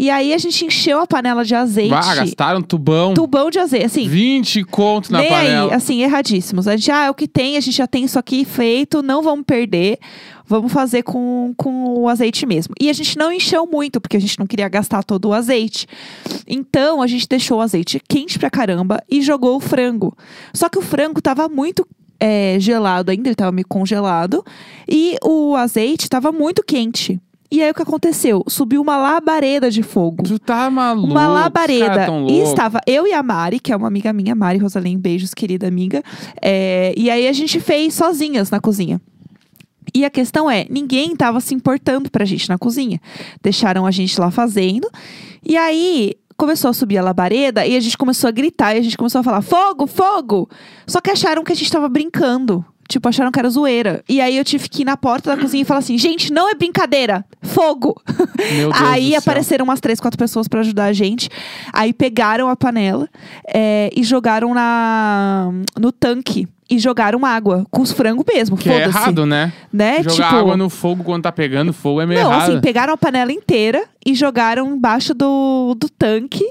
E 0.00 0.10
aí, 0.10 0.32
a 0.32 0.38
gente 0.38 0.64
encheu 0.64 1.00
a 1.00 1.08
panela 1.08 1.44
de 1.44 1.56
azeite. 1.56 1.92
Ah, 1.92 2.14
gastaram 2.14 2.62
tubão. 2.62 3.14
Tubão 3.14 3.50
de 3.50 3.58
azeite, 3.58 3.86
assim. 3.86 4.08
20 4.08 4.62
conto 4.62 5.10
na 5.10 5.20
panela. 5.20 5.72
aí, 5.72 5.74
assim, 5.74 6.02
erradíssimos. 6.02 6.68
A 6.68 6.76
gente, 6.76 6.92
ah, 6.92 7.06
é 7.06 7.10
o 7.10 7.14
que 7.14 7.26
tem, 7.26 7.56
a 7.56 7.60
gente 7.60 7.76
já 7.76 7.86
tem 7.88 8.04
isso 8.04 8.16
aqui 8.16 8.44
feito, 8.44 9.02
não 9.02 9.22
vamos 9.22 9.44
perder. 9.44 9.98
Vamos 10.46 10.72
fazer 10.72 11.02
com, 11.02 11.52
com 11.56 11.98
o 11.98 12.08
azeite 12.08 12.46
mesmo. 12.46 12.74
E 12.80 12.88
a 12.88 12.92
gente 12.92 13.18
não 13.18 13.32
encheu 13.32 13.66
muito, 13.66 14.00
porque 14.00 14.16
a 14.16 14.20
gente 14.20 14.38
não 14.38 14.46
queria 14.46 14.68
gastar 14.68 15.02
todo 15.02 15.30
o 15.30 15.32
azeite. 15.34 15.86
Então, 16.46 17.02
a 17.02 17.06
gente 17.08 17.26
deixou 17.28 17.58
o 17.58 17.60
azeite 17.60 18.00
quente 18.08 18.38
pra 18.38 18.48
caramba 18.48 19.02
e 19.10 19.20
jogou 19.20 19.56
o 19.56 19.60
frango. 19.60 20.16
Só 20.54 20.68
que 20.68 20.78
o 20.78 20.82
frango 20.82 21.20
tava 21.20 21.48
muito 21.48 21.84
é, 22.20 22.56
gelado 22.58 23.10
ainda, 23.10 23.28
ele 23.28 23.34
tava 23.34 23.52
meio 23.52 23.66
congelado. 23.66 24.44
E 24.88 25.16
o 25.22 25.54
azeite 25.54 26.08
tava 26.08 26.32
muito 26.32 26.62
quente. 26.64 27.20
E 27.50 27.62
aí, 27.62 27.70
o 27.70 27.74
que 27.74 27.80
aconteceu? 27.80 28.44
Subiu 28.46 28.82
uma 28.82 28.98
labareda 28.98 29.70
de 29.70 29.82
fogo. 29.82 30.22
Tu 30.22 30.38
tá 30.38 30.68
maluco. 30.68 31.10
Uma 31.10 31.26
labareda. 31.26 32.06
E 32.28 32.40
estava 32.40 32.78
eu 32.86 33.06
e 33.06 33.14
a 33.14 33.22
Mari, 33.22 33.58
que 33.58 33.72
é 33.72 33.76
uma 33.76 33.88
amiga 33.88 34.12
minha, 34.12 34.34
Mari 34.34 34.58
Rosalim, 34.58 34.98
beijos, 34.98 35.32
querida 35.32 35.66
amiga. 35.66 36.02
É, 36.42 36.92
e 36.94 37.08
aí 37.08 37.26
a 37.26 37.32
gente 37.32 37.58
fez 37.58 37.94
sozinhas 37.94 38.50
na 38.50 38.60
cozinha. 38.60 39.00
E 39.94 40.04
a 40.04 40.10
questão 40.10 40.50
é, 40.50 40.66
ninguém 40.68 41.12
estava 41.12 41.40
se 41.40 41.54
importando 41.54 42.10
pra 42.10 42.26
gente 42.26 42.48
na 42.50 42.58
cozinha. 42.58 43.00
Deixaram 43.42 43.86
a 43.86 43.90
gente 43.90 44.20
lá 44.20 44.30
fazendo. 44.30 44.86
E 45.42 45.56
aí 45.56 46.12
começou 46.38 46.70
a 46.70 46.72
subir 46.72 46.96
a 46.96 47.02
labareda 47.02 47.66
e 47.66 47.76
a 47.76 47.80
gente 47.80 47.98
começou 47.98 48.28
a 48.28 48.30
gritar 48.30 48.74
e 48.74 48.78
a 48.78 48.82
gente 48.82 48.96
começou 48.96 49.20
a 49.20 49.24
falar: 49.24 49.42
fogo, 49.42 49.86
fogo! 49.86 50.48
Só 50.86 51.00
que 51.00 51.10
acharam 51.10 51.42
que 51.42 51.52
a 51.52 51.56
gente 51.56 51.70
tava 51.70 51.88
brincando. 51.88 52.64
tipo, 52.88 53.06
acharam 53.06 53.30
que 53.30 53.38
era 53.38 53.50
zoeira. 53.50 54.02
E 54.08 54.20
aí 54.20 54.36
eu 54.36 54.44
tive 54.44 54.68
que 54.68 54.82
ir 54.82 54.84
na 54.84 54.96
porta 54.96 55.34
da 55.34 55.42
cozinha 55.42 55.62
e 55.62 55.64
falar 55.64 55.80
assim: 55.80 55.98
gente, 55.98 56.32
não 56.32 56.48
é 56.48 56.54
brincadeira, 56.54 57.24
fogo! 57.42 58.00
Meu 58.54 58.70
Deus 58.70 58.80
Aí 58.80 59.16
apareceram 59.16 59.64
umas 59.64 59.80
três, 59.80 60.00
quatro 60.00 60.16
pessoas 60.16 60.46
pra 60.46 60.60
ajudar 60.60 60.84
a 60.84 60.92
gente. 60.92 61.28
Aí 61.72 61.92
pegaram 61.92 62.48
a 62.48 62.56
panela 62.56 63.08
é, 63.52 63.90
e 63.94 64.04
jogaram 64.04 64.54
na, 64.54 65.50
no 65.76 65.90
tanque. 65.90 66.46
E 66.70 66.78
jogaram 66.78 67.24
água 67.24 67.64
com 67.70 67.80
os 67.80 67.92
frangos 67.92 68.24
mesmo. 68.26 68.56
Que 68.56 68.68
é 68.68 68.82
errado, 68.82 69.24
né? 69.24 69.52
Né? 69.72 70.02
Jogar 70.02 70.12
tipo, 70.12 70.36
água 70.36 70.56
no 70.56 70.68
fogo 70.68 71.02
quando 71.02 71.22
tá 71.22 71.32
pegando 71.32 71.72
fogo 71.72 72.00
é 72.00 72.06
meio 72.06 72.20
não, 72.20 72.30
errado. 72.30 72.50
assim, 72.50 72.60
pegaram 72.60 72.92
a 72.92 72.96
panela 72.96 73.32
inteira 73.32 73.84
e 74.04 74.14
jogaram 74.14 74.74
embaixo 74.74 75.14
do, 75.14 75.74
do 75.78 75.88
tanque. 75.88 76.44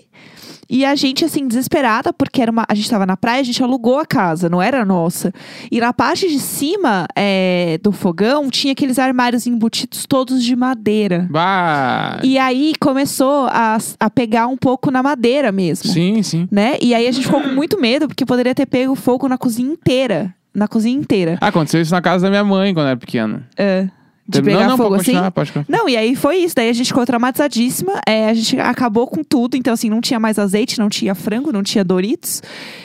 E 0.69 0.83
a 0.85 0.95
gente, 0.95 1.23
assim, 1.23 1.47
desesperada, 1.47 2.11
porque 2.11 2.41
era 2.41 2.51
uma, 2.51 2.65
a 2.67 2.75
gente 2.75 2.89
tava 2.89 3.05
na 3.05 3.15
praia, 3.15 3.41
a 3.41 3.43
gente 3.43 3.61
alugou 3.63 3.99
a 3.99 4.05
casa, 4.05 4.49
não 4.49 4.61
era 4.61 4.83
nossa. 4.83 5.33
E 5.71 5.79
na 5.79 5.93
parte 5.93 6.27
de 6.27 6.39
cima 6.39 7.07
é, 7.15 7.79
do 7.81 7.91
fogão 7.91 8.49
tinha 8.49 8.73
aqueles 8.73 8.99
armários 8.99 9.47
embutidos 9.47 10.05
todos 10.05 10.43
de 10.43 10.55
madeira. 10.55 11.27
Bah. 11.29 12.19
E 12.23 12.37
aí 12.37 12.73
começou 12.79 13.47
a, 13.47 13.77
a 13.99 14.09
pegar 14.09 14.47
um 14.47 14.57
pouco 14.57 14.91
na 14.91 15.01
madeira 15.01 15.51
mesmo. 15.51 15.89
Sim, 15.89 16.21
sim. 16.21 16.47
Né? 16.51 16.77
E 16.81 16.93
aí 16.93 17.07
a 17.07 17.11
gente 17.11 17.25
ficou 17.25 17.41
com 17.41 17.49
muito 17.49 17.79
medo, 17.79 18.07
porque 18.07 18.25
poderia 18.25 18.53
ter 18.53 18.65
pego 18.65 18.95
fogo 18.95 19.27
na 19.27 19.37
cozinha 19.37 19.71
inteira. 19.71 20.33
Na 20.53 20.67
cozinha 20.67 20.97
inteira. 20.97 21.37
Aconteceu 21.39 21.81
isso 21.81 21.93
na 21.93 22.01
casa 22.01 22.25
da 22.25 22.29
minha 22.31 22.43
mãe 22.43 22.73
quando 22.73 22.87
era 22.87 22.97
pequena. 22.97 23.47
É, 23.55 23.87
de 24.27 24.39
não, 24.39 24.45
pegar 24.45 24.67
não, 24.67 24.77
fogo 24.77 24.97
pode 25.31 25.51
assim. 25.51 25.65
Não, 25.69 25.87
e 25.87 25.95
aí 25.95 26.15
foi 26.15 26.37
isso. 26.37 26.55
Daí 26.55 26.69
a 26.69 26.73
gente 26.73 26.87
ficou 26.87 27.05
traumatizadíssima. 27.05 27.93
É, 28.05 28.29
a 28.29 28.33
gente 28.33 28.59
acabou 28.59 29.07
com 29.07 29.23
tudo. 29.23 29.55
Então, 29.55 29.73
assim, 29.73 29.89
não 29.89 30.01
tinha 30.01 30.19
mais 30.19 30.37
azeite, 30.37 30.79
não 30.79 30.89
tinha 30.89 31.15
frango, 31.15 31.51
não 31.51 31.63
tinha 31.63 31.83
Doritos. 31.83 32.41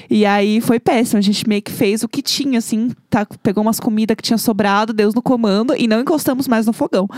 E 0.08 0.24
aí 0.24 0.60
foi 0.60 0.78
péssimo. 0.78 1.18
A 1.18 1.22
gente 1.22 1.48
meio 1.48 1.62
que 1.62 1.72
fez 1.72 2.02
o 2.02 2.08
que 2.08 2.22
tinha, 2.22 2.58
assim. 2.58 2.90
Tá, 3.10 3.26
pegou 3.42 3.62
umas 3.62 3.80
comidas 3.80 4.16
que 4.16 4.22
tinha 4.22 4.38
sobrado, 4.38 4.92
Deus 4.92 5.14
no 5.14 5.20
comando, 5.20 5.74
e 5.76 5.86
não 5.86 6.00
encostamos 6.00 6.48
mais 6.48 6.66
no 6.66 6.72
fogão. 6.72 7.08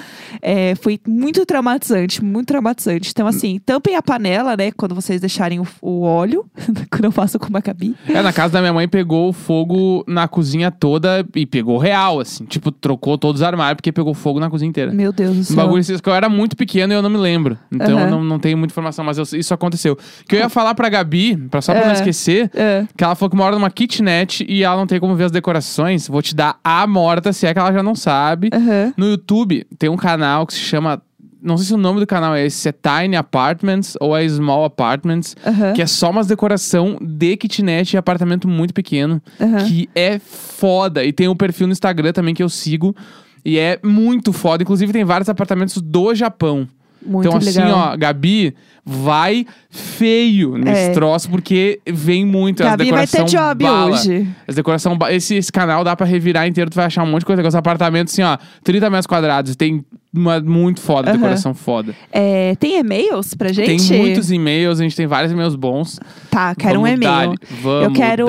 É, 0.41 0.75
foi 0.77 0.99
muito 1.07 1.45
traumatizante, 1.45 2.25
muito 2.25 2.49
traumatizante. 2.49 3.11
Então, 3.11 3.27
assim, 3.27 3.61
tampem 3.65 3.95
a 3.95 4.03
panela, 4.03 4.57
né? 4.57 4.73
Quando 4.73 4.95
vocês 4.95 5.21
deixarem 5.21 5.61
o, 5.61 5.67
o 5.83 6.01
óleo. 6.03 6.47
quando 6.91 7.05
eu 7.05 7.13
faço 7.13 7.39
com 7.39 7.49
o 7.49 7.53
Macabi. 7.53 7.95
É, 8.09 8.23
na 8.23 8.33
casa 8.33 8.55
da 8.55 8.61
minha 8.61 8.73
mãe 8.73 8.89
pegou 8.89 9.33
fogo 9.33 10.05
na 10.07 10.27
cozinha 10.27 10.71
toda 10.71 11.27
e 11.35 11.45
pegou 11.47 11.79
real, 11.79 12.21
assim. 12.21 12.45
Tipo, 12.45 12.73
trocou 12.73 13.19
todos 13.19 13.41
os 13.41 13.47
armários 13.47 13.77
porque 13.77 13.93
pegou 13.93 14.13
fogo 14.14 14.40
na 14.40 14.48
cozinha 14.50 14.68
inteira. 14.68 14.92
Meu 14.92 15.12
Deus 15.12 15.35
do 15.35 15.40
Um 15.40 15.44
céu. 15.44 15.57
bagulho 15.57 15.81
assim, 15.81 15.94
eu 16.05 16.14
era 16.14 16.29
muito 16.29 16.57
pequeno 16.57 16.92
e 16.92 16.96
eu 16.96 17.03
não 17.03 17.11
me 17.11 17.16
lembro. 17.18 17.59
Então 17.72 17.96
Aham. 17.96 18.05
eu 18.07 18.11
não, 18.11 18.24
não 18.24 18.38
tenho 18.38 18.57
muita 18.57 18.72
informação, 18.72 19.05
mas 19.05 19.18
eu- 19.18 19.38
isso 19.38 19.53
aconteceu. 19.55 19.96
Que 20.29 20.37
eu 20.37 20.40
ia 20.40 20.48
falar 20.48 20.74
pra 20.74 20.88
Gabi, 20.88 21.37
pra, 21.50 21.61
só 21.61 21.72
pra 21.72 21.83
É. 21.83 21.87
não 21.87 21.92
esquecer, 21.94 22.50
É. 22.55 22.87
que 22.96 23.03
ela 23.05 23.14
falou 23.14 23.31
que 23.31 23.37
mora 23.37 23.55
numa 23.57 23.70
kitnet 23.70 24.44
e 24.48 24.62
ela 24.62 24.77
não 24.77 24.87
tem 24.87 24.98
como 25.00 25.14
ver 25.14 25.24
as 25.24 25.33
decorações. 25.33 26.09
Vou 26.09 26.22
te 26.22 26.35
dar 26.35 26.59
a 26.64 26.87
morta, 26.87 27.33
se 27.33 27.46
é 27.46 27.53
que 27.53 27.59
ela 27.59 27.72
já 27.72 27.83
não 27.83 27.94
sabe. 27.94 28.48
Aham. 28.53 28.92
No 28.96 29.07
YouTube 29.07 29.66
tem 29.79 29.88
um 29.90 29.96
canal 29.96 30.46
que 30.46 30.55
se 30.55 30.61
chama. 30.61 31.03
Não 31.46 31.59
sei 31.59 31.66
se 31.66 31.74
o 31.74 31.77
nome 31.77 32.00
do 32.00 32.07
canal 32.07 32.35
é 32.35 32.46
esse, 32.46 32.57
se 32.57 32.68
é 32.70 32.72
Tiny 32.72 33.16
Apartments 33.16 33.98
ou 34.00 34.16
é 34.16 34.27
Small 34.27 34.64
Apartments. 34.64 35.37
Aham. 35.46 35.74
Que 35.74 35.83
é 35.83 35.87
só 35.87 36.09
umas 36.11 36.27
decoração 36.27 36.96
de 37.03 37.37
kitnet 37.37 37.92
e 37.92 37.96
apartamento 37.98 38.48
muito 38.48 38.72
pequeno. 38.72 39.20
Aham. 39.38 39.62
Que 39.66 39.87
é 39.94 40.18
foda. 40.18 41.05
E 41.05 41.12
tem 41.12 41.29
um 41.29 41.37
perfil 41.37 41.66
no 41.66 41.72
Instagram 41.74 42.12
também 42.12 42.35
que 42.35 42.42
eu 42.42 42.48
sigo. 42.48 42.96
E 43.44 43.59
é 43.59 43.78
muito 43.85 44.33
foda. 44.33 44.62
Inclusive, 44.62 44.92
tem 44.92 45.04
vários 45.04 45.28
apartamentos 45.28 45.80
do 45.80 46.14
Japão. 46.14 46.66
Muito 47.05 47.27
então, 47.29 47.38
assim, 47.38 47.61
legal. 47.61 47.93
ó, 47.93 47.97
Gabi, 47.97 48.55
vai 48.85 49.47
feio 49.71 50.57
nesse 50.59 50.90
É. 50.90 50.93
troço, 50.93 51.29
porque 51.31 51.81
vem 51.87 52.25
muito. 52.25 52.62
As 52.62 52.71
Gabi 52.71 52.90
vai 52.90 53.07
ter 53.07 53.25
job 53.25 53.64
bala. 53.64 53.90
hoje. 53.93 54.27
As 54.47 54.55
decoração. 54.55 54.97
Esse, 55.11 55.37
esse 55.37 55.51
canal 55.53 55.83
dá 55.85 55.95
pra 55.97 56.07
revirar 56.07 56.47
inteiro, 56.47 56.71
tu 56.71 56.75
vai 56.75 56.87
achar 56.87 57.03
um 57.03 57.07
monte 57.11 57.21
de 57.21 57.27
coisa. 57.27 57.47
Os 57.47 57.55
apartamentos, 57.55 58.12
assim, 58.14 58.23
ó, 58.23 58.37
30 58.62 58.88
metros 58.90 59.07
quadrados. 59.07 59.55
Tem 59.57 59.85
uma 60.17 60.40
muito 60.40 60.81
foda, 60.81 61.11
Aham. 61.11 61.19
decoração 61.19 61.55
foda. 61.55 61.95
É, 62.12 62.55
tem 62.57 62.79
e-mails 62.79 63.35
pra 63.35 63.53
gente? 63.53 63.87
Tem 63.87 63.99
muitos 63.99 64.31
e-mails, 64.31 64.79
a 64.81 64.83
gente 64.83 64.95
tem 64.97 65.07
vários 65.07 65.33
e-mails 65.33 65.57
bons. 65.57 65.99
Tá, 66.31 66.55
quero 66.55 66.79
um 66.81 66.83
Vamos 66.83 66.97
e-mail. 66.97 67.11
dali, 67.31 67.37
Vamos 67.62 67.85
Eu 67.85 67.93
quero 67.93 68.27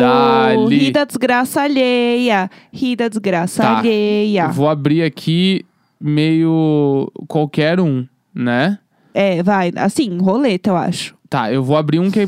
rir 0.67 0.91
da 0.91 1.03
desgraça 1.05 1.61
alheia. 1.61 2.49
Rir 2.73 2.95
da 2.95 3.07
desgraça 3.07 3.61
Tá. 3.63 3.77
alheia. 3.79 4.47
Vou 4.47 4.67
abrir 4.67 5.03
aqui 5.03 5.63
meio 6.01 7.11
qualquer 7.27 7.79
um, 7.79 8.05
né? 8.35 8.77
É, 9.13 9.41
vai. 9.41 9.71
Assim, 9.77 10.17
roleta, 10.19 10.69
eu 10.69 10.75
acho. 10.75 11.15
Tá, 11.29 11.51
eu 11.51 11.63
vou 11.63 11.77
abrir 11.77 11.99
um 11.99 12.11
que 12.11 12.27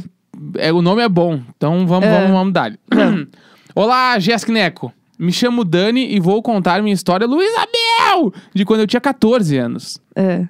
é, 0.55 0.71
o 0.71 0.81
nome 0.81 1.01
é 1.01 1.09
bom. 1.09 1.41
Então 1.57 1.85
vamos, 1.85 2.05
É. 2.07 2.17
vamos, 2.19 2.31
vamos 2.31 2.53
dar. 2.53 2.71
Olá, 3.75 4.17
Jéssica 4.19 4.51
Neco. 4.51 4.93
Me 5.19 5.31
chamo 5.31 5.63
Dani 5.65 6.13
e 6.15 6.19
vou 6.19 6.41
contar 6.41 6.81
minha 6.81 6.93
história 6.93 7.25
Luísa 7.27 7.65
Mel, 8.13 8.31
de 8.53 8.63
quando 8.63 8.81
eu 8.81 8.87
tinha 8.87 9.01
14 9.01 9.57
anos. 9.57 9.99
É. 10.15 10.47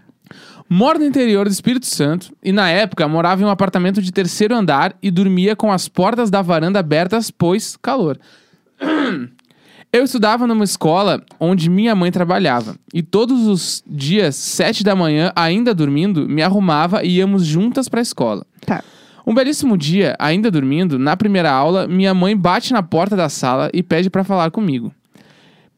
Moro 0.70 1.00
no 1.00 1.06
interior 1.06 1.46
do 1.46 1.52
Espírito 1.52 1.86
Santo 1.86 2.34
e 2.44 2.52
na 2.52 2.70
época 2.70 3.08
morava 3.08 3.42
em 3.42 3.46
um 3.46 3.50
apartamento 3.50 4.02
de 4.02 4.12
terceiro 4.12 4.54
andar 4.54 4.94
e 5.02 5.10
dormia 5.10 5.56
com 5.56 5.72
as 5.72 5.88
portas 5.88 6.30
da 6.30 6.42
varanda 6.42 6.80
abertas, 6.80 7.32
pois 7.32 7.78
calor. 7.78 8.20
Eu 9.92 10.04
estudava 10.04 10.46
numa 10.46 10.64
escola 10.64 11.24
onde 11.40 11.70
minha 11.70 11.96
mãe 11.96 12.12
trabalhava 12.12 12.76
e 12.94 13.02
todos 13.02 13.48
os 13.48 13.84
dias, 13.88 14.36
sete 14.36 14.84
da 14.84 14.96
manhã, 14.96 15.32
ainda 15.36 15.74
dormindo, 15.74 16.28
me 16.28 16.42
arrumava 16.42 17.04
e 17.04 17.18
íamos 17.18 17.46
juntas 17.46 17.88
para 17.88 18.02
a 18.02 18.04
escola. 18.04 18.46
Tá. 18.66 18.84
Um 19.26 19.34
belíssimo 19.34 19.78
dia, 19.78 20.16
ainda 20.20 20.52
dormindo, 20.52 21.00
na 21.00 21.16
primeira 21.18 21.52
aula, 21.52 21.88
minha 21.88 22.14
mãe 22.14 22.36
bate 22.36 22.74
na 22.74 22.84
porta 22.84 23.16
da 23.16 23.30
sala 23.30 23.70
e 23.74 23.82
pede 23.82 24.10
para 24.10 24.24
falar 24.24 24.52
comigo. 24.52 24.94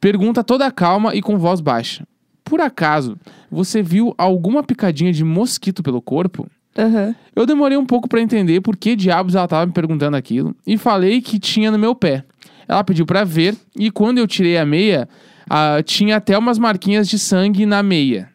Pergunta 0.01 0.43
toda 0.43 0.71
calma 0.71 1.15
e 1.15 1.21
com 1.21 1.37
voz 1.37 1.61
baixa: 1.61 2.05
Por 2.43 2.61
acaso, 2.61 3.17
você 3.49 3.81
viu 3.81 4.13
alguma 4.17 4.63
picadinha 4.63 5.11
de 5.11 5.23
mosquito 5.23 5.83
pelo 5.83 6.01
corpo? 6.01 6.47
Aham. 6.77 7.15
Eu 7.35 7.45
demorei 7.45 7.77
um 7.77 7.85
pouco 7.85 8.07
para 8.07 8.21
entender 8.21 8.61
por 8.61 8.77
que 8.77 8.95
diabos 8.95 9.35
ela 9.35 9.45
estava 9.45 9.65
me 9.65 9.71
perguntando 9.71 10.15
aquilo 10.15 10.55
e 10.65 10.77
falei 10.77 11.21
que 11.21 11.39
tinha 11.39 11.71
no 11.71 11.79
meu 11.79 11.95
pé. 11.95 12.23
Ela 12.69 12.83
pediu 12.83 13.03
para 13.03 13.23
ver 13.23 13.55
e 13.75 13.89
quando 13.89 14.19
eu 14.19 14.27
tirei 14.27 14.55
a 14.55 14.63
meia, 14.63 15.09
ah, 15.49 15.81
tinha 15.83 16.17
até 16.17 16.37
umas 16.37 16.59
marquinhas 16.59 17.09
de 17.09 17.17
sangue 17.17 17.65
na 17.65 17.81
meia. 17.81 18.29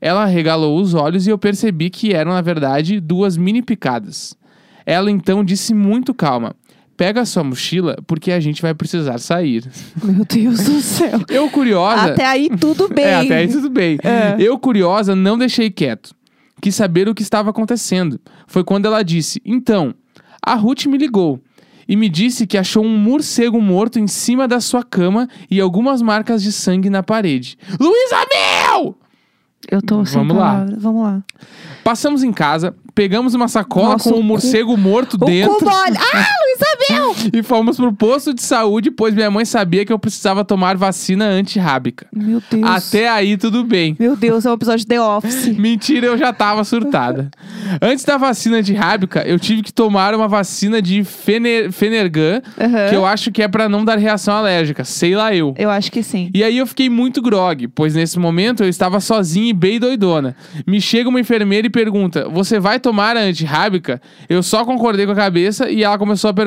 Ela 0.00 0.24
regalou 0.26 0.80
os 0.80 0.94
olhos 0.94 1.26
e 1.26 1.30
eu 1.30 1.36
percebi 1.36 1.90
que 1.90 2.12
eram, 2.12 2.32
na 2.32 2.40
verdade, 2.40 3.00
duas 3.00 3.36
mini 3.36 3.62
picadas. 3.62 4.36
Ela 4.86 5.10
então 5.10 5.42
disse 5.42 5.74
muito 5.74 6.14
calma: 6.14 6.54
Pega 6.96 7.22
a 7.22 7.26
sua 7.26 7.42
mochila 7.42 7.96
porque 8.06 8.30
a 8.30 8.38
gente 8.38 8.62
vai 8.62 8.72
precisar 8.74 9.18
sair. 9.18 9.68
Meu 10.04 10.24
Deus 10.24 10.62
do 10.62 10.80
céu. 10.80 11.20
Eu 11.28 11.50
curiosa. 11.50 12.12
Até 12.12 12.26
aí 12.26 12.48
tudo 12.50 12.86
bem. 12.94 13.04
É, 13.04 13.14
até 13.16 13.36
aí 13.38 13.48
tudo 13.48 13.68
bem. 13.68 13.98
É. 14.04 14.36
Eu, 14.38 14.56
curiosa, 14.56 15.16
não 15.16 15.36
deixei 15.36 15.68
quieto. 15.68 16.14
Quis 16.60 16.76
saber 16.76 17.08
o 17.08 17.14
que 17.14 17.22
estava 17.22 17.50
acontecendo. 17.50 18.20
Foi 18.46 18.62
quando 18.62 18.86
ela 18.86 19.02
disse: 19.02 19.42
Então, 19.44 19.92
a 20.40 20.54
Ruth 20.54 20.86
me 20.86 20.96
ligou 20.96 21.42
e 21.88 21.96
me 21.96 22.08
disse 22.08 22.46
que 22.46 22.56
achou 22.58 22.84
um 22.84 22.96
morcego 22.98 23.60
morto 23.60 23.98
em 23.98 24.06
cima 24.06 24.46
da 24.48 24.60
sua 24.60 24.82
cama 24.82 25.28
e 25.50 25.60
algumas 25.60 26.00
marcas 26.02 26.42
de 26.42 26.52
sangue 26.52 26.88
na 26.90 27.02
parede. 27.02 27.56
Luísa 27.80 28.16
Mel! 28.32 28.96
Eu 29.70 29.80
tô 29.80 30.04
sem 30.04 30.18
Vamos 30.18 30.36
lá. 30.36 30.50
palavras. 30.52 30.82
Vamos 30.82 31.02
lá. 31.02 31.22
Passamos 31.82 32.22
em 32.22 32.32
casa, 32.32 32.74
pegamos 32.94 33.32
uma 33.34 33.48
sacola 33.48 33.92
Nossa, 33.92 34.10
com 34.10 34.16
o 34.16 34.18
um 34.18 34.22
cu- 34.22 34.26
morcego 34.28 34.76
morto 34.76 35.14
O 35.14 35.24
dentro 35.24 35.56
cu 35.56 35.64
mole. 35.64 35.96
Ah, 35.98 36.26
Mel! 36.90 37.14
e 37.32 37.42
fomos 37.42 37.76
pro 37.76 37.92
posto 37.92 38.34
de 38.34 38.42
saúde, 38.42 38.90
pois 38.90 39.14
minha 39.14 39.30
mãe 39.30 39.44
sabia 39.44 39.84
que 39.84 39.92
eu 39.92 39.98
precisava 39.98 40.44
tomar 40.44 40.76
vacina 40.76 41.26
antirrábica. 41.26 42.06
Meu 42.14 42.42
Deus. 42.50 42.64
Até 42.64 43.08
aí 43.08 43.36
tudo 43.36 43.64
bem. 43.64 43.96
Meu 43.98 44.16
Deus, 44.16 44.44
é 44.44 44.50
um 44.50 44.54
episódio 44.54 44.80
de 44.80 44.86
The 44.86 45.00
Office. 45.00 45.46
Mentira, 45.56 46.06
eu 46.06 46.18
já 46.18 46.32
tava 46.32 46.64
surtada. 46.64 47.30
Antes 47.80 48.04
da 48.04 48.16
vacina 48.16 48.62
de 48.62 48.74
rábica, 48.74 49.22
eu 49.26 49.38
tive 49.38 49.62
que 49.62 49.72
tomar 49.72 50.14
uma 50.14 50.28
vacina 50.28 50.80
de 50.80 51.04
Fener, 51.04 51.72
Fenergan, 51.72 52.42
Aham. 52.60 52.88
que 52.88 52.96
eu 52.96 53.06
acho 53.06 53.30
que 53.30 53.42
é 53.42 53.48
pra 53.48 53.68
não 53.68 53.84
dar 53.84 53.98
reação 53.98 54.34
alérgica, 54.34 54.84
sei 54.84 55.14
lá 55.14 55.34
eu. 55.34 55.54
Eu 55.58 55.70
acho 55.70 55.90
que 55.90 56.02
sim. 56.02 56.30
E 56.34 56.42
aí 56.42 56.58
eu 56.58 56.66
fiquei 56.66 56.88
muito 56.88 57.22
grog, 57.22 57.68
pois 57.68 57.94
nesse 57.94 58.18
momento 58.18 58.62
eu 58.62 58.68
estava 58.68 59.00
sozinha 59.00 59.50
e 59.50 59.52
bem 59.52 59.78
doidona. 59.78 60.36
Me 60.66 60.80
chega 60.80 61.08
uma 61.08 61.20
enfermeira 61.20 61.66
e 61.66 61.70
pergunta: 61.70 62.28
"Você 62.28 62.58
vai 62.58 62.78
tomar 62.78 63.16
a 63.16 63.20
antirrábica?" 63.20 64.00
Eu 64.28 64.42
só 64.42 64.64
concordei 64.64 65.06
com 65.06 65.12
a 65.12 65.16
cabeça 65.16 65.70
e 65.70 65.82
ela 65.82 65.98
começou 65.98 66.30
a 66.30 66.34
perguntar: 66.34 66.43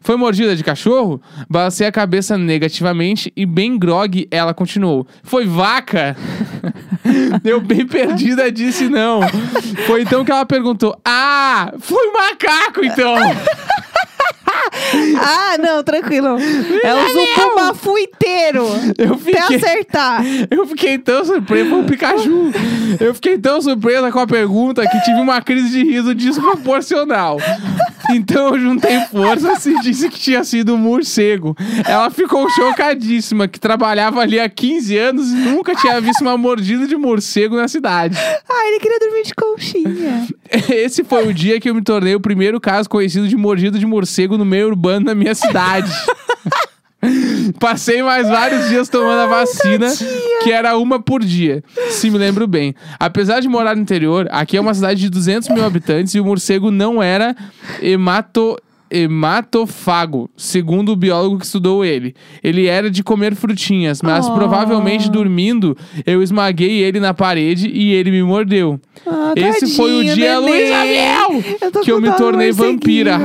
"Foi 0.00 0.16
mordida 0.16 0.54
de 0.56 0.64
cachorro?" 0.64 1.20
Balancei 1.48 1.86
a 1.86 1.92
cabeça 1.92 2.36
negativamente 2.38 3.32
e 3.36 3.44
bem 3.46 3.78
grog 3.78 4.26
ela 4.30 4.54
continuou: 4.54 5.06
"Foi 5.22 5.46
vaca?" 5.46 6.16
Eu 7.44 7.60
bem 7.60 7.86
perdida 7.86 8.50
disse 8.50 8.88
não. 8.88 9.20
Foi 9.86 10.02
então 10.02 10.24
que 10.24 10.32
ela 10.32 10.46
perguntou: 10.46 10.96
"Ah, 11.04 11.72
foi 11.80 12.12
macaco 12.12 12.84
então." 12.84 13.16
Ah, 15.20 15.56
não, 15.58 15.82
tranquilo. 15.82 16.36
É 16.82 16.94
o 16.94 17.08
Zucumafu 17.08 17.98
inteiro. 17.98 18.66
Eu 18.98 19.14
Até 19.14 19.16
fiquei 19.16 19.56
acertar. 19.56 20.22
Eu 20.50 20.66
fiquei 20.66 20.98
tão 20.98 21.24
surpresa, 21.24 21.70
foi 21.70 21.80
o 21.80 21.84
Pikachu. 21.84 22.52
Eu 23.00 23.14
fiquei 23.14 23.38
tão 23.38 23.60
surpresa 23.60 24.10
com 24.10 24.18
a 24.18 24.26
pergunta 24.26 24.86
que 24.88 25.00
tive 25.02 25.20
uma 25.20 25.40
crise 25.40 25.70
de 25.70 25.84
riso 25.84 26.14
desproporcional. 26.14 27.38
Então 28.10 28.54
eu 28.54 28.60
juntei 28.60 29.00
forças 29.10 29.64
e 29.66 29.80
disse 29.80 30.08
que 30.08 30.18
tinha 30.18 30.44
sido 30.44 30.74
um 30.74 30.78
morcego. 30.78 31.56
Ela 31.86 32.10
ficou 32.10 32.48
chocadíssima, 32.50 33.48
que 33.48 33.58
trabalhava 33.58 34.20
ali 34.20 34.38
há 34.38 34.48
15 34.48 34.96
anos 34.98 35.30
e 35.30 35.34
nunca 35.34 35.74
tinha 35.74 36.00
visto 36.00 36.20
uma 36.20 36.36
mordida 36.36 36.86
de 36.86 36.96
morcego 36.96 37.56
na 37.56 37.68
cidade. 37.68 38.16
Ah, 38.48 38.68
ele 38.68 38.80
queria 38.80 38.98
dormir 38.98 39.22
de 39.24 39.34
conchinha. 39.34 40.26
Esse 40.74 41.04
foi 41.04 41.28
o 41.28 41.34
dia 41.34 41.60
que 41.60 41.68
eu 41.68 41.74
me 41.74 41.82
tornei 41.82 42.14
o 42.14 42.20
primeiro 42.20 42.60
caso 42.60 42.88
conhecido 42.88 43.28
de 43.28 43.36
mordida 43.36 43.78
de 43.78 43.86
morcego 43.86 44.36
no 44.38 44.44
meio 44.44 44.68
urbano 44.68 45.06
da 45.06 45.14
minha 45.14 45.34
cidade. 45.34 45.90
Passei 47.58 48.02
mais 48.02 48.28
vários 48.28 48.68
dias 48.68 48.88
tomando 48.88 49.20
a 49.20 49.26
vacina, 49.26 49.88
que 50.42 50.50
era 50.50 50.76
uma 50.76 51.00
por 51.00 51.22
dia, 51.22 51.62
se 51.90 52.10
me 52.10 52.18
lembro 52.18 52.46
bem. 52.46 52.74
Apesar 52.98 53.40
de 53.40 53.48
morar 53.48 53.74
no 53.76 53.82
interior, 53.82 54.28
aqui 54.30 54.56
é 54.56 54.60
uma 54.60 54.74
cidade 54.74 55.00
de 55.00 55.10
200 55.10 55.48
mil 55.50 55.64
habitantes 55.64 56.14
e 56.14 56.20
o 56.20 56.24
morcego 56.24 56.70
não 56.70 57.02
era 57.02 57.34
hemato 57.80 58.56
hematofago, 58.94 60.30
segundo 60.36 60.92
o 60.92 60.96
biólogo 60.96 61.38
que 61.38 61.44
estudou 61.44 61.84
ele. 61.84 62.14
Ele 62.42 62.66
era 62.66 62.90
de 62.90 63.02
comer 63.02 63.34
frutinhas, 63.34 64.00
mas 64.02 64.26
Oh. 64.26 64.34
provavelmente 64.34 65.10
dormindo, 65.10 65.76
eu 66.06 66.22
esmaguei 66.22 66.82
ele 66.82 67.00
na 67.00 67.12
parede 67.12 67.68
e 67.68 67.92
ele 67.92 68.10
me 68.10 68.22
mordeu. 68.22 68.80
Ah, 69.06 69.32
Esse 69.36 69.74
foi 69.76 69.92
o 69.92 69.96
tadinho, 69.98 70.14
dia. 70.14 70.38
Luiz 70.38 70.70
que 71.82 71.90
eu 71.92 72.00
me 72.00 72.10
tornei 72.12 72.52
vampira. 72.52 73.18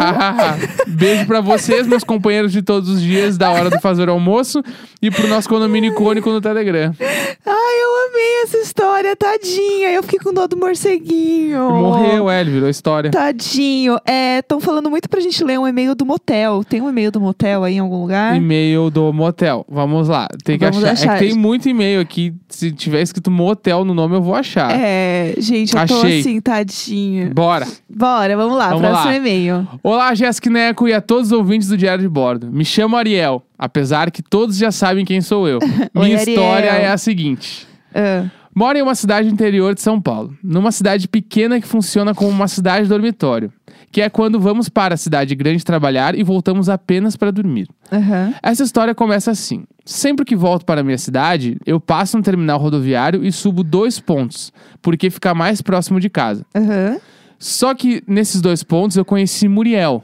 Beijo 0.87 1.25
pra 1.25 1.39
vocês, 1.41 1.87
meus 1.87 2.03
companheiros 2.03 2.51
de 2.51 2.61
todos 2.61 2.89
os 2.89 3.01
dias 3.01 3.37
da 3.37 3.51
hora 3.51 3.69
do 3.69 3.79
fazer 3.79 4.09
o 4.09 4.11
almoço 4.11 4.61
e 5.01 5.09
pro 5.11 5.27
nosso 5.27 5.47
condomínio 5.47 5.91
icônico 5.91 6.29
no 6.29 6.41
Telegram. 6.41 6.93
Ai, 6.99 7.83
eu 7.83 8.09
amei 8.09 8.43
essa 8.43 8.57
história, 8.57 9.15
tadinha. 9.15 9.89
Eu 9.91 10.03
fiquei 10.03 10.19
com 10.19 10.33
dó 10.33 10.47
do 10.47 10.57
morceguinho. 10.57 11.69
Morreu, 11.69 12.29
é, 12.29 12.41
ele 12.41 12.51
virou 12.51 12.69
história. 12.69 13.11
Tadinho. 13.11 13.97
É, 14.05 14.39
estão 14.39 14.59
falando 14.59 14.89
muito 14.89 15.07
pra 15.07 15.19
gente 15.21 15.43
ler 15.43 15.58
um 15.59 15.67
e-mail 15.67 15.93
do 15.93 16.05
motel. 16.05 16.63
Tem 16.63 16.81
um 16.81 16.89
e-mail 16.89 17.11
do 17.11 17.19
motel 17.21 17.63
aí 17.63 17.75
em 17.75 17.79
algum 17.79 18.01
lugar? 18.01 18.35
E-mail 18.35 18.89
do 18.89 19.11
motel. 19.13 19.65
Vamos 19.69 20.07
lá. 20.07 20.27
Tem 20.43 20.57
que 20.57 20.65
Vamos 20.65 20.83
achar. 20.83 20.93
achar. 20.93 21.15
É 21.15 21.19
que 21.19 21.25
tem 21.27 21.35
muito 21.35 21.67
e-mail 21.69 21.99
aqui. 22.01 22.33
Se 22.47 22.71
tiver 22.71 23.01
escrito 23.01 23.29
motel 23.29 23.83
no 23.85 23.93
nome, 23.93 24.15
eu 24.15 24.21
vou 24.21 24.33
achar. 24.35 24.71
É, 24.71 25.33
gente, 25.37 25.75
eu 25.75 25.85
tô 25.87 25.95
Achei. 26.01 26.19
assim, 26.21 26.41
tadinha. 26.41 27.31
Bora. 27.33 27.67
Bora, 27.89 28.35
vamos 28.35 28.57
lá, 28.57 28.69
Vamos 28.69 28.81
próximo 28.87 29.09
lá. 29.11 29.15
e-mail. 29.17 29.67
Olá, 29.83 30.15
Jéssica 30.15 30.49
Neco 30.49 30.87
e 30.87 30.93
a 30.93 31.01
todos 31.01 31.27
os 31.27 31.31
ouvintes 31.31 31.67
do 31.67 31.77
Diário 31.77 32.01
de 32.01 32.09
Bordo. 32.09 32.49
Me 32.51 32.63
chamo 32.65 32.95
Ariel, 32.95 33.43
apesar 33.57 34.09
que 34.11 34.21
todos 34.23 34.57
já 34.57 34.71
sabem 34.71 35.03
quem 35.05 35.21
sou 35.21 35.47
eu. 35.47 35.59
Minha 35.93 36.17
Ariel. 36.17 36.29
história 36.29 36.69
é 36.69 36.87
a 36.89 36.97
seguinte. 36.97 37.67
Ah, 37.93 38.25
Moro 38.59 38.77
em 38.77 38.81
uma 38.81 38.93
cidade 38.93 39.29
interior 39.29 39.73
de 39.73 39.81
São 39.81 40.01
Paulo, 40.01 40.37
numa 40.43 40.69
cidade 40.73 41.07
pequena 41.07 41.61
que 41.61 41.65
funciona 41.65 42.13
como 42.13 42.29
uma 42.29 42.49
cidade 42.49 42.89
dormitório, 42.89 43.53
que 43.89 44.01
é 44.01 44.09
quando 44.09 44.37
vamos 44.37 44.67
para 44.67 44.95
a 44.95 44.97
cidade 44.97 45.33
grande 45.33 45.63
trabalhar 45.63 46.13
e 46.13 46.23
voltamos 46.23 46.67
apenas 46.67 47.15
para 47.15 47.31
dormir. 47.31 47.69
Aham. 47.89 48.33
Essa 48.43 48.63
história 48.63 48.93
começa 48.93 49.31
assim. 49.31 49.63
Sempre 49.85 50.25
que 50.25 50.35
volto 50.35 50.65
para 50.65 50.81
a 50.81 50.83
minha 50.83 50.97
cidade, 50.97 51.57
eu 51.65 51.79
passo 51.79 52.17
no 52.17 52.21
terminal 52.21 52.59
rodoviário 52.59 53.23
e 53.23 53.31
subo 53.31 53.63
dois 53.63 53.97
pontos, 53.97 54.51
porque 54.81 55.09
fica 55.09 55.33
mais 55.33 55.61
próximo 55.61 55.97
de 55.97 56.09
casa. 56.09 56.45
Aham. 56.53 56.97
Só 57.39 57.73
que 57.73 58.03
nesses 58.05 58.41
dois 58.41 58.61
pontos 58.61 58.97
eu 58.97 59.05
conheci 59.05 59.47
Muriel. 59.47 60.03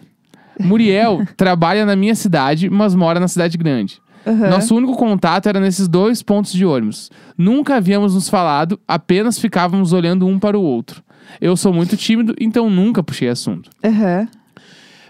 Muriel 0.57 1.27
trabalha 1.35 1.85
na 1.85 1.93
minha 1.93 2.15
cidade, 2.15 2.69
mas 2.69 2.95
mora 2.95 3.19
na 3.19 3.27
cidade 3.27 3.57
grande. 3.57 3.99
Aham. 4.25 4.49
Nosso 4.49 4.75
único 4.75 4.95
contato 4.95 5.47
era 5.47 5.59
nesses 5.59 5.87
dois 5.87 6.21
pontos 6.23 6.51
de 6.51 6.65
ônibus. 6.65 7.11
Nunca 7.37 7.75
havíamos 7.75 8.15
nos 8.15 8.27
falado, 8.27 8.79
apenas 8.87 9.37
ficávamos 9.37 9.93
olhando 9.93 10.25
um 10.25 10.39
para 10.39 10.57
o 10.57 10.61
outro. 10.63 11.03
Eu 11.39 11.55
sou 11.55 11.73
muito 11.73 11.97
tímido, 11.97 12.33
então 12.39 12.69
nunca 12.69 13.03
puxei 13.03 13.29
assunto. 13.29 13.69
Aham. 13.83 14.27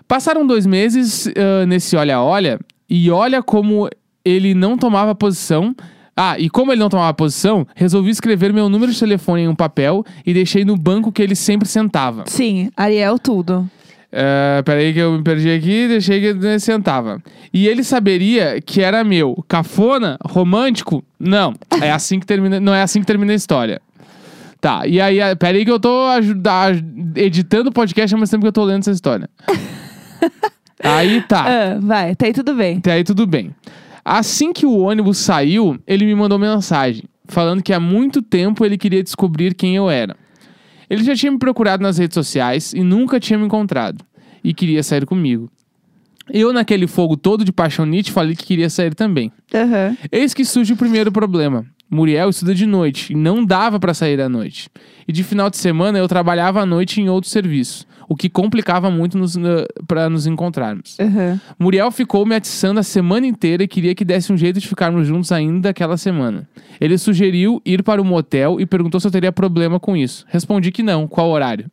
Passaram 0.08 0.46
dois 0.46 0.66
meses 0.66 1.28
ah, 1.28 1.66
nesse 1.66 1.96
olha-olha, 1.96 2.60
e 2.90 3.10
olha 3.10 3.42
como 3.42 3.90
ele 4.24 4.54
não 4.54 4.78
tomava 4.78 5.16
posição. 5.16 5.76
Ah, 6.18 6.40
e 6.40 6.50
como 6.50 6.72
ele 6.72 6.80
não 6.80 6.88
tomava 6.88 7.14
posição, 7.14 7.68
resolvi 7.76 8.10
escrever 8.10 8.54
meu 8.54 8.70
número 8.70 8.92
de 8.92 8.98
telefone 8.98 9.42
em 9.42 9.48
um 9.50 9.56
papel 9.56 10.06
e 10.26 10.34
deixei 10.34 10.64
no 10.64 10.78
banco 10.78 11.12
que 11.12 11.22
ele 11.22 11.36
sempre 11.36 11.68
sentava. 11.68 12.24
Sim, 12.28 12.72
Ariel 12.78 13.20
tudo. 13.20 13.70
Uh, 14.16 14.64
peraí 14.64 14.94
que 14.94 15.00
eu 15.00 15.12
me 15.12 15.22
perdi 15.22 15.52
aqui, 15.52 15.90
deixei 15.90 16.22
que 16.22 16.28
ele 16.28 16.60
sentava. 16.60 17.22
E 17.54 17.68
ele 17.68 17.84
saberia 17.84 18.62
que 18.62 18.82
era 18.82 19.04
meu. 19.04 19.44
Cafona? 19.46 20.18
Romântico? 20.24 21.04
Não. 21.20 21.54
É 21.82 21.92
assim 21.92 22.18
que 22.18 22.26
termina, 22.26 22.58
não 22.58 22.74
é 22.74 22.82
assim 22.82 23.02
que 23.02 23.06
termina 23.06 23.34
a 23.34 23.36
história. 23.36 23.82
Tá, 24.62 24.88
e 24.88 25.02
aí, 25.02 25.22
ah, 25.22 25.36
peraí 25.36 25.66
que 25.66 25.70
eu 25.70 25.80
tô 25.80 26.06
ajuda- 26.08 26.72
editando 27.16 27.70
o 27.70 27.74
podcast 27.74 28.16
ao 28.16 28.20
mesmo 28.20 28.32
tempo 28.32 28.42
que 28.44 28.48
eu 28.48 28.54
tô 28.54 28.64
lendo 28.64 28.80
essa 28.80 28.92
história. 28.92 29.30
aí 30.82 31.22
tá. 31.24 31.46
Ah, 31.46 31.80
vai, 31.82 32.12
até 32.12 32.28
aí 32.28 32.34
tudo 32.34 32.56
bem. 32.56 32.78
Até 32.78 32.94
aí 32.94 33.04
tudo 33.04 33.28
bem. 33.28 33.52
Assim 34.04 34.54
que 34.54 34.66
o 34.66 34.80
ônibus 34.80 35.18
saiu, 35.18 35.78
ele 35.86 36.06
me 36.06 36.16
mandou 36.16 36.40
mensagem, 36.40 37.04
falando 37.26 37.62
que 37.62 37.74
há 37.74 37.80
muito 37.82 38.22
tempo 38.22 38.66
ele 38.66 38.78
queria 38.78 39.04
descobrir 39.04 39.54
quem 39.54 39.76
eu 39.76 39.90
era. 39.90 40.16
Ele 40.90 41.04
já 41.04 41.16
tinha 41.16 41.32
me 41.32 41.40
procurado 41.40 41.84
nas 41.84 41.98
redes 41.98 42.14
sociais 42.14 42.74
e 42.74 42.82
nunca 42.82 43.20
tinha 43.20 43.38
me 43.38 43.46
encontrado. 43.46 44.04
E 44.44 44.54
queria 44.54 44.84
sair 44.84 45.06
comigo. 45.06 45.50
Eu, 46.32 46.52
naquele 46.52 46.88
fogo 46.88 47.16
todo 47.16 47.46
de 47.46 47.52
paixonite, 47.52 48.12
falei 48.12 48.36
que 48.36 48.46
queria 48.46 48.70
sair 48.70 48.96
também. 48.96 49.32
Aham. 49.54 49.96
Eis 50.12 50.34
que 50.34 50.44
surge 50.44 50.74
o 50.74 50.78
primeiro 50.78 51.12
problema. 51.12 51.66
Muriel 51.90 52.30
estuda 52.30 52.54
de 52.54 52.66
noite 52.66 53.14
e 53.14 53.16
não 53.16 53.46
dava 53.46 53.80
pra 53.80 53.94
sair 53.94 54.20
à 54.20 54.28
noite. 54.28 54.70
E 55.08 55.12
de 55.12 55.24
final 55.24 55.50
de 55.50 55.58
semana 55.58 55.98
eu 55.98 56.08
trabalhava 56.08 56.62
à 56.62 56.66
noite 56.66 57.00
em 57.00 57.10
outro 57.10 57.30
serviço, 57.30 57.86
o 58.10 58.16
que 58.16 58.28
complicava 58.28 58.90
muito 58.90 59.18
nos, 59.18 59.38
para 59.88 60.10
nos 60.10 60.26
encontrarmos. 60.26 60.98
Aham. 61.00 61.40
Muriel 61.60 61.92
ficou 61.92 62.26
me 62.26 62.36
atiçando 62.36 62.80
a 62.80 62.84
semana 62.84 63.28
inteira 63.28 63.64
e 63.64 63.68
queria 63.68 63.94
que 63.94 64.04
desse 64.04 64.34
um 64.34 64.38
jeito 64.38 64.60
de 64.60 64.68
ficarmos 64.68 65.08
juntos 65.08 65.32
ainda 65.32 65.70
aquela 65.70 65.96
semana. 65.96 66.48
Ele 66.82 66.98
sugeriu 66.98 67.62
ir 67.66 67.84
para 67.84 68.02
o 68.02 68.06
motel 68.06 68.60
e 68.60 68.66
perguntou 68.66 69.00
se 69.00 69.08
eu 69.08 69.12
teria 69.12 69.32
problema 69.32 69.80
com 69.80 69.96
isso. 69.96 70.26
Respondi 70.28 70.72
que 70.72 70.84
não, 70.84 71.08
qual 71.08 71.30
horário. 71.30 71.70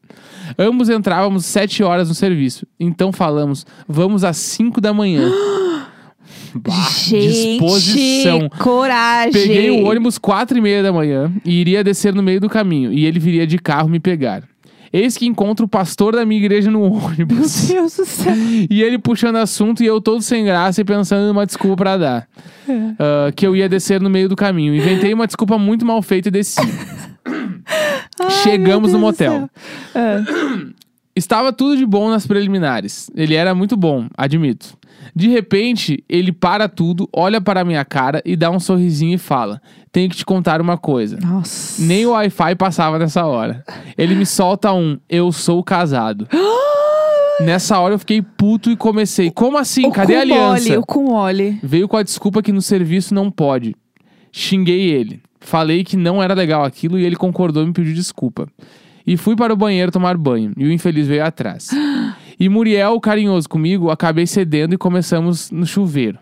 Ambos 0.59 0.89
entrávamos 0.89 1.47
sete 1.47 1.83
horas 1.83 2.09
no 2.09 2.15
serviço. 2.15 2.67
Então 2.79 3.13
falamos, 3.13 3.67
vamos 3.89 4.25
às 4.25 4.37
cinco 4.37 4.81
da 4.81 4.93
manhã. 4.93 5.31
Bah, 6.61 6.89
Gente, 6.91 7.59
disposição. 7.59 8.49
coragem. 8.59 9.33
Peguei 9.33 9.71
o 9.71 9.85
ônibus 9.87 10.19
quatro 10.19 10.57
e 10.59 10.61
meia 10.61 10.83
da 10.83 10.93
manhã 10.93 11.33
e 11.45 11.61
iria 11.61 11.83
descer 11.83 12.15
no 12.15 12.23
meio 12.23 12.41
do 12.41 12.49
caminho. 12.49 12.93
E 12.93 13.07
ele 13.07 13.19
viria 13.19 13.47
de 13.47 13.59
carro 13.59 13.89
me 13.89 13.99
pegar. 13.99 14.43
Eis 14.93 15.17
que 15.17 15.25
encontro 15.25 15.65
o 15.65 15.69
pastor 15.69 16.15
da 16.15 16.27
minha 16.27 16.39
igreja 16.39 16.71
no 16.71 16.81
Meu 16.91 16.93
ônibus. 17.03 17.69
Deus 17.69 17.97
do 17.97 18.05
céu. 18.05 18.35
E 18.69 18.83
ele 18.83 18.99
puxando 18.99 19.37
assunto 19.37 19.83
e 19.83 19.87
eu 19.87 20.01
todo 20.03 20.21
sem 20.21 20.45
graça 20.45 20.83
e 20.83 20.85
pensando 20.85 21.27
numa 21.29 21.47
desculpa 21.47 21.77
pra 21.77 21.97
dar. 21.97 22.29
Ah, 22.99 23.33
que 23.35 23.47
eu 23.47 23.57
ia 23.57 23.69
descer 23.71 24.01
no 24.03 24.11
meio 24.11 24.29
do 24.29 24.37
caminho. 24.37 24.75
Inventei 24.75 25.15
uma 25.15 25.27
desculpa 25.27 25.57
muito 25.59 25.87
mal 25.87 26.03
feita 26.03 26.29
e 26.29 26.31
desci. 26.31 26.61
Ai, 28.21 28.31
Chegamos 28.43 28.91
meu 28.91 29.01
no 29.01 29.07
motel. 29.07 29.49
Ah, 29.95 30.23
Estava 31.15 31.53
tudo 31.53 31.77
de 31.77 31.85
bom 31.85 32.09
nas 32.11 32.27
preliminares. 32.27 33.11
Ele 33.15 33.35
era 33.35 33.55
muito 33.55 33.77
bom, 33.77 34.07
admito. 34.17 34.77
De 35.15 35.29
repente, 35.29 36.03
ele 36.09 36.33
para 36.33 36.69
tudo, 36.69 37.09
olha 37.13 37.41
para 37.41 37.61
a 37.61 37.65
minha 37.65 37.85
cara 37.85 38.23
e 38.25 38.37
dá 38.37 38.51
um 38.51 38.61
sorrisinho 38.61 39.15
e 39.15 39.19
fala: 39.19 39.61
Tenho 39.91 40.09
que 40.09 40.17
te 40.17 40.25
contar 40.25 40.61
uma 40.61 40.77
coisa. 40.79 41.19
Nossa. 41.21 41.83
Nem 41.83 42.07
o 42.07 42.11
Wi-Fi 42.11 42.55
passava 42.57 42.99
nessa 42.99 43.25
hora. 43.25 43.65
Ele 43.97 44.15
me 44.15 44.27
solta 44.27 44.73
um: 44.73 44.99
Eu 45.09 45.33
sou 45.33 45.63
casado. 45.63 46.29
Nessa 47.41 47.79
hora 47.81 47.95
eu 47.95 47.99
fiquei 47.99 48.23
puto 48.23 48.71
e 48.71 48.77
comecei: 48.77 49.31
Como 49.31 49.59
assim? 49.59 49.87
O 49.87 49.91
Cadê 49.91 50.17
a 50.17 50.21
aliança? 50.21 50.69
mole, 50.69 50.77
o 50.77 50.83
cu 50.83 51.03
mole. 51.03 51.59
Veio 51.63 51.89
com 51.89 51.97
a 51.97 52.03
desculpa 52.03 52.43
que 52.43 52.53
no 52.53 52.63
serviço 52.63 53.15
não 53.15 53.31
pode. 53.31 53.75
Xinguei 54.31 54.91
ele. 54.91 55.21
Falei 55.41 55.83
que 55.83 55.97
não 55.97 56.23
era 56.23 56.35
legal 56.35 56.63
aquilo 56.63 56.99
e 56.99 57.05
ele 57.05 57.17
concordou 57.17 57.63
e 57.63 57.67
me 57.67 57.73
pediu 57.73 57.95
desculpa. 57.95 58.47
E 59.05 59.17
fui 59.17 59.35
para 59.35 59.53
o 59.53 59.57
banheiro 59.57 59.91
tomar 59.91 60.17
banho. 60.17 60.53
E 60.57 60.65
o 60.65 60.73
infeliz 60.73 61.09
veio 61.09 61.25
atrás. 61.25 61.69
E 62.43 62.49
Muriel, 62.49 62.99
carinhoso 62.99 63.49
comigo, 63.49 63.89
acabei 63.89 64.27
cedendo 64.27 64.75
e 64.75 64.77
começamos 64.77 65.49
no 65.53 65.65
chuveiro. 65.65 66.19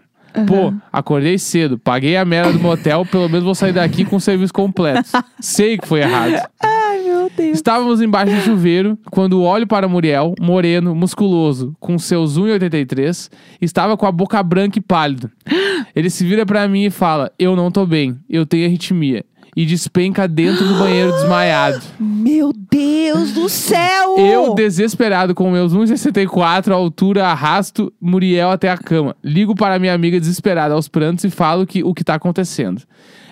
Pô, 0.47 0.71
acordei 0.93 1.39
cedo, 1.39 1.79
paguei 1.79 2.15
a 2.15 2.27
merda 2.27 2.53
do 2.53 2.61
motel, 2.61 3.07
pelo 3.07 3.27
menos 3.27 3.43
vou 3.43 3.55
sair 3.55 3.73
daqui 3.73 4.05
com 4.05 4.17
o 4.17 4.21
serviço 4.21 4.53
completo. 4.53 5.09
Sei 5.41 5.79
que 5.79 5.89
foi 5.89 6.01
errado. 6.01 6.47
Ai, 6.63 7.01
meu 7.05 7.31
Deus. 7.35 7.57
Estávamos 7.57 8.03
embaixo 8.03 8.35
do 8.35 8.43
chuveiro 8.43 8.99
quando 9.11 9.41
olho 9.41 9.67
para 9.67 9.89
Muriel, 9.89 10.35
moreno, 10.39 10.95
musculoso, 10.95 11.75
com 11.81 11.99
seus 11.99 12.39
1,83, 12.39 13.31
estava 13.59 13.97
com 13.97 14.05
a 14.05 14.13
boca 14.13 14.43
branca 14.43 14.79
e 14.79 14.83
pálido. 14.83 15.31
Ele 15.97 16.11
se 16.11 16.23
vira 16.23 16.45
para 16.45 16.69
mim 16.69 16.85
e 16.85 16.91
fala: 16.91 17.33
Eu 17.39 17.57
não 17.57 17.71
tô 17.71 17.87
bem, 17.87 18.19
eu 18.29 18.45
tenho 18.45 18.67
arritmia. 18.67 19.25
E 19.57 19.67
despenca 19.67 20.29
dentro 20.29 20.67
do 20.67 20.75
banheiro 20.79 21.13
desmaiado. 21.13 21.81
Meu 21.99 22.53
Deus 22.53 23.33
do 23.33 23.49
céu! 23.49 24.17
Eu, 24.19 24.55
desesperado 24.55 25.35
com 25.35 25.51
meus 25.51 25.75
1,64 25.75 26.71
altura, 26.73 27.27
arrasto 27.27 27.93
Muriel 28.01 28.51
até 28.51 28.71
a 28.71 28.79
cama. 28.79 29.17
Ligo 29.25 29.55
para 29.55 29.79
minha 29.79 29.93
amiga 29.95 30.21
desesperada 30.21 30.75
aos 30.75 30.87
prantos 30.89 31.25
e 31.25 31.31
falo 31.31 31.67
que, 31.67 31.83
o 31.83 31.93
que 31.93 32.05
tá 32.05 32.15
acontecendo. 32.15 32.83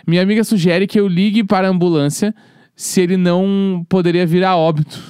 Minha 0.07 0.23
amiga 0.23 0.43
sugere 0.43 0.87
que 0.87 0.99
eu 0.99 1.07
ligue 1.07 1.45
para 1.45 1.69
a 1.69 1.71
ambulância 1.71 2.35
se 2.75 3.01
ele 3.01 3.17
não 3.17 3.85
poderia 3.89 4.27
vir 4.27 4.43
a 4.45 4.57
óbito. 4.57 5.01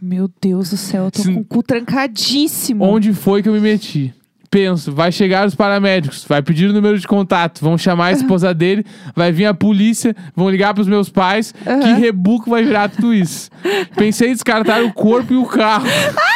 Meu 0.00 0.30
Deus 0.40 0.70
do 0.70 0.76
céu, 0.76 1.04
eu 1.06 1.10
tô 1.10 1.22
Se- 1.22 1.32
com 1.32 1.40
o 1.40 1.44
cu 1.44 1.62
trancadíssimo. 1.62 2.84
Onde 2.84 3.12
foi 3.12 3.42
que 3.42 3.48
eu 3.48 3.52
me 3.52 3.60
meti? 3.60 4.12
Penso, 4.50 4.92
vai 4.92 5.10
chegar 5.10 5.46
os 5.46 5.54
paramédicos, 5.54 6.24
vai 6.28 6.40
pedir 6.42 6.70
o 6.70 6.72
número 6.72 6.98
de 6.98 7.06
contato, 7.06 7.60
vão 7.60 7.76
chamar 7.76 8.06
a 8.06 8.12
esposa 8.12 8.54
dele, 8.54 8.84
vai 9.14 9.32
vir 9.32 9.46
a 9.46 9.54
polícia, 9.54 10.14
vão 10.34 10.48
ligar 10.48 10.72
pros 10.74 10.86
meus 10.86 11.08
pais. 11.08 11.52
Que 11.52 11.68
Aham. 11.70 11.94
rebuco 11.96 12.50
vai 12.50 12.62
virar 12.64 12.88
tudo 12.88 13.12
isso? 13.12 13.50
Pensei 13.96 14.30
em 14.30 14.32
descartar 14.32 14.82
o 14.84 14.92
corpo 14.92 15.32
e 15.32 15.36
o 15.36 15.44
carro. 15.46 15.86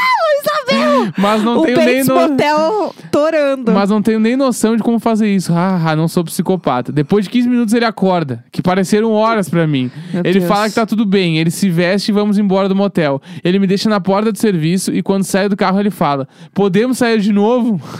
Mas 1.16 1.43
não 1.43 1.59
o 1.59 1.62
tenho 1.64 1.78
nem 1.78 2.05
no... 2.05 2.95
Torando. 3.11 3.72
Mas 3.72 3.91
não 3.91 4.03
tenho 4.03 4.20
nem 4.20 4.36
noção 4.36 4.76
de 4.76 4.82
como 4.82 4.99
fazer 4.99 5.28
isso. 5.28 5.53
Ah, 5.53 5.80
ah, 5.84 5.97
não 5.97 6.09
sou 6.09 6.24
psicopata. 6.24 6.93
Depois 6.93 7.24
de 7.24 7.30
15 7.30 7.49
minutos 7.49 7.74
ele 7.74 7.84
acorda, 7.84 8.45
que 8.53 8.62
pareceram 8.62 9.12
horas 9.12 9.49
pra 9.49 9.66
mim. 9.66 9.91
Meu 10.12 10.22
ele 10.24 10.38
Deus. 10.41 10.49
fala 10.49 10.68
que 10.68 10.74
tá 10.74 10.86
tudo 10.86 11.05
bem, 11.05 11.38
ele 11.38 11.51
se 11.51 11.68
veste 11.68 12.11
e 12.11 12.14
vamos 12.14 12.38
embora 12.38 12.68
do 12.68 12.76
motel. 12.76 13.20
Ele 13.43 13.59
me 13.59 13.66
deixa 13.66 13.88
na 13.88 14.01
porta 14.01 14.32
do 14.32 14.38
serviço 14.38 14.93
e 14.95 15.03
quando 15.03 15.24
saio 15.24 15.49
do 15.49 15.57
carro 15.57 15.80
ele 15.80 15.91
fala: 15.91 16.28
Podemos 16.55 16.99
sair 16.99 17.20
de 17.20 17.32
novo? 17.32 17.80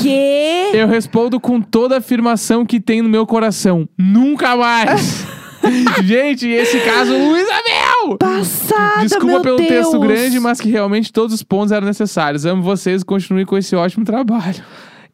Que? 0.00 0.70
Eu 0.74 0.86
respondo 0.86 1.40
com 1.40 1.60
toda 1.60 1.96
a 1.96 1.98
afirmação 1.98 2.64
que 2.64 2.78
tem 2.78 3.02
no 3.02 3.08
meu 3.08 3.26
coração: 3.26 3.88
Nunca 3.98 4.54
mais! 4.56 5.26
Gente, 6.04 6.48
esse 6.48 6.78
caso, 6.80 7.12
Luísa 7.12 7.52
Mel! 8.08 8.18
Passada, 8.18 9.02
Desculpa 9.02 9.40
pelo 9.40 9.56
Deus. 9.56 9.68
texto 9.68 9.98
grande, 10.00 10.40
mas 10.40 10.60
que 10.60 10.70
realmente 10.70 11.12
todos 11.12 11.34
os 11.34 11.42
pontos 11.42 11.72
eram 11.72 11.86
necessários. 11.86 12.44
Amo 12.46 12.62
vocês 12.62 13.02
e 13.02 13.04
continue 13.04 13.44
com 13.44 13.56
esse 13.56 13.74
ótimo 13.74 14.04
trabalho. 14.04 14.62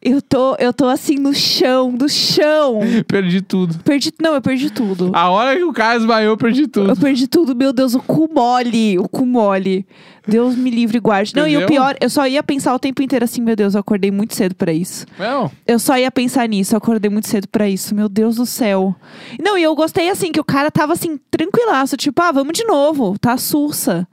Eu 0.05 0.21
tô, 0.21 0.55
eu 0.55 0.73
tô 0.73 0.85
assim 0.87 1.15
no 1.15 1.33
chão, 1.33 1.89
no 1.91 2.09
chão. 2.09 2.79
Perdi 3.07 3.41
tudo. 3.41 3.79
Perdi, 3.83 4.11
não, 4.21 4.33
eu 4.33 4.41
perdi 4.41 4.69
tudo. 4.69 5.11
A 5.13 5.29
hora 5.29 5.55
que 5.55 5.63
o 5.63 5.71
cara 5.71 5.97
esbaiou, 5.97 6.33
eu 6.33 6.37
perdi 6.37 6.67
tudo. 6.67 6.89
Eu 6.89 6.97
perdi 6.97 7.25
tudo, 7.25 7.55
meu 7.55 7.71
Deus, 7.71 7.95
o 7.95 8.01
cu 8.01 8.29
mole, 8.33 8.99
o 8.99 9.07
cu 9.07 9.25
mole. 9.25 9.87
Deus 10.27 10.55
me 10.57 10.69
livre 10.69 10.97
e 10.97 10.99
guarde. 10.99 11.33
Não, 11.33 11.47
e 11.47 11.55
o 11.55 11.61
Entendeu? 11.61 11.67
pior, 11.67 11.95
eu 12.01 12.09
só 12.09 12.27
ia 12.27 12.43
pensar 12.43 12.73
o 12.75 12.79
tempo 12.79 13.01
inteiro 13.01 13.23
assim, 13.23 13.41
meu 13.41 13.55
Deus, 13.55 13.75
eu 13.75 13.79
acordei 13.79 14.11
muito 14.11 14.35
cedo 14.35 14.55
pra 14.55 14.73
isso. 14.73 15.05
Não. 15.17 15.49
Eu 15.65 15.79
só 15.79 15.97
ia 15.97 16.11
pensar 16.11 16.49
nisso, 16.49 16.73
eu 16.73 16.77
acordei 16.79 17.09
muito 17.09 17.29
cedo 17.29 17.47
pra 17.47 17.69
isso, 17.69 17.95
meu 17.95 18.09
Deus 18.09 18.35
do 18.35 18.45
céu. 18.45 18.93
Não, 19.41 19.57
e 19.57 19.63
eu 19.63 19.73
gostei 19.73 20.09
assim, 20.09 20.33
que 20.33 20.39
o 20.39 20.43
cara 20.43 20.69
tava 20.69 20.93
assim, 20.93 21.17
tranquilaço, 21.31 21.95
tipo, 21.95 22.21
ah, 22.21 22.31
vamos 22.31 22.57
de 22.57 22.65
novo, 22.65 23.17
tá 23.17 23.37
sussa. 23.37 24.05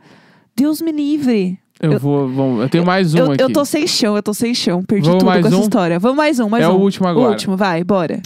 Deus 0.54 0.80
me 0.80 0.92
livre. 0.92 1.58
Eu, 1.80 1.92
Eu- 1.92 1.98
vou, 1.98 2.28
vamos, 2.28 2.62
eu 2.62 2.68
tenho 2.68 2.84
mais 2.84 3.14
um 3.14 3.18
eu, 3.18 3.32
aqui. 3.32 3.42
eu 3.42 3.52
tô 3.52 3.64
sem 3.64 3.86
chão, 3.86 4.14
eu 4.14 4.22
tô 4.22 4.34
sem 4.34 4.54
chão, 4.54 4.82
perdi 4.82 5.06
Vamos 5.08 5.24
tudo 5.24 5.32
com 5.32 5.46
essa 5.48 5.56
um? 5.56 5.60
história. 5.62 5.98
Vamos 5.98 6.16
mais 6.16 6.38
um, 6.38 6.48
mais 6.48 6.62
É 6.64 6.68
um. 6.68 6.72
o 6.76 6.80
último 6.80 7.08
agora. 7.08 7.28
O 7.28 7.30
último, 7.30 7.56
vai, 7.56 7.82
bora. 7.82 8.20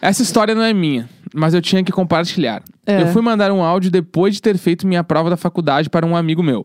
Essa 0.00 0.22
história 0.22 0.54
não 0.54 0.62
é 0.62 0.72
minha, 0.72 1.08
mas 1.34 1.52
eu 1.52 1.60
tinha 1.60 1.82
que 1.82 1.90
compartilhar. 1.90 2.62
É. 2.86 3.02
Eu 3.02 3.06
fui 3.08 3.20
mandar 3.22 3.50
um 3.50 3.62
áudio 3.62 3.90
depois 3.90 4.34
de 4.34 4.42
ter 4.42 4.56
feito 4.56 4.86
minha 4.86 5.02
prova 5.02 5.28
da 5.30 5.36
faculdade 5.36 5.90
para 5.90 6.06
um 6.06 6.14
amigo 6.16 6.42
meu, 6.42 6.64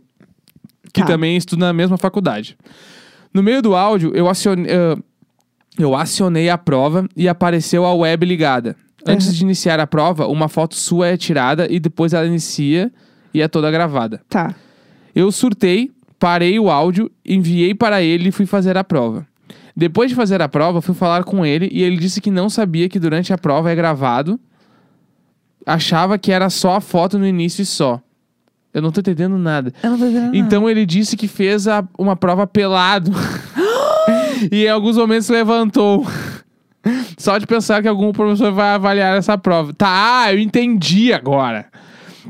que 0.93 1.01
Tá. 1.01 1.07
também 1.07 1.35
estuda 1.37 1.65
na 1.65 1.73
mesma 1.73 1.97
faculdade. 1.97 2.55
No 3.33 3.41
meio 3.41 3.61
do 3.61 3.75
áudio, 3.75 4.11
eu 4.15 4.27
acionei, 4.29 4.71
ah, 4.71 4.97
eu 5.77 5.95
acionei 5.95 6.49
a 6.49 6.57
prova 6.57 7.07
e 7.15 7.27
apareceu 7.27 7.83
a 7.85 7.93
web 7.93 8.25
ligada. 8.25 8.75
Antes 9.07 9.27
Uhum. 9.27 9.33
de 9.33 9.43
iniciar 9.43 9.79
a 9.79 9.87
prova, 9.87 10.27
uma 10.27 10.47
foto 10.47 10.75
sua 10.75 11.07
é 11.07 11.17
tirada 11.17 11.67
e 11.69 11.79
depois 11.79 12.13
ela 12.13 12.25
inicia 12.27 12.91
e 13.33 13.41
é 13.41 13.47
toda 13.47 13.69
gravada. 13.71 14.21
Tá. 14.29 14.53
Eu 15.15 15.31
surtei, 15.31 15.91
parei 16.19 16.59
o 16.59 16.69
áudio, 16.69 17.11
enviei 17.25 17.73
para 17.75 18.01
ele 18.01 18.29
e 18.29 18.31
fui 18.31 18.45
fazer 18.45 18.77
a 18.77 18.83
prova. 18.83 19.25
Depois 19.75 20.09
de 20.09 20.15
fazer 20.15 20.41
a 20.41 20.49
prova, 20.49 20.81
fui 20.81 20.95
falar 20.95 21.23
com 21.23 21.45
ele 21.45 21.69
e 21.71 21.83
ele 21.83 21.97
disse 21.97 22.19
que 22.19 22.31
não 22.31 22.49
sabia 22.49 22.89
que 22.89 22.99
durante 22.99 23.31
a 23.31 23.37
prova 23.37 23.71
é 23.71 23.75
gravado. 23.75 24.39
Achava 25.65 26.17
que 26.17 26.31
era 26.31 26.49
só 26.49 26.75
a 26.77 26.81
foto 26.81 27.19
no 27.19 27.27
início 27.27 27.61
e 27.61 27.65
só. 27.65 28.01
Eu 28.73 28.81
não 28.81 28.91
tô 28.91 28.99
entendendo 29.01 29.37
nada. 29.37 29.73
Eu 29.83 29.91
não 29.91 29.97
tô 29.99 30.05
entendendo. 30.05 30.35
Então 30.35 30.69
ele 30.69 30.85
disse 30.85 31.17
que 31.17 31.27
fez 31.27 31.67
a- 31.67 31.83
uma 31.97 32.15
prova 32.15 32.47
pelado. 32.47 33.11
e 34.51 34.65
em 34.65 34.69
alguns 34.69 34.97
momentos 34.97 35.27
levantou. 35.29 36.05
Só 37.17 37.37
de 37.37 37.45
pensar 37.45 37.81
que 37.81 37.87
algum 37.87 38.11
professor 38.11 38.51
vai 38.53 38.69
avaliar 38.75 39.17
essa 39.17 39.37
prova. 39.37 39.73
Tá, 39.73 40.27
eu 40.31 40.39
entendi 40.39 41.11
agora. 41.11 41.65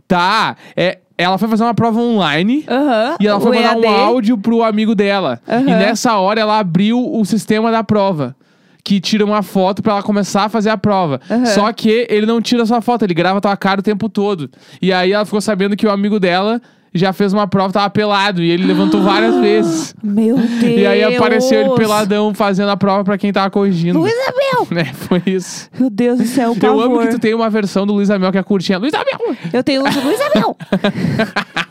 Tá, 0.07 0.55
é, 0.75 0.99
ela 1.17 1.37
foi 1.37 1.47
fazer 1.47 1.63
uma 1.63 1.73
prova 1.73 1.99
online. 1.99 2.63
Aham. 2.67 3.15
E 3.19 3.27
ela 3.27 3.39
foi 3.39 3.57
mandar 3.57 3.77
um 3.77 3.83
EAD. 3.83 4.01
áudio 4.01 4.37
pro 4.37 4.63
amigo 4.63 4.93
dela. 4.93 5.39
Aham. 5.47 5.61
E 5.61 5.65
nessa 5.65 6.17
hora 6.17 6.39
ela 6.39 6.59
abriu 6.59 6.99
o 6.99 7.25
sistema 7.25 7.71
da 7.71 7.83
prova. 7.83 8.35
Que 8.83 9.01
tira 9.01 9.25
uma 9.25 9.41
foto 9.43 9.81
pra 9.83 9.93
ela 9.93 10.03
começar 10.03 10.45
a 10.45 10.49
fazer 10.49 10.69
a 10.69 10.77
prova. 10.77 11.19
Aham. 11.29 11.45
Só 11.47 11.73
que 11.73 12.05
ele 12.09 12.25
não 12.25 12.39
tira 12.41 12.65
sua 12.65 12.81
foto, 12.81 13.03
ele 13.03 13.13
grava 13.13 13.41
tua 13.41 13.57
cara 13.57 13.79
o 13.79 13.83
tempo 13.83 14.07
todo. 14.07 14.49
E 14.81 14.93
aí 14.93 15.11
ela 15.11 15.25
ficou 15.25 15.41
sabendo 15.41 15.75
que 15.75 15.85
o 15.85 15.91
amigo 15.91 16.19
dela 16.19 16.61
já 16.97 17.13
fez 17.13 17.33
uma 17.33 17.47
prova, 17.47 17.71
tava 17.73 17.89
pelado. 17.89 18.41
E 18.41 18.49
ele 18.49 18.65
levantou 18.65 19.01
várias 19.01 19.35
vezes. 19.41 19.95
Meu 20.03 20.35
Deus. 20.37 20.61
E 20.63 20.85
aí 20.85 21.03
apareceu 21.15 21.61
ele 21.61 21.69
peladão 21.75 22.33
fazendo 22.33 22.69
a 22.69 22.77
prova 22.77 23.03
pra 23.03 23.17
quem 23.17 23.31
tava 23.31 23.49
corrigindo. 23.49 23.99
Luísa 23.99 24.15
Mel! 24.35 24.67
É, 24.77 24.85
foi 24.85 25.21
isso. 25.25 25.69
Meu 25.79 25.89
Deus 25.89 26.19
do 26.19 26.25
céu, 26.25 26.53
por 26.55 26.63
Eu 26.63 26.79
amo 26.79 26.95
favor. 26.95 27.07
que 27.07 27.15
tu 27.15 27.19
tem 27.19 27.33
uma 27.33 27.49
versão 27.49 27.85
do 27.85 27.93
Luiz 27.93 28.09
Amel 28.09 28.31
que 28.31 28.37
é 28.37 28.43
curtinha. 28.43 28.77
Luiz 28.77 28.93
Amel! 28.93 29.35
Eu 29.53 29.63
tenho 29.63 29.81
Luísa 29.83 30.23
Mel! 30.35 30.55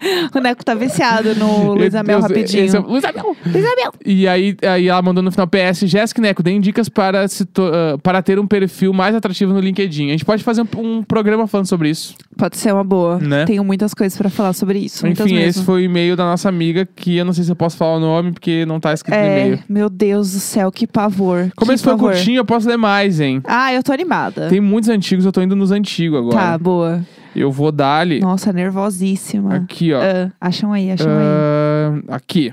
o 0.34 0.38
Neco 0.40 0.64
tá 0.64 0.74
viciado 0.74 1.34
no 1.34 1.74
Luísa 1.74 2.02
Mel 2.02 2.20
Deus, 2.20 2.30
rapidinho. 2.30 2.64
esse 2.64 2.76
é- 2.76 2.80
Luiz 2.80 3.04
Amel! 3.04 3.36
Luísa 3.46 3.68
Mel! 3.76 3.92
E 4.06 4.26
aí, 4.26 4.56
aí 4.62 4.88
ela 4.88 5.02
mandou 5.02 5.22
no 5.22 5.30
final 5.30 5.46
PS, 5.46 5.80
Jéssica 5.86 6.20
Neco, 6.22 6.42
deem 6.42 6.60
dicas 6.60 6.88
para, 6.88 7.26
se 7.28 7.44
to- 7.44 7.70
ah, 7.72 7.98
para 8.02 8.22
ter 8.22 8.38
um 8.38 8.46
perfil 8.46 8.92
mais 8.92 9.14
atrativo 9.14 9.52
no 9.52 9.60
LinkedIn. 9.60 10.08
A 10.08 10.10
gente 10.12 10.24
pode 10.24 10.42
fazer 10.42 10.62
um, 10.62 10.66
um 10.78 11.02
programa 11.02 11.46
falando 11.46 11.66
sobre 11.66 11.90
isso. 11.90 12.14
Pode 12.36 12.56
ser 12.56 12.72
uma 12.72 12.84
boa. 12.84 13.18
Né? 13.18 13.44
Tenho 13.44 13.62
muitas 13.64 13.92
coisas 13.94 14.16
pra 14.16 14.30
falar 14.30 14.52
sobre 14.52 14.78
isso. 14.78 15.06
Enfim, 15.06 15.36
esse 15.38 15.62
foi 15.64 15.82
o 15.82 15.84
e-mail 15.84 16.16
da 16.16 16.24
nossa 16.24 16.48
amiga, 16.48 16.86
que 16.86 17.16
eu 17.16 17.24
não 17.24 17.32
sei 17.32 17.44
se 17.44 17.50
eu 17.50 17.56
posso 17.56 17.76
falar 17.76 17.96
o 17.96 18.00
nome, 18.00 18.32
porque 18.32 18.64
não 18.66 18.78
tá 18.80 18.92
escrito 18.94 19.14
no 19.16 19.20
É, 19.22 19.40
e-mail. 19.46 19.58
meu 19.68 19.90
Deus 19.90 20.32
do 20.32 20.40
céu, 20.40 20.70
que 20.72 20.86
pavor. 20.86 21.50
Como 21.56 21.70
que 21.70 21.74
esse 21.74 21.84
foi 21.84 21.96
curtinho, 21.96 22.38
eu 22.38 22.44
posso 22.44 22.68
ler 22.68 22.76
mais, 22.78 23.20
hein? 23.20 23.40
Ah, 23.44 23.72
eu 23.74 23.82
tô 23.82 23.92
animada. 23.92 24.48
Tem 24.48 24.60
muitos 24.60 24.88
antigos, 24.88 25.24
eu 25.24 25.32
tô 25.32 25.42
indo 25.42 25.56
nos 25.56 25.70
antigos 25.72 26.18
agora. 26.18 26.36
Tá, 26.36 26.58
boa. 26.58 27.00
Eu 27.36 27.50
vou 27.52 27.70
dar 27.70 28.00
ali. 28.00 28.20
Nossa, 28.20 28.52
nervosíssima. 28.52 29.56
Aqui, 29.56 29.92
ó. 29.92 30.00
Ah, 30.00 30.32
acham 30.40 30.72
aí, 30.72 30.90
acham 30.90 31.06
aí. 31.10 31.16
Ah, 32.08 32.16
aqui. 32.16 32.52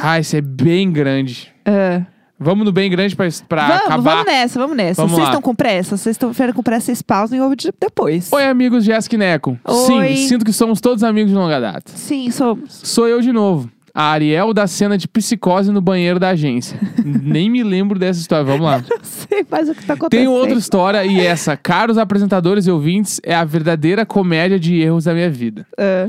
Ah, 0.00 0.18
esse 0.18 0.36
é 0.36 0.40
bem 0.40 0.90
grande. 0.90 1.52
Ah. 1.66 2.02
Vamos 2.38 2.64
no 2.64 2.72
bem 2.72 2.90
grande 2.90 3.14
pra, 3.14 3.28
pra 3.48 3.66
Vamos, 3.68 3.82
acabar. 3.84 4.02
vamos 4.16 4.26
nessa, 4.26 4.58
vamos 4.58 4.76
nessa. 4.76 5.00
Vamos 5.02 5.12
Vocês 5.12 5.22
lá. 5.22 5.30
estão 5.30 5.42
com 5.42 5.54
pressa? 5.54 5.96
Vocês 5.96 6.14
estão 6.16 6.32
com 6.52 6.62
pressa, 6.62 6.86
vocês 6.86 7.00
pausem 7.02 7.38
e 7.38 7.40
ouvem 7.42 7.56
de- 7.56 7.72
depois. 7.80 8.32
Oi, 8.32 8.44
amigos 8.44 8.84
Jéssica 8.84 9.14
e 9.14 9.18
Neco. 9.18 9.56
Sim, 9.86 10.16
sinto 10.16 10.44
que 10.44 10.52
somos 10.52 10.80
todos 10.80 11.04
amigos 11.04 11.30
de 11.30 11.36
longa 11.36 11.60
data. 11.60 11.92
Sim, 11.94 12.30
somos. 12.32 12.72
Sou 12.82 13.06
eu 13.06 13.20
de 13.20 13.30
novo. 13.32 13.70
A 13.94 14.04
Ariel 14.04 14.54
da 14.54 14.66
cena 14.66 14.96
de 14.96 15.06
psicose 15.06 15.70
no 15.70 15.80
banheiro 15.80 16.18
da 16.18 16.30
agência. 16.30 16.78
Nem 17.04 17.50
me 17.50 17.62
lembro 17.62 17.98
dessa 17.98 18.20
história. 18.20 18.44
Vamos 18.44 18.62
lá. 18.62 18.78
Não 18.88 18.98
sei 19.02 19.44
mais 19.50 19.68
o 19.68 19.74
que 19.74 19.84
tá 19.84 19.94
acontecendo. 19.94 20.26
Tem 20.26 20.28
outra 20.28 20.54
história 20.54 21.04
e 21.04 21.20
essa, 21.20 21.56
caros 21.56 21.98
apresentadores 21.98 22.66
e 22.66 22.70
ouvintes, 22.70 23.20
é 23.22 23.34
a 23.34 23.44
verdadeira 23.44 24.06
comédia 24.06 24.58
de 24.58 24.80
erros 24.80 25.04
da 25.04 25.12
minha 25.12 25.30
vida. 25.30 25.66
Ah. 25.78 26.08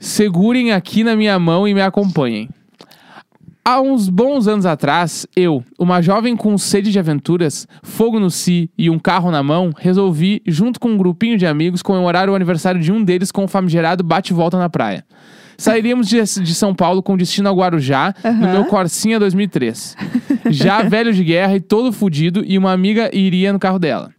Segurem 0.00 0.72
aqui 0.72 1.04
na 1.04 1.14
minha 1.14 1.38
mão 1.38 1.68
e 1.68 1.74
me 1.74 1.80
acompanhem. 1.80 2.48
Há 3.66 3.80
uns 3.80 4.10
bons 4.10 4.46
anos 4.46 4.66
atrás, 4.66 5.26
eu, 5.34 5.64
uma 5.78 6.02
jovem 6.02 6.36
com 6.36 6.58
sede 6.58 6.92
de 6.92 6.98
aventuras, 6.98 7.66
fogo 7.82 8.20
no 8.20 8.30
si 8.30 8.70
e 8.76 8.90
um 8.90 8.98
carro 8.98 9.30
na 9.30 9.42
mão, 9.42 9.72
resolvi, 9.74 10.42
junto 10.46 10.78
com 10.78 10.90
um 10.90 10.98
grupinho 10.98 11.38
de 11.38 11.46
amigos, 11.46 11.80
comemorar 11.80 12.28
o 12.28 12.34
aniversário 12.34 12.78
de 12.78 12.92
um 12.92 13.02
deles 13.02 13.32
com 13.32 13.44
o 13.44 13.48
famigerado 13.48 14.04
bate-volta 14.04 14.58
na 14.58 14.68
praia. 14.68 15.02
Sairíamos 15.56 16.08
de, 16.08 16.20
de 16.22 16.54
São 16.54 16.74
Paulo 16.74 17.02
com 17.02 17.16
destino 17.16 17.48
ao 17.48 17.56
Guarujá, 17.56 18.14
no 18.22 18.30
Aham. 18.30 18.52
meu 18.52 18.64
Corsinha 18.66 19.18
2003. 19.18 19.96
Já 20.50 20.82
velho 20.88 21.12
de 21.12 21.22
guerra 21.24 21.56
e 21.56 21.60
todo 21.60 21.92
fudido, 21.92 22.42
e 22.44 22.58
uma 22.58 22.72
amiga 22.72 23.10
iria 23.12 23.52
no 23.52 23.58
carro 23.58 23.78
dela 23.78 24.10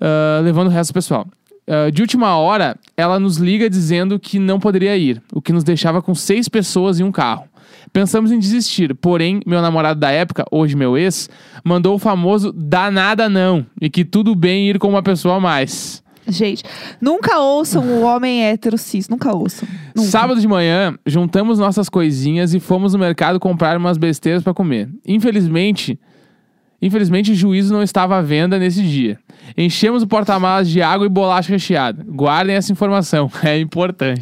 ah, 0.00 0.40
levando 0.42 0.68
o 0.68 0.70
resto 0.70 0.92
do 0.92 0.94
pessoal. 0.94 1.26
Ah, 1.68 1.90
de 1.90 2.02
última 2.02 2.36
hora, 2.36 2.76
ela 2.96 3.18
nos 3.18 3.36
liga 3.36 3.68
dizendo 3.68 4.18
que 4.18 4.38
não 4.38 4.60
poderia 4.60 4.96
ir, 4.96 5.22
o 5.32 5.40
que 5.40 5.52
nos 5.52 5.64
deixava 5.64 6.00
com 6.00 6.14
seis 6.14 6.48
pessoas 6.48 7.00
em 7.00 7.04
um 7.04 7.12
carro. 7.12 7.44
Pensamos 7.92 8.30
em 8.30 8.38
desistir, 8.38 8.94
porém, 8.94 9.40
meu 9.46 9.62
namorado 9.62 9.98
da 9.98 10.10
época, 10.10 10.44
hoje 10.50 10.76
meu 10.76 10.98
ex, 10.98 11.30
mandou 11.64 11.94
o 11.94 11.98
famoso 11.98 12.52
danada 12.52 13.28
não, 13.28 13.64
e 13.80 13.88
que 13.88 14.04
tudo 14.04 14.34
bem 14.34 14.68
ir 14.68 14.78
com 14.78 14.88
uma 14.88 15.02
pessoa 15.02 15.36
a 15.36 15.40
mais. 15.40 16.02
Gente, 16.28 16.64
nunca 17.00 17.38
ouçam 17.38 17.84
o 17.84 18.02
homem 18.02 18.44
hétero 18.44 18.76
cis. 18.76 19.08
Nunca 19.08 19.34
ouçam. 19.34 19.68
Nunca. 19.94 20.08
Sábado 20.08 20.40
de 20.40 20.48
manhã, 20.48 20.96
juntamos 21.06 21.58
nossas 21.58 21.88
coisinhas 21.88 22.52
e 22.54 22.60
fomos 22.60 22.92
no 22.92 22.98
mercado 22.98 23.38
comprar 23.38 23.76
umas 23.76 23.96
besteiras 23.96 24.42
pra 24.42 24.52
comer. 24.52 24.88
Infelizmente, 25.06 25.98
Infelizmente, 26.86 27.34
juízo 27.34 27.72
não 27.72 27.82
estava 27.82 28.16
à 28.16 28.22
venda 28.22 28.58
nesse 28.58 28.82
dia. 28.82 29.18
Enchemos 29.56 30.02
o 30.02 30.06
porta-malas 30.06 30.68
de 30.68 30.80
água 30.80 31.06
e 31.06 31.08
bolacha 31.08 31.52
recheada. 31.52 32.04
Guardem 32.06 32.56
essa 32.56 32.72
informação, 32.72 33.30
é 33.42 33.58
importante. 33.58 34.20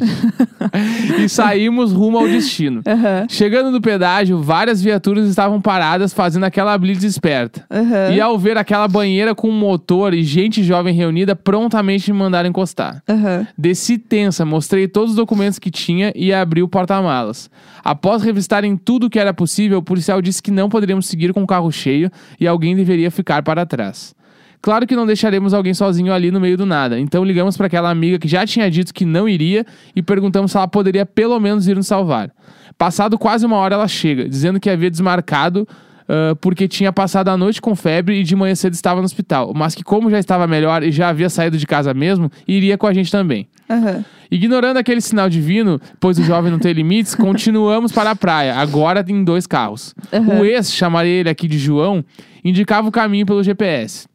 e 1.23 1.29
saímos 1.29 1.91
rumo 1.91 2.17
ao 2.17 2.27
destino. 2.27 2.81
Aham. 2.85 3.25
Chegando 3.29 3.71
no 3.71 3.81
pedágio, 3.81 4.41
várias 4.41 4.81
viaturas 4.81 5.27
estavam 5.29 5.61
paradas 5.61 6.13
fazendo 6.13 6.43
aquela 6.43 6.77
blitz 6.77 7.03
esperta. 7.03 7.65
Aham. 7.69 8.13
E 8.13 8.19
ao 8.19 8.37
ver 8.37 8.57
aquela 8.57 8.87
banheira 8.87 9.35
com 9.35 9.49
motor 9.51 10.13
e 10.13 10.23
gente 10.23 10.63
jovem 10.63 10.93
reunida, 10.93 11.35
prontamente 11.35 12.11
me 12.11 12.17
mandaram 12.17 12.49
encostar. 12.49 13.01
Aham. 13.07 13.47
Desci 13.57 13.97
tensa, 13.97 14.45
mostrei 14.45 14.87
todos 14.87 15.11
os 15.11 15.15
documentos 15.15 15.59
que 15.59 15.71
tinha 15.71 16.11
e 16.15 16.33
abri 16.33 16.61
o 16.61 16.67
porta-malas. 16.67 17.49
Após 17.83 18.23
revistarem 18.23 18.75
tudo 18.75 19.05
o 19.05 19.09
que 19.09 19.19
era 19.19 19.33
possível, 19.33 19.77
o 19.77 19.83
policial 19.83 20.19
disse 20.19 20.41
que 20.41 20.49
não 20.49 20.69
poderíamos 20.69 21.05
seguir 21.05 21.31
com 21.33 21.43
o 21.43 21.47
carro 21.47 21.71
cheio 21.71 22.09
e 22.39 22.47
alguém 22.55 22.75
deveria 22.75 23.11
ficar 23.11 23.43
para 23.43 23.65
trás. 23.65 24.15
Claro 24.61 24.87
que 24.87 24.95
não 24.95 25.05
deixaremos 25.05 25.53
alguém 25.53 25.75
sozinho 25.75 26.11
ali 26.11 26.31
no 26.31 26.39
meio 26.39 26.57
do 26.57 26.65
nada, 26.65 26.99
então 26.99 27.23
ligamos 27.23 27.55
para 27.55 27.67
aquela 27.67 27.91
amiga 27.91 28.17
que 28.17 28.27
já 28.27 28.47
tinha 28.47 28.71
dito 28.71 28.93
que 28.93 29.05
não 29.05 29.29
iria 29.29 29.63
e 29.95 30.01
perguntamos 30.01 30.51
se 30.51 30.57
ela 30.57 30.67
poderia 30.67 31.05
pelo 31.05 31.39
menos 31.39 31.67
ir 31.67 31.75
nos 31.75 31.85
salvar. 31.85 32.31
Passado 32.77 33.17
quase 33.17 33.45
uma 33.45 33.57
hora, 33.57 33.75
ela 33.75 33.87
chega, 33.87 34.27
dizendo 34.27 34.59
que 34.59 34.69
havia 34.69 34.89
desmarcado 34.89 35.67
ah, 36.07 36.35
porque 36.39 36.67
tinha 36.67 36.91
passado 36.93 37.29
a 37.29 37.37
noite 37.37 37.61
com 37.61 37.75
febre 37.75 38.19
e 38.19 38.23
de 38.23 38.35
manhã 38.35 38.55
cedo 38.55 38.73
estava 38.73 38.99
no 38.99 39.05
hospital, 39.05 39.53
mas 39.55 39.73
que, 39.73 39.83
como 39.83 40.09
já 40.09 40.19
estava 40.19 40.47
melhor 40.47 40.83
e 40.83 40.91
já 40.91 41.09
havia 41.09 41.29
saído 41.29 41.57
de 41.57 41.65
casa 41.65 41.93
mesmo, 41.93 42.31
iria 42.47 42.77
com 42.77 42.87
a 42.87 42.93
gente 42.93 43.11
também. 43.11 43.47
Aham. 43.69 44.05
Ignorando 44.29 44.77
aquele 44.77 45.01
sinal 45.01 45.29
divino, 45.29 45.79
pois 45.99 46.17
o 46.17 46.23
jovem 46.23 46.51
não 46.51 46.59
tem 46.59 46.73
limites, 46.73 47.13
continuamos 47.15 47.91
para 47.91 48.11
a 48.11 48.15
praia, 48.15 48.55
agora 48.55 49.03
em 49.07 49.23
dois 49.23 49.47
carros. 49.47 49.93
Uhum. 50.11 50.41
O 50.41 50.45
ex, 50.45 50.73
chamarei 50.73 51.19
ele 51.19 51.29
aqui 51.29 51.47
de 51.47 51.57
João, 51.57 52.03
indicava 52.43 52.87
o 52.87 52.91
caminho 52.91 53.25
pelo 53.25 53.43
GPS. 53.43 54.07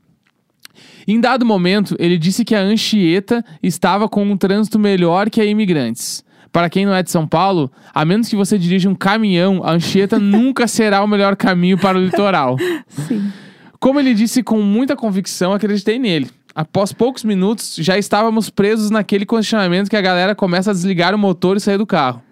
Em 1.07 1.21
dado 1.21 1.45
momento, 1.45 1.97
ele 1.99 2.19
disse 2.19 2.45
que 2.45 2.55
a 2.55 2.61
Anchieta 2.61 3.45
estava 3.63 4.09
com 4.09 4.23
um 4.23 4.37
trânsito 4.37 4.79
melhor 4.79 5.29
que 5.29 5.41
a 5.41 5.45
Imigrantes. 5.45 6.25
Para 6.53 6.69
quem 6.69 6.85
não 6.85 6.95
é 6.95 7.03
de 7.03 7.11
São 7.11 7.27
Paulo, 7.27 7.71
a 7.95 8.05
menos 8.05 8.29
que 8.29 8.37
você 8.37 8.59
dirija 8.59 8.89
um 8.89 8.95
caminhão, 8.95 9.63
a 9.65 9.73
Anchieta 9.73 10.19
nunca 10.21 10.67
será 10.67 11.03
o 11.03 11.07
melhor 11.07 11.37
caminho 11.37 11.79
para 11.79 11.97
o 11.97 12.05
litoral. 12.05 12.57
Sim. 12.89 13.33
Como 13.79 13.99
ele 13.99 14.13
disse 14.13 14.43
com 14.43 14.61
muita 14.61 14.97
convicção, 14.97 15.53
acreditei 15.53 15.99
nele. 15.99 16.29
Após 16.55 16.93
poucos 16.93 17.23
minutos, 17.25 17.77
já 17.79 17.97
estávamos 17.97 18.51
presos 18.51 18.91
naquele 18.91 19.25
condicionamento 19.25 19.89
que 19.89 19.97
a 19.97 20.01
galera 20.01 20.35
começa 20.35 20.71
a 20.71 20.75
desligar 20.75 21.15
o 21.15 21.19
motor 21.19 21.57
e 21.57 21.61
sair 21.61 21.79
do 21.79 21.87
carro. 21.87 22.23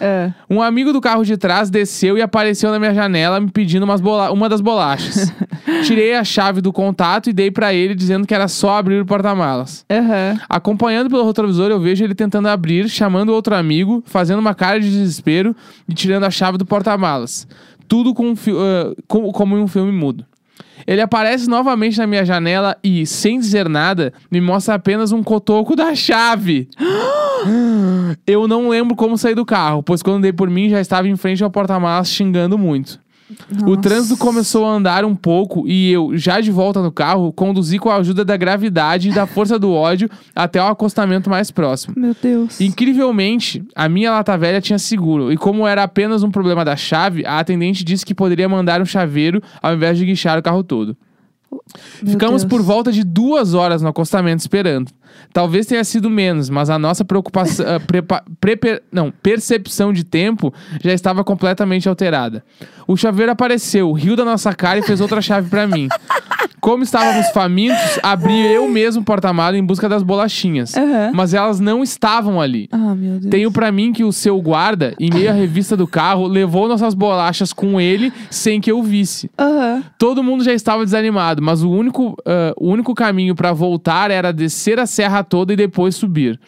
Ah. 0.00 0.30
Um 0.48 0.60
amigo 0.62 0.92
do 0.92 1.00
carro 1.00 1.24
de 1.24 1.36
trás 1.36 1.70
desceu 1.70 2.16
e 2.18 2.22
apareceu 2.22 2.70
na 2.70 2.78
minha 2.78 2.94
janela 2.94 3.40
me 3.40 3.50
pedindo 3.50 3.82
umas 3.84 4.00
bola- 4.00 4.30
uma 4.32 4.48
das 4.48 4.60
bolachas. 4.60 5.32
Tirei 5.84 6.14
a 6.14 6.24
chave 6.24 6.60
do 6.60 6.72
contato 6.72 7.28
e 7.30 7.32
dei 7.32 7.50
pra 7.50 7.72
ele 7.74 7.94
dizendo 7.94 8.26
que 8.26 8.34
era 8.34 8.48
só 8.48 8.78
abrir 8.78 9.00
o 9.00 9.06
porta-malas. 9.06 9.84
Aham. 9.90 10.38
Acompanhando 10.48 11.10
pelo 11.10 11.26
retrovisor, 11.26 11.70
eu 11.70 11.80
vejo 11.80 12.02
ele 12.04 12.14
tentando 12.14 12.48
abrir, 12.48 12.88
chamando 12.88 13.30
outro 13.30 13.54
amigo, 13.54 14.02
fazendo 14.06 14.38
uma 14.38 14.54
cara 14.54 14.80
de 14.80 14.88
desespero 14.90 15.54
e 15.88 15.94
tirando 15.94 16.24
a 16.24 16.30
chave 16.30 16.58
do 16.58 16.64
porta-malas. 16.66 17.46
Tudo 17.86 18.12
com 18.14 18.30
um 18.30 18.34
ah, 18.34 18.94
com- 19.06 19.30
como 19.32 19.56
em 19.56 19.60
um 19.62 19.66
filme 19.68 19.92
mudo. 19.92 20.24
Ele 20.86 21.00
aparece 21.00 21.48
novamente 21.48 21.98
na 21.98 22.06
minha 22.06 22.24
janela 22.24 22.76
e, 22.82 23.06
sem 23.06 23.38
dizer 23.38 23.68
nada, 23.68 24.12
me 24.30 24.40
mostra 24.40 24.74
apenas 24.74 25.12
um 25.12 25.22
cotoco 25.22 25.76
da 25.76 25.94
chave. 25.94 26.68
Eu 28.26 28.48
não 28.48 28.68
lembro 28.68 28.96
como 28.96 29.18
sair 29.18 29.34
do 29.34 29.44
carro, 29.44 29.82
pois 29.82 30.02
quando 30.02 30.22
dei 30.22 30.32
por 30.32 30.48
mim 30.48 30.68
já 30.68 30.80
estava 30.80 31.06
em 31.06 31.16
frente 31.16 31.44
ao 31.44 31.50
porta-malas 31.50 32.10
xingando 32.10 32.56
muito. 32.58 32.98
O 33.62 33.70
Nossa. 33.70 33.80
trânsito 33.82 34.16
começou 34.16 34.64
a 34.64 34.70
andar 34.70 35.04
um 35.04 35.14
pouco 35.14 35.68
e 35.68 35.92
eu, 35.92 36.16
já 36.16 36.40
de 36.40 36.50
volta 36.50 36.82
no 36.82 36.90
carro, 36.90 37.32
conduzi 37.32 37.78
com 37.78 37.90
a 37.90 37.96
ajuda 37.96 38.24
da 38.24 38.36
gravidade 38.36 39.10
e 39.10 39.12
da 39.12 39.26
força 39.26 39.58
do 39.58 39.72
ódio 39.72 40.08
até 40.34 40.62
o 40.62 40.66
acostamento 40.66 41.28
mais 41.28 41.50
próximo. 41.50 41.94
Meu 41.96 42.16
Deus. 42.20 42.60
Incrivelmente, 42.60 43.62
a 43.74 43.88
minha 43.88 44.10
lata 44.10 44.36
velha 44.38 44.60
tinha 44.60 44.78
seguro, 44.78 45.32
e 45.32 45.36
como 45.36 45.66
era 45.66 45.82
apenas 45.82 46.22
um 46.22 46.30
problema 46.30 46.64
da 46.64 46.76
chave, 46.76 47.24
a 47.26 47.38
atendente 47.38 47.84
disse 47.84 48.04
que 48.04 48.14
poderia 48.14 48.48
mandar 48.48 48.80
um 48.80 48.86
chaveiro 48.86 49.42
ao 49.62 49.74
invés 49.74 49.98
de 49.98 50.06
guinchar 50.06 50.38
o 50.38 50.42
carro 50.42 50.62
todo. 50.62 50.96
Meu 51.50 52.12
Ficamos 52.12 52.42
Deus. 52.42 52.50
por 52.50 52.62
volta 52.62 52.92
de 52.92 53.02
duas 53.04 53.54
horas 53.54 53.80
no 53.82 53.88
acostamento 53.88 54.40
esperando. 54.40 54.90
Talvez 55.32 55.66
tenha 55.66 55.82
sido 55.82 56.08
menos, 56.10 56.48
mas 56.50 56.70
a 56.70 56.78
nossa 56.78 57.04
preocupação, 57.04 57.64
prepa- 57.86 58.22
não, 58.92 59.10
percepção 59.10 59.92
de 59.92 60.04
tempo 60.04 60.52
já 60.82 60.92
estava 60.92 61.24
completamente 61.24 61.88
alterada. 61.88 62.44
O 62.86 62.96
chaveiro 62.96 63.32
apareceu, 63.32 63.92
riu 63.92 64.14
da 64.16 64.24
nossa 64.24 64.52
cara 64.54 64.78
e 64.78 64.82
fez 64.82 65.00
outra 65.00 65.20
chave 65.20 65.48
pra 65.50 65.66
mim. 65.66 65.88
Como 66.68 66.82
estávamos 66.82 67.30
famintos, 67.30 67.98
abri 68.02 68.52
eu 68.52 68.68
mesmo 68.68 69.00
o 69.00 69.04
porta-malas 69.04 69.58
em 69.58 69.64
busca 69.64 69.88
das 69.88 70.02
bolachinhas. 70.02 70.76
Aham. 70.76 71.12
Mas 71.14 71.32
elas 71.32 71.58
não 71.58 71.82
estavam 71.82 72.38
ali. 72.38 72.68
Ah, 72.70 72.94
meu 72.94 73.18
Deus. 73.18 73.30
Tenho 73.30 73.50
pra 73.50 73.72
mim 73.72 73.90
que 73.90 74.04
o 74.04 74.12
seu 74.12 74.38
guarda, 74.42 74.94
em 75.00 75.08
meio 75.08 75.30
à 75.30 75.32
revista 75.32 75.74
do 75.74 75.86
carro, 75.86 76.26
levou 76.26 76.68
nossas 76.68 76.92
bolachas 76.92 77.54
com 77.54 77.80
ele 77.80 78.12
sem 78.30 78.60
que 78.60 78.70
eu 78.70 78.82
visse. 78.82 79.30
Aham. 79.38 79.82
Todo 79.96 80.22
mundo 80.22 80.44
já 80.44 80.52
estava 80.52 80.84
desanimado, 80.84 81.40
mas 81.40 81.62
o 81.62 81.70
único, 81.70 82.14
ah, 82.26 82.52
o 82.58 82.68
único 82.68 82.94
caminho 82.94 83.34
pra 83.34 83.54
voltar 83.54 84.10
era 84.10 84.30
descer 84.30 84.78
a 84.78 84.84
serra 84.84 85.24
toda 85.24 85.54
e 85.54 85.56
depois 85.56 85.94
subir. 85.94 86.38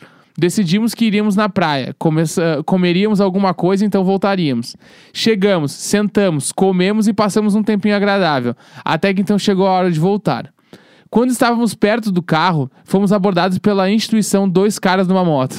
Decidimos 0.40 0.94
que 0.94 1.04
iríamos 1.04 1.36
na 1.36 1.50
praia, 1.50 1.94
comeríamos 2.64 3.20
alguma 3.20 3.52
coisa, 3.52 3.84
então 3.84 4.02
voltaríamos. 4.02 4.74
Chegamos, 5.12 5.70
sentamos, 5.70 6.50
comemos 6.50 7.06
e 7.06 7.12
passamos 7.12 7.54
um 7.54 7.62
tempinho 7.62 7.94
agradável, 7.94 8.56
até 8.82 9.12
que 9.12 9.20
então 9.20 9.38
chegou 9.38 9.66
a 9.66 9.72
hora 9.72 9.90
de 9.90 10.00
voltar. 10.00 10.50
Quando 11.10 11.32
estávamos 11.32 11.74
perto 11.74 12.12
do 12.12 12.22
carro, 12.22 12.70
fomos 12.84 13.12
abordados 13.12 13.58
pela 13.58 13.90
instituição 13.90 14.48
dois 14.48 14.78
caras 14.78 15.08
numa 15.08 15.24
moto. 15.24 15.56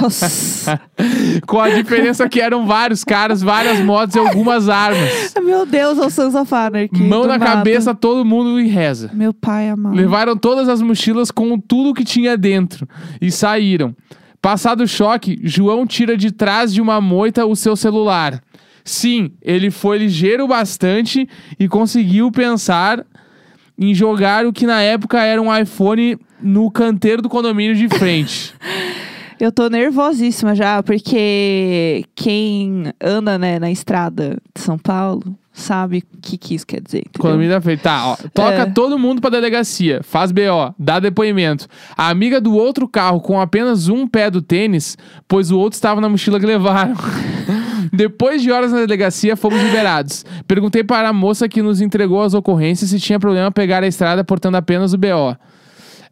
Nossa. 0.00 0.80
Com 1.46 1.60
a 1.60 1.68
diferença 1.68 2.26
que 2.26 2.40
eram 2.40 2.66
vários 2.66 3.04
caras, 3.04 3.42
várias 3.42 3.78
motos 3.80 4.16
e 4.16 4.18
algumas 4.18 4.70
armas. 4.70 5.34
meu 5.44 5.66
Deus, 5.66 5.98
o 5.98 6.08
Sons 6.08 6.34
of 6.34 6.54
Anarchy. 6.54 7.02
Mão 7.02 7.26
na 7.26 7.36
nada. 7.36 7.44
cabeça, 7.44 7.94
todo 7.94 8.24
mundo 8.24 8.58
e 8.58 8.68
reza. 8.68 9.10
Meu 9.12 9.34
pai 9.34 9.68
amado. 9.68 9.94
Levaram 9.94 10.34
todas 10.34 10.66
as 10.66 10.80
mochilas 10.80 11.30
com 11.30 11.60
tudo 11.60 11.92
que 11.92 12.02
tinha 12.02 12.34
dentro 12.34 12.88
e 13.20 13.30
saíram. 13.30 13.94
Passado 14.40 14.84
o 14.84 14.88
choque, 14.88 15.38
João 15.44 15.86
tira 15.86 16.16
de 16.16 16.32
trás 16.32 16.72
de 16.72 16.80
uma 16.80 17.02
moita 17.02 17.44
o 17.44 17.54
seu 17.54 17.76
celular. 17.76 18.40
Sim, 18.82 19.32
ele 19.42 19.70
foi 19.70 19.98
ligeiro 19.98 20.48
bastante 20.48 21.28
e 21.58 21.68
conseguiu 21.68 22.30
pensar 22.30 23.04
em 23.78 23.94
jogar 23.94 24.46
o 24.46 24.52
que 24.52 24.66
na 24.66 24.80
época 24.82 25.22
era 25.22 25.40
um 25.40 25.54
iPhone 25.54 26.18
no 26.42 26.70
canteiro 26.70 27.22
do 27.22 27.28
condomínio 27.28 27.74
de 27.74 27.88
frente. 27.88 28.54
Eu 29.38 29.52
tô 29.52 29.68
nervosíssima 29.68 30.54
já, 30.54 30.82
porque 30.82 32.06
quem 32.14 32.84
anda, 32.98 33.36
né, 33.38 33.58
na 33.58 33.70
estrada 33.70 34.38
de 34.54 34.62
São 34.62 34.78
Paulo 34.78 35.22
sabe 35.52 35.98
o 35.98 36.18
que, 36.22 36.38
que 36.38 36.54
isso 36.54 36.66
quer 36.66 36.80
dizer. 36.80 37.00
entendeu? 37.00 37.20
Condomínio 37.20 37.50
da 37.50 37.60
frente. 37.60 37.80
Tá, 37.82 38.06
ó. 38.06 38.16
Toca 38.32 38.62
É. 38.62 38.64
todo 38.66 38.98
mundo 38.98 39.20
pra 39.20 39.28
delegacia. 39.28 40.00
Faz 40.02 40.32
BO. 40.32 40.74
Dá 40.78 40.98
depoimento. 40.98 41.66
A 41.94 42.08
amiga 42.08 42.40
do 42.40 42.54
outro 42.54 42.88
carro 42.88 43.20
com 43.20 43.38
apenas 43.38 43.88
um 43.88 44.06
pé 44.08 44.30
do 44.30 44.40
tênis, 44.40 44.96
pois 45.28 45.50
o 45.50 45.58
outro 45.58 45.76
estava 45.76 46.00
na 46.00 46.08
mochila 46.08 46.40
que 46.40 46.46
levaram. 46.46 46.94
Depois 47.92 48.42
de 48.42 48.50
horas 48.50 48.72
na 48.72 48.80
delegacia, 48.80 49.36
fomos 49.36 49.62
liberados. 49.62 50.24
Perguntei 50.46 50.84
para 50.84 51.08
a 51.08 51.12
moça 51.12 51.48
que 51.48 51.62
nos 51.62 51.80
entregou 51.80 52.22
as 52.22 52.34
ocorrências 52.34 52.90
se 52.90 53.00
tinha 53.00 53.18
problema 53.18 53.50
pegar 53.50 53.82
a 53.82 53.86
estrada 53.86 54.24
portando 54.24 54.56
apenas 54.56 54.92
o 54.92 54.98
BO. 54.98 55.36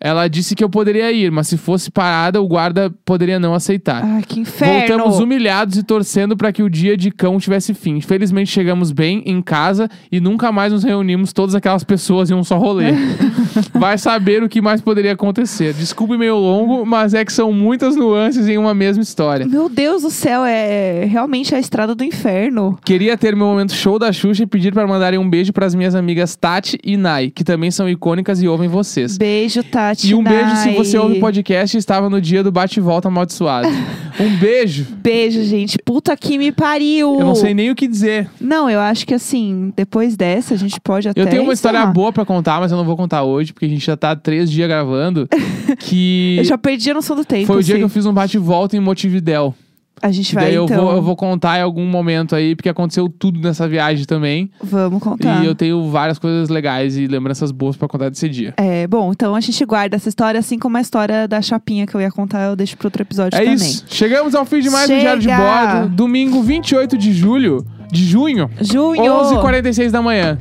Ela 0.05 0.29
disse 0.29 0.55
que 0.55 0.63
eu 0.63 0.69
poderia 0.69 1.11
ir, 1.11 1.31
mas 1.31 1.49
se 1.49 1.57
fosse 1.57 1.91
parada, 1.91 2.39
o 2.39 2.47
guarda 2.47 2.93
poderia 3.07 3.39
não 3.39 3.55
aceitar. 3.55 4.05
Ai, 4.05 4.23
que 4.23 4.39
inferno. 4.39 4.87
Voltamos 4.87 5.19
humilhados 5.19 5.79
e 5.79 5.83
torcendo 5.83 6.37
para 6.37 6.53
que 6.53 6.63
o 6.63 6.69
dia 6.69 6.95
de 6.95 7.11
cão 7.11 7.39
tivesse 7.39 7.73
fim. 7.73 8.03
Felizmente 8.03 8.51
chegamos 8.51 8.93
bem 8.93 9.23
em 9.25 9.41
casa 9.41 9.89
e 10.13 10.21
nunca 10.21 10.53
mais 10.53 10.75
nos 10.75 10.85
reunimos 10.85 11.33
todas 11.33 11.55
aquelas 11.55 11.85
pessoas 11.85 12.31
em 12.31 12.35
um 12.35 12.45
só 12.45 12.59
rolê. 12.59 12.93
Vai 13.73 13.97
saber 13.97 14.43
o 14.43 14.49
que 14.49 14.61
mais 14.61 14.83
poderia 14.83 15.15
acontecer. 15.15 15.73
Desculpe 15.73 16.19
meio 16.19 16.37
longo, 16.37 16.85
mas 16.85 17.15
é 17.15 17.25
que 17.25 17.33
são 17.33 17.51
muitas 17.51 17.97
nuances 17.97 18.47
em 18.47 18.59
uma 18.59 18.75
mesma 18.75 19.03
história. 19.03 19.47
Meu 19.47 19.71
Deus 19.71 20.03
do 20.03 20.11
céu, 20.11 20.45
é 20.45 21.07
realmente 21.07 21.55
a 21.55 21.59
estrada 21.59 21.95
do 21.95 22.05
inferno. 22.05 22.79
Queria 22.85 23.17
ter 23.17 23.35
meu 23.35 23.47
momento 23.47 23.73
show 23.73 23.99
da 23.99 24.13
Xuxa 24.13 24.43
e 24.43 24.47
pedir 24.47 24.75
para 24.75 24.87
mandarem 24.87 25.19
um 25.19 25.31
beijo 25.31 25.51
para 25.51 25.65
as 25.65 25.75
minhas 25.75 25.95
amigas 25.95 26.37
Tati 26.37 26.79
e 26.85 26.95
Nai, 26.99 27.31
que 27.35 27.43
também 27.43 27.71
são 27.71 27.89
icônicas 27.89 28.43
e 28.43 28.47
ouvem 28.47 28.69
vocês. 28.69 29.17
Beijo, 29.17 29.63
Tati. 29.63 29.94
E 30.03 30.15
um 30.15 30.23
beijo 30.23 30.57
se 30.57 30.71
você 30.73 30.99
ouve 30.99 31.19
o 31.19 31.21
podcast 31.21 31.77
e 31.77 31.79
estava 31.79 32.11
no 32.11 32.21
dia 32.21 32.43
do 32.43 32.51
bate-volta 32.51 33.09
amaldiçoado. 33.09 33.69
Um 34.21 34.37
beijo. 34.37 34.87
Beijo, 35.03 35.43
gente. 35.43 35.77
Puta 35.85 36.17
que 36.17 36.39
me 36.39 36.53
pariu. 36.53 37.19
Eu 37.19 37.27
não 37.27 37.35
sei 37.35 37.53
nem 37.53 37.73
o 37.73 37.75
que 37.75 37.89
dizer. 37.89 38.31
Não, 38.41 38.71
eu 38.71 38.79
acho 38.79 39.05
que 39.05 39.13
assim, 39.13 39.73
depois 39.75 40.17
dessa, 40.17 40.55
a 40.55 40.57
gente 40.57 40.81
pode 40.81 41.09
até. 41.09 41.21
Eu 41.21 41.27
tenho 41.27 41.43
uma 41.43 41.53
história 41.53 41.85
boa 41.87 42.13
pra 42.13 42.25
contar, 42.25 42.61
mas 42.61 42.71
eu 42.71 42.79
não 42.79 42.85
vou 42.85 42.97
contar 42.97 43.25
hoje, 43.25 43.53
porque 43.53 43.67
a 43.67 43.69
gente 43.69 43.85
já 43.85 43.97
tá 43.97 44.15
três 44.15 44.49
dias 44.49 44.69
gravando. 44.69 45.29
Que 45.79 46.37
Eu 46.39 46.45
já 46.45 46.59
perdi 46.59 46.91
a 46.91 46.95
noção 46.95 47.17
do 47.17 47.25
tempo. 47.25 47.47
foi 47.47 47.57
o 47.57 47.63
dia 47.63 47.75
assim. 47.75 47.81
que 47.81 47.85
eu 47.85 47.89
fiz 47.89 48.07
um 48.07 48.13
bate-volta 48.13 48.77
em 48.77 48.81
Motividel. 48.81 49.55
A 50.03 50.11
gente 50.11 50.33
E 50.33 50.35
vai 50.35 50.45
daí 50.47 50.55
eu, 50.55 50.65
então. 50.65 50.85
vou, 50.85 50.93
eu 50.95 51.03
vou 51.03 51.17
contar 51.17 51.59
em 51.59 51.63
algum 51.63 51.87
momento 51.87 52.35
aí, 52.35 52.55
porque 52.55 52.69
aconteceu 52.69 53.09
tudo 53.09 53.41
nessa 53.41 53.67
viagem 53.67 54.05
também. 54.05 54.51
Vamos 54.63 55.03
contar. 55.03 55.43
E 55.43 55.47
eu 55.47 55.55
tenho 55.55 55.89
várias 55.91 56.19
coisas 56.19 56.49
legais 56.49 56.97
e 56.97 57.07
lembranças 57.07 57.51
boas 57.51 57.77
pra 57.77 57.89
contar 57.89 58.09
desse 58.11 58.29
dia. 58.29 58.53
É, 58.57 58.87
bom, 58.87 59.13
então 59.13 59.35
a 59.35 59.41
gente 59.41 59.65
guarda 59.65 59.97
essa 59.97 60.09
história, 60.09 60.39
assim 60.39 60.59
como 60.59 60.77
a 60.77 60.81
história 60.81 61.27
da 61.27 61.41
chapinha 61.41 61.87
que 61.87 61.95
eu 61.95 62.01
ia 62.01 62.11
contar, 62.11 62.43
eu 62.43 62.57
deixo 62.57 62.77
pro 62.77 62.89
outro 62.89 63.03
episódio 63.03 63.37
É 63.37 63.41
também. 63.41 63.55
isso. 63.55 63.85
Chegamos 63.89 64.35
ao 64.35 64.45
fim 64.45 64.61
de 64.61 64.69
mais 64.71 64.91
um 64.91 64.99
Diário 64.99 65.23
de 65.23 65.29
Chega! 65.29 65.77
Bordo. 65.81 65.89
Domingo 65.95 66.43
28 66.43 66.99
de 66.99 67.13
julho. 67.13 67.65
De 67.91 68.05
junho. 68.05 68.51
Junho! 68.61 69.01
11h46 69.03 69.91
da 69.91 70.03
manhã. 70.03 70.39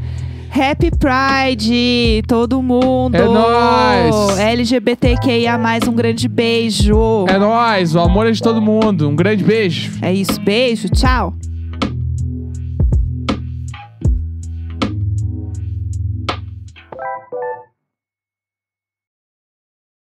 Happy 0.55 0.91
Pride, 0.91 2.21
todo 2.27 2.61
mundo! 2.61 3.15
É 3.15 3.25
nóis! 3.25 4.37
LGBTQIA+, 4.37 5.59
um 5.89 5.93
grande 5.93 6.27
beijo! 6.27 7.25
É 7.27 7.39
nóis. 7.39 7.95
O 7.95 7.99
amor 7.99 8.27
é 8.27 8.31
de 8.31 8.39
todo 8.39 8.61
mundo. 8.61 9.09
Um 9.09 9.15
grande 9.15 9.43
beijo. 9.43 9.93
É 9.99 10.13
isso, 10.13 10.39
beijo, 10.39 10.89
tchau! 10.89 11.33